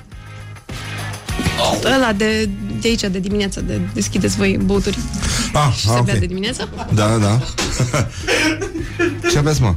Ăla 1.96 2.14
de, 2.14 2.50
de 2.82 2.88
aici, 2.88 3.02
de 3.02 3.20
dimineață, 3.20 3.62
de 3.62 3.80
deschideți 3.94 4.36
voi 4.36 4.60
băuturi 4.66 4.98
Ah, 5.54 5.74
și 5.76 5.88
ah 5.88 5.94
se 5.94 6.00
ok. 6.00 6.06
bea 6.06 6.18
de 6.20 6.26
dimineață. 6.26 6.70
Da, 6.94 7.08
da, 7.08 7.18
da. 7.18 7.40
Ce 9.32 9.38
aveți, 9.38 9.62
mă? 9.62 9.76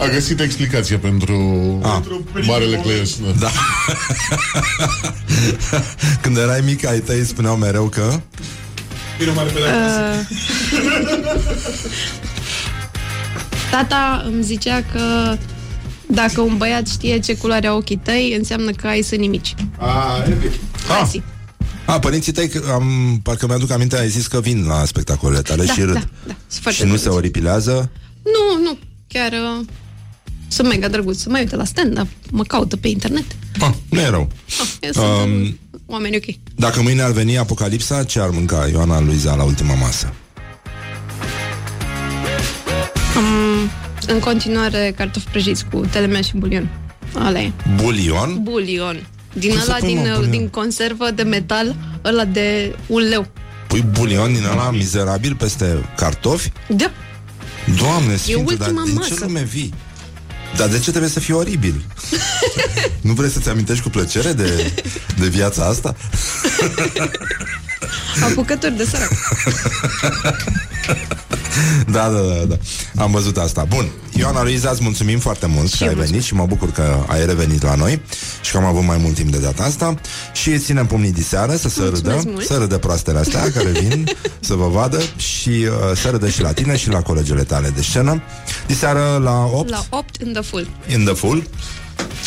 A 0.00 0.06
găsit 0.12 0.40
explicație 0.40 0.96
pentru 0.96 1.34
Ah. 1.84 2.00
Marele 2.46 2.76
Cleios. 2.76 3.10
Da. 3.38 3.50
Când 6.22 6.36
erai 6.36 6.60
mic, 6.64 6.86
ai 6.86 6.98
tăi 6.98 7.24
spuneau 7.24 7.56
mereu 7.56 7.84
că... 7.84 8.20
Tata 13.70 14.22
îmi 14.26 14.42
zicea 14.42 14.82
că 14.92 15.36
dacă 16.08 16.40
un 16.40 16.56
băiat 16.56 16.86
știe 16.88 17.18
ce 17.18 17.36
culoare 17.36 17.66
au 17.66 17.76
ochii 17.76 17.96
tăi, 17.96 18.34
înseamnă 18.38 18.70
că 18.70 18.86
ai 18.86 19.02
sânii 19.02 19.28
mici. 19.28 19.54
Ah, 19.78 20.26
Mersi. 20.88 21.22
a, 21.86 21.98
părinții 21.98 22.32
tăi, 22.32 22.48
că 22.48 22.62
am, 22.72 23.20
parcă 23.22 23.46
mi-aduc 23.46 23.70
aminte, 23.70 23.98
ai 23.98 24.08
zis 24.08 24.26
că 24.26 24.40
vin 24.40 24.64
la 24.66 24.84
spectacolele 24.84 25.42
tale 25.42 25.64
Da, 25.64 25.72
și 25.72 25.80
râd. 25.80 25.92
da, 25.92 26.00
da, 26.26 26.34
sunt 26.48 26.62
foarte 26.62 26.82
și 26.84 26.88
nu 26.88 26.94
se 26.96 27.00
drăguți. 27.02 27.18
oripilează? 27.22 27.90
Nu, 28.22 28.62
nu, 28.62 28.78
chiar 29.08 29.32
uh, 29.32 29.66
sunt 30.48 30.68
mega 30.68 30.88
drăguț. 30.88 31.18
Să 31.18 31.28
mai 31.30 31.40
uite 31.40 31.56
la 31.56 31.64
stand-up, 31.64 32.06
mă 32.30 32.42
caută 32.42 32.76
pe 32.76 32.88
internet. 32.88 33.24
Ah, 33.60 33.70
nu 33.90 34.00
e 34.00 34.08
rău. 34.08 34.28
Ah, 34.60 34.68
eu 34.80 34.92
sunt 34.92 35.04
Um, 35.04 35.32
um, 35.32 35.58
oameni 35.94 36.16
ok. 36.16 36.34
Dacă 36.54 36.82
mâine 36.82 37.02
ar 37.02 37.10
veni 37.10 37.38
apocalipsa, 37.38 38.04
ce 38.04 38.20
ar 38.20 38.28
mânca 38.30 38.66
Ioana 38.72 39.00
Luiza 39.00 39.34
la 39.34 39.42
ultima 39.42 39.74
masă? 39.74 40.12
Um, 43.16 43.70
în 44.06 44.18
continuare, 44.18 44.92
cartofi 44.96 45.26
prăjiți 45.28 45.64
cu 45.72 45.80
telemea 45.90 46.20
și 46.20 46.36
bulion. 46.36 46.68
Ala 47.14 47.40
e. 47.40 47.52
Bulion? 47.82 48.38
Bulion. 48.42 49.06
Din 49.32 49.50
Cum 49.50 49.58
să 49.58 49.64
ăla, 49.68 49.76
pui, 49.78 49.88
din, 49.88 49.96
mă, 49.98 50.02
uh, 50.08 50.14
bulion? 50.14 50.30
din 50.30 50.48
conservă 50.48 51.10
de 51.10 51.22
metal, 51.22 51.76
ăla 52.04 52.24
de 52.24 52.74
un 52.86 53.00
leu. 53.00 53.26
Pui 53.68 53.84
bulion 53.98 54.32
din 54.32 54.44
ăla 54.52 54.70
mizerabil 54.70 55.34
peste 55.34 55.84
cartofi? 55.96 56.52
Da. 56.68 56.90
Doamne 57.78 58.16
sfinte, 58.16 58.54
dar 58.54 58.68
ultima 58.68 58.82
din 58.84 58.92
ce 58.92 58.98
masă. 58.98 59.24
lume 59.24 59.42
vii? 59.42 59.74
Dar 60.56 60.68
de 60.68 60.78
ce 60.78 60.90
trebuie 60.90 61.10
să 61.10 61.20
fii 61.20 61.34
oribil? 61.34 61.84
nu 63.00 63.12
vrei 63.12 63.30
să-ți 63.30 63.48
amintești 63.48 63.82
cu 63.82 63.88
plăcere 63.88 64.32
de, 64.32 64.72
de 65.18 65.26
viața 65.28 65.64
asta? 65.64 65.96
Apucători 68.22 68.76
de 68.76 68.84
sărac. 68.84 69.10
Da, 71.92 72.08
da, 72.08 72.18
da, 72.20 72.44
da. 72.48 72.56
Am 73.02 73.10
văzut 73.10 73.36
asta. 73.36 73.64
Bun. 73.68 73.88
Ioana 74.16 74.42
Luiza, 74.42 74.70
îți 74.70 74.82
mulțumim 74.82 75.18
foarte 75.18 75.46
mult 75.46 75.70
Și 75.72 75.78
că 75.78 75.84
ai 75.84 75.90
eu 75.90 75.96
venit 76.04 76.22
și 76.22 76.34
mă 76.34 76.46
bucur 76.46 76.70
că 76.72 76.96
ai 77.06 77.26
revenit 77.26 77.62
la 77.62 77.74
noi 77.74 78.00
și 78.42 78.50
că 78.50 78.56
am 78.56 78.64
avut 78.64 78.84
mai 78.84 78.96
mult 78.96 79.14
timp 79.14 79.30
de 79.30 79.38
data 79.38 79.62
asta 79.62 79.94
și 80.32 80.50
îți 80.50 80.64
ținem 80.64 80.86
pumnii 80.86 81.12
de 81.12 81.22
seară 81.22 81.56
să 81.56 81.68
se 81.68 81.80
Mulțumesc 81.80 82.04
râdă, 82.22 82.30
mult. 82.32 82.46
să 82.46 82.56
râdă 82.56 82.78
proastele 82.78 83.18
astea 83.18 83.50
care 83.52 83.70
vin 83.70 84.08
să 84.40 84.54
vă 84.54 84.68
vadă 84.68 85.00
și 85.16 85.48
uh, 85.48 85.96
să 85.96 86.08
râdă 86.10 86.28
și 86.28 86.40
la 86.42 86.52
tine 86.52 86.76
și 86.76 86.88
la 86.88 87.02
colegele 87.02 87.42
tale 87.42 87.68
de 87.68 87.82
scenă. 87.82 88.22
Diseară 88.66 89.20
la 89.22 89.44
8 89.52 89.68
La 89.70 89.84
8 89.90 90.16
in 90.22 90.32
the 90.32 90.42
full. 90.42 90.68
in 90.92 91.04
the 91.04 91.14
full. 91.14 91.48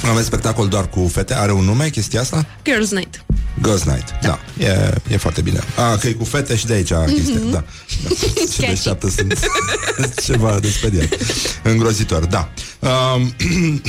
Avem 0.10 0.24
spectacol 0.24 0.68
doar 0.68 0.90
cu 0.90 1.10
fete. 1.14 1.34
Are 1.36 1.52
un 1.52 1.64
nume 1.64 1.90
chestia 1.90 2.22
asta? 2.22 2.46
Girls 2.64 2.92
Night. 2.92 3.26
Girls 3.64 3.84
Night. 3.84 4.14
Da, 4.22 4.40
e, 4.58 4.94
e 5.10 5.18
foarte 5.18 5.42
bine. 5.42 5.60
A, 5.76 5.96
că 5.96 6.08
e 6.08 6.12
cu 6.12 6.24
fete 6.24 6.56
și 6.56 6.66
de 6.66 6.74
aici 6.74 6.92
chestia. 7.14 7.40
Da. 7.40 7.50
da. 7.50 7.64
Ce 8.10 8.46
Sketchy. 8.46 8.68
deșteaptă 8.68 9.10
sunt. 9.10 9.40
Ceva 10.26 10.60
de 10.60 10.70
speriat. 10.70 11.08
Îngrozitor, 11.64 12.26
da. 12.26 12.50
Um, 12.80 13.34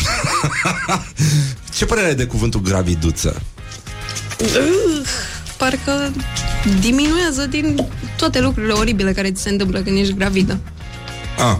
ce 1.76 1.84
părere 1.84 2.06
ai 2.06 2.14
de 2.14 2.24
cuvântul 2.24 2.60
graviduță? 2.60 3.42
Uh, 4.40 5.06
parcă 5.56 6.12
diminuează 6.80 7.46
din 7.46 7.86
toate 8.16 8.40
lucrurile 8.40 8.72
oribile 8.72 9.12
care 9.12 9.32
ți 9.32 9.42
se 9.42 9.48
întâmplă 9.48 9.80
când 9.80 9.98
ești 9.98 10.14
gravidă. 10.14 10.58
Ah, 11.38 11.56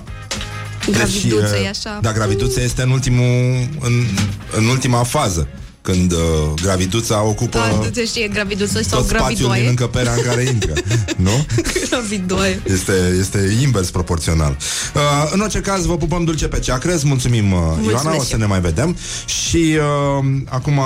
Graviduță 0.90 1.51
deci, 1.51 1.64
e 1.64 1.68
așa. 1.68 1.98
Da, 2.02 2.12
graviduță 2.12 2.60
este 2.60 2.82
în 2.82 2.90
ultimul 2.90 3.68
în, 3.80 4.05
în 4.56 4.66
ultima 4.66 5.02
fază. 5.02 5.48
Când 5.93 6.12
uh, 6.12 6.19
graviduța 6.62 7.23
ocupă 7.23 7.59
Da, 7.59 7.77
nu 7.77 7.86
se 7.93 8.05
știe 8.05 8.28
graviduță 8.28 8.82
sau 8.82 8.98
tot 8.98 9.09
spațiul 9.09 9.28
din 9.28 9.36
gravidoaie. 9.36 9.69
încăperea 9.69 10.12
în 10.12 10.23
care 10.23 10.43
intră. 10.43 10.73
nu? 11.27 11.47
Gravidoaie. 11.89 12.60
Este, 12.66 12.93
este 13.19 13.56
invers 13.60 13.90
proporțional. 13.90 14.56
Uh, 14.94 15.31
în 15.32 15.40
orice 15.40 15.60
caz, 15.60 15.85
vă 15.85 15.97
pupăm 15.97 16.24
dulce 16.24 16.48
pe 16.48 16.59
ceacră. 16.59 16.94
Îți 16.94 17.06
mulțumim, 17.06 17.52
uh, 17.52 17.59
Ioana, 17.90 18.10
o 18.10 18.12
și 18.15 18.20
să 18.20 18.32
eu. 18.32 18.39
ne 18.39 18.47
mai 18.47 18.60
vedem. 18.60 18.97
Și 19.27 19.77
uh, 19.77 20.24
acum, 20.48 20.81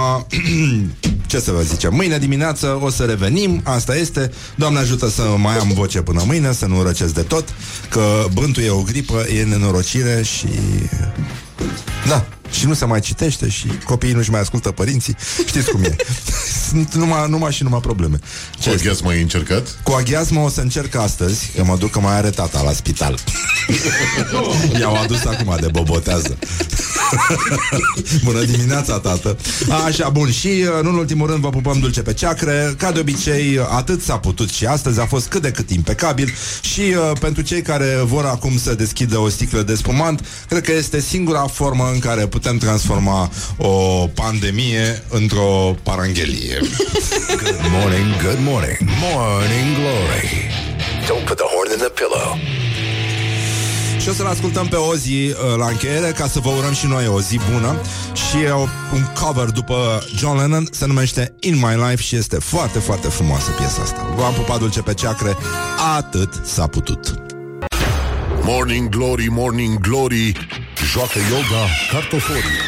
ce 1.30 1.40
să 1.40 1.50
vă 1.50 1.62
zicem, 1.62 1.94
mâine 1.94 2.18
dimineață 2.18 2.78
o 2.82 2.90
să 2.90 3.02
revenim, 3.02 3.60
asta 3.64 3.96
este. 3.96 4.30
Doamne 4.54 4.78
ajută 4.78 5.08
să 5.08 5.22
mai 5.36 5.56
am 5.56 5.70
voce 5.74 6.00
până 6.00 6.22
mâine, 6.26 6.52
să 6.52 6.66
nu 6.66 6.82
răcesc 6.82 7.14
de 7.14 7.22
tot, 7.22 7.44
că 7.88 8.24
bântul 8.32 8.62
e 8.62 8.70
o 8.70 8.82
gripă, 8.82 9.26
e 9.38 9.42
nenorocire 9.42 10.22
și... 10.22 10.46
Da, 12.08 12.26
și 12.52 12.66
nu 12.66 12.74
se 12.74 12.84
mai 12.84 13.00
citește 13.00 13.48
și 13.48 13.66
copiii 13.84 14.12
nu-și 14.12 14.30
mai 14.30 14.40
ascultă 14.40 14.70
părinții. 14.70 15.16
Știți 15.46 15.70
cum 15.70 15.82
e. 15.82 15.96
Sunt 16.68 16.94
numai, 16.94 17.28
numai 17.28 17.52
și 17.52 17.62
numai 17.62 17.80
probleme. 17.80 18.18
Ce 18.58 18.70
este? 18.70 18.84
gheață 18.84 19.00
mai 19.04 19.20
încercat? 19.20 19.78
Cu 19.82 19.92
aghiazmă 19.92 20.40
o 20.40 20.48
să 20.48 20.60
încerc 20.60 20.94
astăzi 20.94 21.50
Că 21.56 21.64
mă 21.64 21.76
duc 21.76 21.90
că 21.90 22.00
mai 22.00 22.14
are 22.14 22.30
tata 22.30 22.62
la 22.62 22.72
spital 22.72 23.18
I-au 24.80 24.94
adus 24.94 25.24
acum 25.24 25.56
de 25.60 25.66
bobotează 25.72 26.38
Bună 28.24 28.42
dimineața, 28.42 28.98
tată 28.98 29.36
Așa, 29.86 30.08
bun, 30.08 30.30
și 30.30 30.46
uh, 30.46 30.82
nu 30.82 30.88
în 30.88 30.96
ultimul 30.96 31.26
rând 31.26 31.40
Vă 31.40 31.50
pupăm 31.50 31.78
dulce 31.78 32.02
pe 32.02 32.12
ceacre 32.12 32.74
Ca 32.78 32.92
de 32.92 33.00
obicei, 33.00 33.60
atât 33.70 34.02
s-a 34.02 34.18
putut 34.18 34.50
și 34.50 34.66
astăzi 34.66 35.00
A 35.00 35.06
fost 35.06 35.26
cât 35.26 35.42
de 35.42 35.50
cât 35.50 35.70
impecabil 35.70 36.34
Și 36.60 36.80
uh, 36.80 37.18
pentru 37.20 37.42
cei 37.42 37.62
care 37.62 38.00
vor 38.04 38.24
acum 38.24 38.58
să 38.58 38.74
deschidă 38.74 39.18
O 39.18 39.28
sticlă 39.28 39.62
de 39.62 39.74
spumant 39.74 40.26
Cred 40.48 40.62
că 40.62 40.72
este 40.72 41.00
singura 41.00 41.46
formă 41.46 41.90
în 41.92 41.98
care 41.98 42.26
putem 42.26 42.41
transforma 42.50 43.30
O 43.56 44.06
pandemie 44.14 45.02
Într-o 45.08 45.76
paranghelie 45.82 46.60
Good 47.42 47.60
morning, 47.70 48.22
good 48.22 48.38
morning. 48.40 48.78
Morning 48.80 49.68
Glory. 49.78 50.28
Don't 51.06 51.24
put 51.24 51.36
the 51.36 51.46
horn 51.54 51.70
in 51.72 51.78
the 51.78 51.88
pillow. 51.88 52.38
Și 54.00 54.08
o 54.08 54.12
să-l 54.12 54.26
ascultăm 54.26 54.66
pe 54.66 54.76
Ozzy 54.76 55.12
uh, 55.12 55.34
la 55.56 55.66
încheiere 55.66 56.12
Ca 56.16 56.26
să 56.26 56.38
vă 56.40 56.48
urăm 56.48 56.72
și 56.72 56.86
noi 56.86 57.06
o 57.06 57.20
zi 57.20 57.40
bună 57.52 57.76
Și 58.12 58.36
e 58.44 58.50
o, 58.50 58.60
un 58.94 59.06
cover 59.20 59.44
după 59.44 60.02
John 60.16 60.38
Lennon 60.38 60.66
Se 60.70 60.86
numește 60.86 61.34
In 61.40 61.54
My 61.54 61.74
Life 61.88 62.02
Și 62.02 62.16
este 62.16 62.36
foarte, 62.36 62.78
foarte 62.78 63.08
frumoasă 63.08 63.50
piesa 63.50 63.82
asta 63.82 64.14
V-am 64.16 64.32
pupat 64.32 64.58
dulce 64.58 64.80
pe 64.80 64.94
ceacre 64.94 65.36
Atât 65.96 66.40
s-a 66.44 66.66
putut 66.66 67.14
Morning 68.44 68.88
Glory, 68.88 69.26
Morning 69.30 69.78
Glory 69.78 70.32
Joacă 70.90 71.18
yoga 71.18 71.66
cartoforii 71.90 72.58